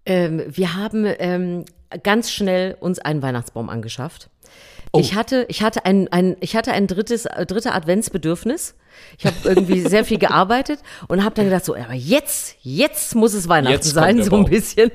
Ähm, 0.05 0.43
wir 0.47 0.75
haben 0.75 1.05
ähm, 1.19 1.65
ganz 2.03 2.31
schnell 2.31 2.75
uns 2.79 2.99
einen 2.99 3.21
Weihnachtsbaum 3.21 3.69
angeschafft. 3.69 4.29
Oh. 4.91 4.99
Ich 4.99 5.15
hatte, 5.15 5.45
ich 5.49 5.61
hatte 5.61 5.85
ein, 5.85 6.07
ein, 6.09 6.37
ich 6.39 6.55
hatte 6.55 6.71
ein 6.71 6.87
drittes, 6.87 7.25
äh, 7.25 7.45
dritte 7.45 7.73
Adventsbedürfnis. 7.73 8.75
Ich 9.17 9.25
habe 9.25 9.35
irgendwie 9.43 9.81
sehr 9.81 10.05
viel 10.05 10.17
gearbeitet 10.17 10.79
und 11.07 11.23
habe 11.23 11.35
dann 11.35 11.45
gedacht, 11.45 11.65
so, 11.65 11.75
aber 11.75 11.93
jetzt, 11.93 12.55
jetzt 12.61 13.13
muss 13.15 13.33
es 13.33 13.47
Weihnachten 13.49 13.73
Jetzt 13.73 13.93
sein, 13.93 14.23
so 14.23 14.35
ein 14.35 14.45
bisschen. 14.45 14.91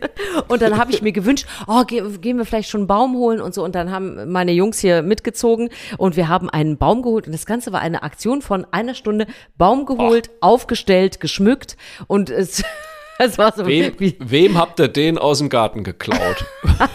Und 0.48 0.62
dann 0.62 0.78
habe 0.78 0.90
ich 0.92 1.02
mir 1.02 1.12
gewünscht, 1.12 1.46
oh, 1.66 1.84
ge 1.84 2.02
gehen 2.18 2.38
wir 2.38 2.44
vielleicht 2.44 2.70
schon 2.70 2.82
einen 2.82 2.88
Baum 2.88 3.14
holen 3.16 3.40
und 3.40 3.54
so. 3.54 3.62
Und 3.62 3.74
dann 3.74 3.90
haben 3.90 4.30
meine 4.32 4.52
Jungs 4.52 4.78
hier 4.78 5.02
mitgezogen 5.02 5.70
und 5.98 6.16
wir 6.16 6.28
haben 6.28 6.48
einen 6.48 6.78
Baum 6.78 7.02
geholt. 7.02 7.26
Und 7.26 7.32
das 7.32 7.46
Ganze 7.46 7.72
war 7.72 7.80
eine 7.80 8.02
Aktion 8.02 8.42
von 8.42 8.66
einer 8.70 8.94
Stunde. 8.94 9.26
Baum 9.58 9.84
geholt, 9.86 10.30
aufgestellt, 10.40 11.20
geschmückt 11.20 11.76
und 12.06 12.30
es, 12.30 12.62
es 13.18 13.38
war 13.38 13.52
so 13.54 13.66
Wem, 13.66 13.94
wie, 13.98 14.16
wem 14.18 14.56
habt 14.58 14.80
ihr 14.80 14.88
den 14.88 15.18
aus 15.18 15.38
dem 15.38 15.48
Garten 15.48 15.84
geklaut? 15.84 16.44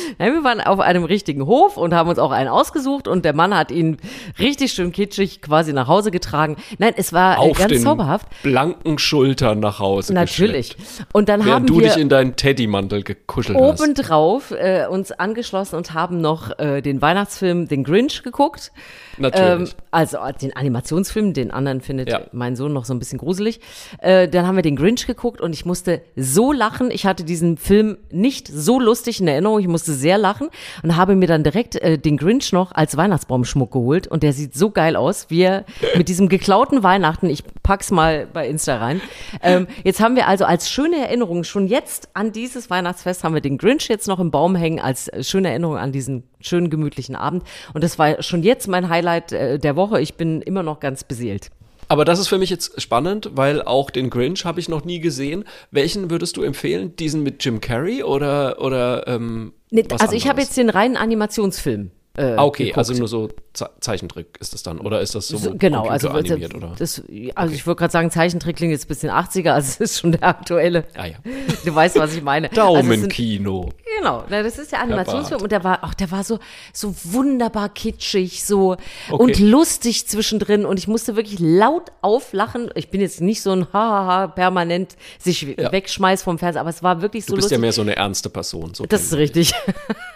Nein, 0.18 0.32
wir 0.34 0.44
waren 0.44 0.60
auf 0.60 0.80
einem 0.80 1.04
richtigen 1.04 1.46
Hof 1.46 1.76
und 1.76 1.94
haben 1.94 2.08
uns 2.08 2.18
auch 2.18 2.30
einen 2.30 2.48
ausgesucht 2.48 3.08
und 3.08 3.24
der 3.24 3.34
Mann 3.34 3.54
hat 3.56 3.70
ihn 3.70 3.98
richtig 4.38 4.72
schön 4.72 4.92
kitschig 4.92 5.42
quasi 5.42 5.72
nach 5.72 5.88
Hause 5.88 6.10
getragen. 6.10 6.56
Nein, 6.78 6.94
es 6.96 7.12
war 7.12 7.36
äh, 7.36 7.50
Auf 7.50 7.58
ganz 7.58 7.72
den 7.72 7.82
zauberhaft. 7.82 8.26
blanken 8.42 8.98
Schultern 8.98 9.60
nach 9.60 9.78
Hause 9.78 10.14
Natürlich. 10.14 10.76
Und 11.12 11.28
dann 11.28 11.40
haben 11.42 11.48
Während 11.48 11.70
du 11.70 11.78
wir 11.80 11.88
dich 11.88 11.96
in 11.96 12.08
deinen 12.08 12.36
Teddymantel 12.36 13.02
gekuschelt 13.02 13.58
hast. 13.58 13.80
obendrauf 13.80 14.50
äh, 14.50 14.86
uns 14.88 15.12
angeschlossen 15.12 15.76
und 15.76 15.94
haben 15.94 16.20
noch 16.20 16.58
äh, 16.58 16.80
den 16.82 17.00
Weihnachtsfilm 17.02 17.68
Den 17.68 17.84
Grinch 17.84 18.22
geguckt. 18.22 18.72
Natürlich. 19.18 19.70
Ähm, 19.72 19.78
also 19.90 20.18
äh, 20.18 20.32
den 20.34 20.54
Animationsfilm, 20.56 21.32
den 21.32 21.50
anderen 21.50 21.80
findet 21.80 22.10
Ja. 22.10 22.20
mein 22.32 22.56
Sohn 22.56 22.72
noch 22.72 22.84
so 22.84 22.92
ein 22.94 22.98
bisschen 22.98 23.18
gruselig. 23.18 23.60
Äh, 24.00 24.28
dann 24.28 24.46
haben 24.46 24.56
wir 24.56 24.62
den 24.62 24.76
Grinch 24.76 25.06
geguckt 25.06 25.40
und 25.40 25.52
ich 25.54 25.64
musste 25.64 26.02
so 26.16 26.52
lachen. 26.52 26.90
Ich 26.90 27.06
hatte 27.06 27.24
diesen 27.24 27.56
Film 27.56 27.98
nicht 28.10 28.48
so 28.48 28.78
lustig 28.78 29.20
in 29.20 29.28
Erinnerung. 29.28 29.58
Ich 29.60 29.68
musste 29.68 29.85
musste 29.86 29.92
sehr 29.92 30.18
lachen 30.18 30.48
und 30.82 30.96
habe 30.96 31.14
mir 31.14 31.26
dann 31.26 31.44
direkt 31.44 31.76
äh, 31.76 31.98
den 31.98 32.16
Grinch 32.16 32.52
noch 32.52 32.72
als 32.72 32.96
Weihnachtsbaumschmuck 32.96 33.72
geholt 33.72 34.08
und 34.08 34.22
der 34.22 34.32
sieht 34.32 34.54
so 34.54 34.70
geil 34.70 34.96
aus, 34.96 35.26
wie 35.28 35.42
er 35.42 35.64
mit 35.96 36.08
diesem 36.08 36.28
geklauten 36.28 36.82
Weihnachten, 36.82 37.28
ich 37.30 37.44
pack's 37.62 37.90
mal 37.90 38.26
bei 38.32 38.48
Insta 38.48 38.78
rein. 38.78 39.00
Ähm, 39.42 39.66
jetzt 39.84 40.00
haben 40.00 40.16
wir 40.16 40.26
also 40.26 40.44
als 40.44 40.70
schöne 40.70 40.96
Erinnerung 40.96 41.44
schon 41.44 41.66
jetzt 41.68 42.08
an 42.14 42.32
dieses 42.32 42.70
Weihnachtsfest 42.70 43.22
haben 43.22 43.34
wir 43.34 43.40
den 43.40 43.58
Grinch 43.58 43.88
jetzt 43.88 44.08
noch 44.08 44.18
im 44.18 44.30
Baum 44.30 44.56
hängen 44.56 44.80
als 44.80 45.08
äh, 45.08 45.22
schöne 45.22 45.50
Erinnerung 45.50 45.76
an 45.76 45.92
diesen 45.92 46.24
schönen 46.40 46.70
gemütlichen 46.70 47.16
Abend 47.16 47.44
und 47.74 47.84
das 47.84 47.98
war 47.98 48.22
schon 48.22 48.42
jetzt 48.42 48.66
mein 48.66 48.88
Highlight 48.88 49.32
äh, 49.32 49.58
der 49.58 49.76
Woche. 49.76 50.00
Ich 50.00 50.14
bin 50.14 50.42
immer 50.42 50.62
noch 50.62 50.80
ganz 50.80 51.04
beseelt. 51.04 51.50
Aber 51.88 52.04
das 52.04 52.18
ist 52.18 52.28
für 52.28 52.38
mich 52.38 52.50
jetzt 52.50 52.80
spannend, 52.80 53.30
weil 53.34 53.62
auch 53.62 53.90
den 53.90 54.10
Grinch 54.10 54.44
habe 54.44 54.58
ich 54.58 54.68
noch 54.68 54.84
nie 54.84 55.00
gesehen. 55.00 55.44
Welchen 55.70 56.10
würdest 56.10 56.36
du 56.36 56.42
empfehlen? 56.42 56.96
Diesen 56.96 57.22
mit 57.22 57.44
Jim 57.44 57.60
Carrey 57.60 58.02
oder, 58.02 58.60
oder 58.60 59.06
ähm, 59.06 59.52
nee, 59.70 59.84
Also 59.98 60.14
ich 60.14 60.28
habe 60.28 60.40
jetzt 60.40 60.56
den 60.56 60.70
reinen 60.70 60.96
Animationsfilm 60.96 61.90
äh, 62.16 62.34
ah, 62.36 62.44
okay, 62.44 62.64
geguckt. 62.64 62.78
also 62.78 62.94
nur 62.94 63.08
so 63.08 63.28
Ze 63.52 63.68
Zeichentrick 63.80 64.38
ist 64.40 64.54
das 64.54 64.62
dann 64.62 64.80
oder 64.80 65.00
ist 65.02 65.14
das 65.14 65.28
so, 65.28 65.36
so 65.36 65.54
genau, 65.54 65.86
also 65.86 66.08
animiert 66.08 66.54
oder? 66.54 66.74
Das, 66.78 67.02
also 67.02 67.04
okay. 67.08 67.54
ich 67.54 67.66
würde 67.66 67.78
gerade 67.78 67.92
sagen, 67.92 68.10
Zeichentrick 68.10 68.56
klingt 68.56 68.72
jetzt 68.72 68.86
ein 68.86 68.88
bisschen 68.88 69.10
80er, 69.10 69.50
also 69.50 69.68
es 69.68 69.80
ist 69.80 70.00
schon 70.00 70.12
der 70.12 70.24
aktuelle. 70.24 70.84
Ah, 70.94 71.06
ja. 71.06 71.16
Du 71.64 71.74
weißt, 71.74 71.98
was 71.98 72.16
ich 72.16 72.22
meine. 72.22 72.48
Daumenkino. 72.48 73.64
Also 73.64 73.76
genau, 73.96 74.24
das 74.28 74.58
ist 74.58 74.72
der 74.72 74.80
Animationsfilm 74.80 75.40
und 75.42 75.52
der 75.52 75.64
war 75.64 75.84
auch, 75.84 75.94
der 75.94 76.10
war 76.10 76.24
so 76.24 76.38
so 76.72 76.94
wunderbar 77.04 77.68
kitschig, 77.68 78.44
so 78.44 78.76
okay. 79.10 79.22
und 79.22 79.38
lustig 79.38 80.06
zwischendrin 80.06 80.64
und 80.66 80.78
ich 80.78 80.88
musste 80.88 81.16
wirklich 81.16 81.38
laut 81.40 81.92
auflachen. 82.02 82.70
Ich 82.74 82.90
bin 82.90 83.00
jetzt 83.00 83.20
nicht 83.20 83.42
so 83.42 83.52
ein 83.52 83.72
Hahaha 83.72 84.28
permanent 84.28 84.96
sich 85.18 85.42
ja. 85.42 85.72
wegschmeiß 85.72 86.22
vom 86.22 86.38
Fernseher, 86.38 86.60
aber 86.60 86.70
es 86.70 86.82
war 86.82 87.02
wirklich 87.02 87.24
so 87.24 87.30
Du 87.30 87.36
bist 87.36 87.44
lustig. 87.46 87.56
ja 87.56 87.60
mehr 87.60 87.72
so 87.72 87.82
eine 87.82 87.96
ernste 87.96 88.30
Person. 88.30 88.74
So 88.74 88.86
das 88.86 89.04
ist 89.04 89.14
richtig. 89.14 89.54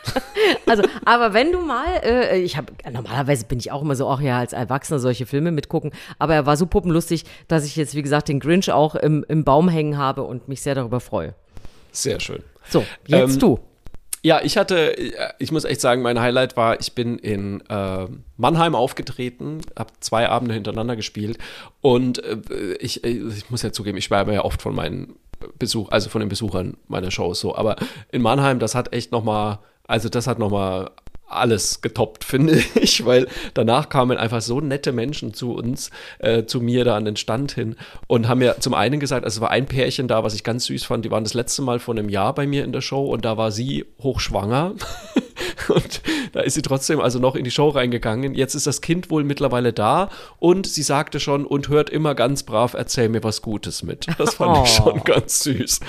also, 0.67 0.83
aber 1.05 1.33
wenn 1.35 1.53
du 1.53 1.61
mal, 1.61 1.87
äh, 2.03 2.41
ich 2.41 2.57
habe 2.57 2.73
normalerweise 2.91 3.45
bin 3.47 3.59
ich 3.59 3.73
auch 3.73 3.83
immer 3.83 3.97
so, 3.97 4.09
ach 4.09 4.21
ja, 4.21 4.39
als 4.39 4.53
Erwachsener 4.53 4.99
solche 4.99 5.27
Filme 5.27 5.51
mitgucken, 5.53 5.93
aber 6.19 6.35
er 6.35 6.47
war 6.47 6.57
so 6.57 6.67
puppenlustig, 6.67 7.25
dass 7.49 7.65
ich 7.65 7.77
jetzt, 7.77 7.95
wie 7.95 8.03
gesagt, 8.03 8.29
den 8.29 8.41
Grinch 8.41 8.71
auch 8.71 8.95
im, 8.95 9.25
im 9.29 9.45
Baum 9.45 9.69
hängen 9.69 9.99
habe 9.99 10.23
und 10.23 10.49
mich 10.49 10.63
sehr 10.63 10.75
darüber 10.75 11.01
freue. 11.01 11.35
Sehr 11.93 12.21
schön. 12.21 12.43
So, 12.69 12.85
jetzt 13.07 13.35
ähm, 13.35 13.39
du. 13.39 13.59
Ja, 14.23 14.41
ich 14.43 14.57
hatte, 14.59 14.95
ich 15.39 15.51
muss 15.51 15.65
echt 15.65 15.81
sagen, 15.81 16.03
mein 16.03 16.21
Highlight 16.21 16.57
war, 16.57 16.79
ich 16.79 16.95
bin 16.95 17.19
in 17.19 17.63
äh, 17.71 18.07
Mannheim 18.37 18.75
aufgetreten, 18.75 19.63
habe 19.79 19.93
zwei 20.01 20.29
Abende 20.29 20.55
hintereinander 20.55 20.95
gespielt 20.95 21.39
und 21.81 22.23
äh, 22.23 22.75
ich, 22.81 23.03
ich 23.05 23.51
muss 23.51 23.63
ja 23.63 23.73
zugeben, 23.73 23.97
ich 23.97 24.05
schwärme 24.05 24.35
ja 24.35 24.45
oft 24.45 24.61
von 24.61 24.75
meinen 24.75 25.15
Besuch, 25.59 25.91
also 25.91 26.11
von 26.11 26.21
den 26.21 26.29
Besuchern 26.29 26.77
meiner 26.87 27.11
Shows 27.11 27.41
so, 27.41 27.57
aber 27.57 27.77
in 28.13 28.21
Mannheim, 28.21 28.59
das 28.59 28.75
hat 28.75 28.93
echt 28.93 29.11
noch 29.11 29.25
mal 29.25 29.61
also 29.91 30.09
das 30.09 30.29
hat 30.29 30.39
nochmal 30.39 30.93
alles 31.31 31.81
getoppt, 31.81 32.25
finde 32.31 32.63
ich, 32.75 33.05
weil 33.05 33.29
danach 33.55 33.89
kamen 33.89 34.19
einfach 34.19 34.41
so 34.41 34.61
nette 34.61 34.93
Menschen 34.93 35.35
zu 35.35 35.55
uns, 35.55 35.91
äh, 36.19 36.45
zu 36.45 36.61
mir 36.61 36.85
da 36.85 36.97
an 36.97 37.05
den 37.05 37.17
Stand 37.17 37.53
hin 37.53 37.77
und 38.07 38.29
haben 38.29 38.39
mir 38.39 38.57
zum 38.61 38.75
einen 38.75 39.01
gesagt, 39.01 39.25
also 39.25 39.39
es 39.39 39.41
war 39.41 39.51
ein 39.51 39.67
Pärchen 39.67 40.09
da, 40.09 40.25
was 40.25 40.35
ich 40.35 40.45
ganz 40.45 40.67
süß 40.67 40.85
fand, 40.85 41.05
die 41.05 41.11
waren 41.11 41.25
das 41.25 41.35
letzte 41.35 41.63
Mal 41.63 41.79
vor 41.79 41.95
einem 41.95 42.09
Jahr 42.09 42.35
bei 42.35 42.47
mir 42.47 42.65
in 42.65 42.73
der 42.73 42.81
Show 42.81 43.07
und 43.07 43.25
da 43.25 43.37
war 43.37 43.53
sie 43.53 43.87
hochschwanger 44.03 44.75
und 45.69 46.03
da 46.33 46.41
ist 46.41 46.55
sie 46.55 46.63
trotzdem 46.63 47.01
also 47.01 47.19
noch 47.19 47.35
in 47.35 47.45
die 47.45 47.51
Show 47.51 47.69
reingegangen. 47.69 48.35
Jetzt 48.35 48.55
ist 48.55 48.67
das 48.67 48.81
Kind 48.81 49.11
wohl 49.11 49.25
mittlerweile 49.25 49.73
da 49.73 50.11
und 50.39 50.67
sie 50.67 50.83
sagte 50.83 51.21
schon 51.21 51.45
und 51.45 51.69
hört 51.69 51.91
immer 51.91 52.15
ganz 52.15 52.43
brav, 52.43 52.75
erzähl 52.75 53.09
mir 53.09 53.23
was 53.23 53.43
Gutes 53.43 53.83
mit. 53.83 54.07
Das 54.19 54.35
fand 54.35 54.57
oh. 54.57 54.63
ich 54.65 54.71
schon 54.71 55.03
ganz 55.05 55.41
süß. 55.41 55.81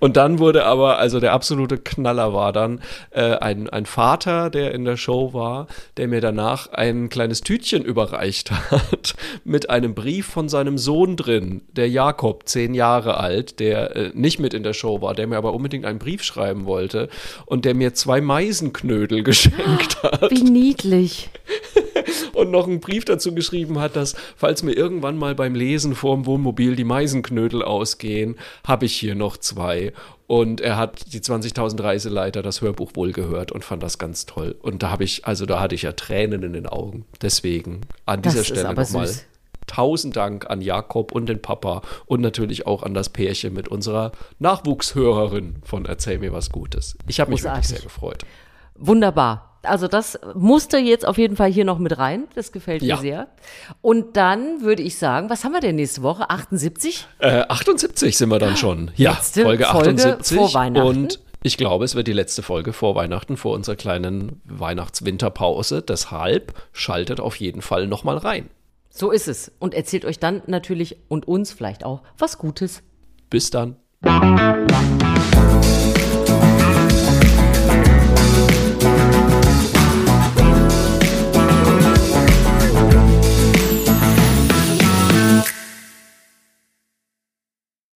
Und 0.00 0.16
dann 0.16 0.38
wurde 0.38 0.64
aber, 0.64 0.98
also 0.98 1.20
der 1.20 1.32
absolute 1.32 1.78
Knaller 1.78 2.32
war 2.32 2.52
dann 2.52 2.80
äh, 3.10 3.36
ein, 3.36 3.68
ein 3.68 3.86
Vater, 3.86 4.50
der 4.50 4.72
in 4.72 4.85
der 4.86 4.96
Show 4.96 5.34
war, 5.34 5.66
der 5.98 6.08
mir 6.08 6.20
danach 6.20 6.72
ein 6.72 7.10
kleines 7.10 7.42
Tütchen 7.42 7.84
überreicht 7.84 8.50
hat 8.50 9.14
mit 9.44 9.68
einem 9.68 9.94
Brief 9.94 10.26
von 10.26 10.48
seinem 10.48 10.78
Sohn 10.78 11.16
drin, 11.16 11.62
der 11.72 11.90
Jakob, 11.90 12.48
zehn 12.48 12.72
Jahre 12.72 13.18
alt, 13.18 13.60
der 13.60 13.94
äh, 13.96 14.10
nicht 14.14 14.38
mit 14.38 14.54
in 14.54 14.62
der 14.62 14.72
Show 14.72 15.02
war, 15.02 15.14
der 15.14 15.26
mir 15.26 15.36
aber 15.36 15.52
unbedingt 15.52 15.84
einen 15.84 15.98
Brief 15.98 16.22
schreiben 16.22 16.64
wollte 16.64 17.08
und 17.44 17.64
der 17.64 17.74
mir 17.74 17.92
zwei 17.92 18.20
Meisenknödel 18.20 19.22
geschenkt 19.24 20.02
hat. 20.02 20.30
Wie 20.30 20.42
niedlich. 20.42 21.28
und 22.32 22.50
noch 22.50 22.66
einen 22.66 22.80
Brief 22.80 23.04
dazu 23.04 23.34
geschrieben 23.34 23.80
hat, 23.80 23.96
dass, 23.96 24.14
falls 24.36 24.62
mir 24.62 24.72
irgendwann 24.72 25.18
mal 25.18 25.34
beim 25.34 25.54
Lesen 25.54 25.94
vorm 25.94 26.26
Wohnmobil 26.26 26.76
die 26.76 26.84
Meisenknödel 26.84 27.62
ausgehen, 27.62 28.36
habe 28.66 28.86
ich 28.86 28.96
hier 28.96 29.14
noch 29.14 29.36
zwei. 29.36 29.92
Und 30.26 30.60
er 30.60 30.76
hat 30.76 31.12
die 31.12 31.20
20.000 31.20 31.82
Reiseleiter 31.82 32.42
das 32.42 32.60
Hörbuch 32.60 32.92
wohl 32.94 33.12
gehört 33.12 33.52
und 33.52 33.64
fand 33.64 33.82
das 33.82 33.98
ganz 33.98 34.26
toll. 34.26 34.56
Und 34.60 34.82
da 34.82 34.90
habe 34.90 35.04
ich, 35.04 35.24
also 35.24 35.46
da 35.46 35.60
hatte 35.60 35.74
ich 35.74 35.82
ja 35.82 35.92
Tränen 35.92 36.42
in 36.42 36.52
den 36.52 36.66
Augen. 36.66 37.04
Deswegen 37.22 37.82
an 38.06 38.22
dieser 38.22 38.38
das 38.38 38.46
Stelle 38.46 38.74
nochmal 38.74 39.08
tausend 39.66 40.16
Dank 40.16 40.48
an 40.48 40.60
Jakob 40.60 41.12
und 41.12 41.28
den 41.28 41.42
Papa 41.42 41.82
und 42.06 42.20
natürlich 42.20 42.66
auch 42.66 42.82
an 42.82 42.94
das 42.94 43.08
Pärchen 43.08 43.52
mit 43.52 43.68
unserer 43.68 44.12
Nachwuchshörerin 44.38 45.56
von 45.64 45.86
Erzähl 45.86 46.18
mir 46.18 46.32
was 46.32 46.50
Gutes. 46.50 46.96
Ich 47.06 47.20
habe 47.20 47.30
mich 47.30 47.42
wirklich 47.42 47.68
sehr 47.68 47.80
gefreut. 47.80 48.24
Wunderbar. 48.74 49.55
Also 49.66 49.88
das 49.88 50.18
musste 50.34 50.78
jetzt 50.78 51.06
auf 51.06 51.18
jeden 51.18 51.36
Fall 51.36 51.50
hier 51.50 51.64
noch 51.64 51.78
mit 51.78 51.98
rein. 51.98 52.24
Das 52.34 52.52
gefällt 52.52 52.82
mir 52.82 52.88
ja. 52.88 52.96
sehr. 52.96 53.28
Und 53.80 54.16
dann 54.16 54.62
würde 54.62 54.82
ich 54.82 54.98
sagen, 54.98 55.30
was 55.30 55.44
haben 55.44 55.52
wir 55.52 55.60
denn 55.60 55.76
nächste 55.76 56.02
Woche? 56.02 56.30
78? 56.30 57.06
Äh, 57.18 57.44
78 57.48 58.16
sind 58.16 58.28
wir 58.28 58.38
dann 58.38 58.56
schon. 58.56 58.90
Ja, 58.96 59.12
Letzte 59.12 59.42
Folge 59.42 59.68
78. 59.68 60.36
vor 60.36 60.54
Weihnachten. 60.54 60.86
Und 60.86 61.20
ich 61.42 61.56
glaube, 61.56 61.84
es 61.84 61.94
wird 61.94 62.08
die 62.08 62.12
letzte 62.12 62.42
Folge 62.42 62.72
vor 62.72 62.94
Weihnachten, 62.94 63.36
vor 63.36 63.54
unserer 63.54 63.76
kleinen 63.76 64.40
Weihnachts-Winterpause. 64.44 65.82
Deshalb 65.82 66.54
schaltet 66.72 67.20
auf 67.20 67.36
jeden 67.36 67.62
Fall 67.62 67.86
nochmal 67.86 68.18
rein. 68.18 68.50
So 68.90 69.10
ist 69.10 69.28
es. 69.28 69.52
Und 69.58 69.74
erzählt 69.74 70.04
euch 70.04 70.18
dann 70.18 70.42
natürlich 70.46 70.96
und 71.08 71.28
uns 71.28 71.52
vielleicht 71.52 71.84
auch 71.84 72.02
was 72.18 72.38
Gutes. 72.38 72.82
Bis 73.30 73.50
dann. 73.50 73.76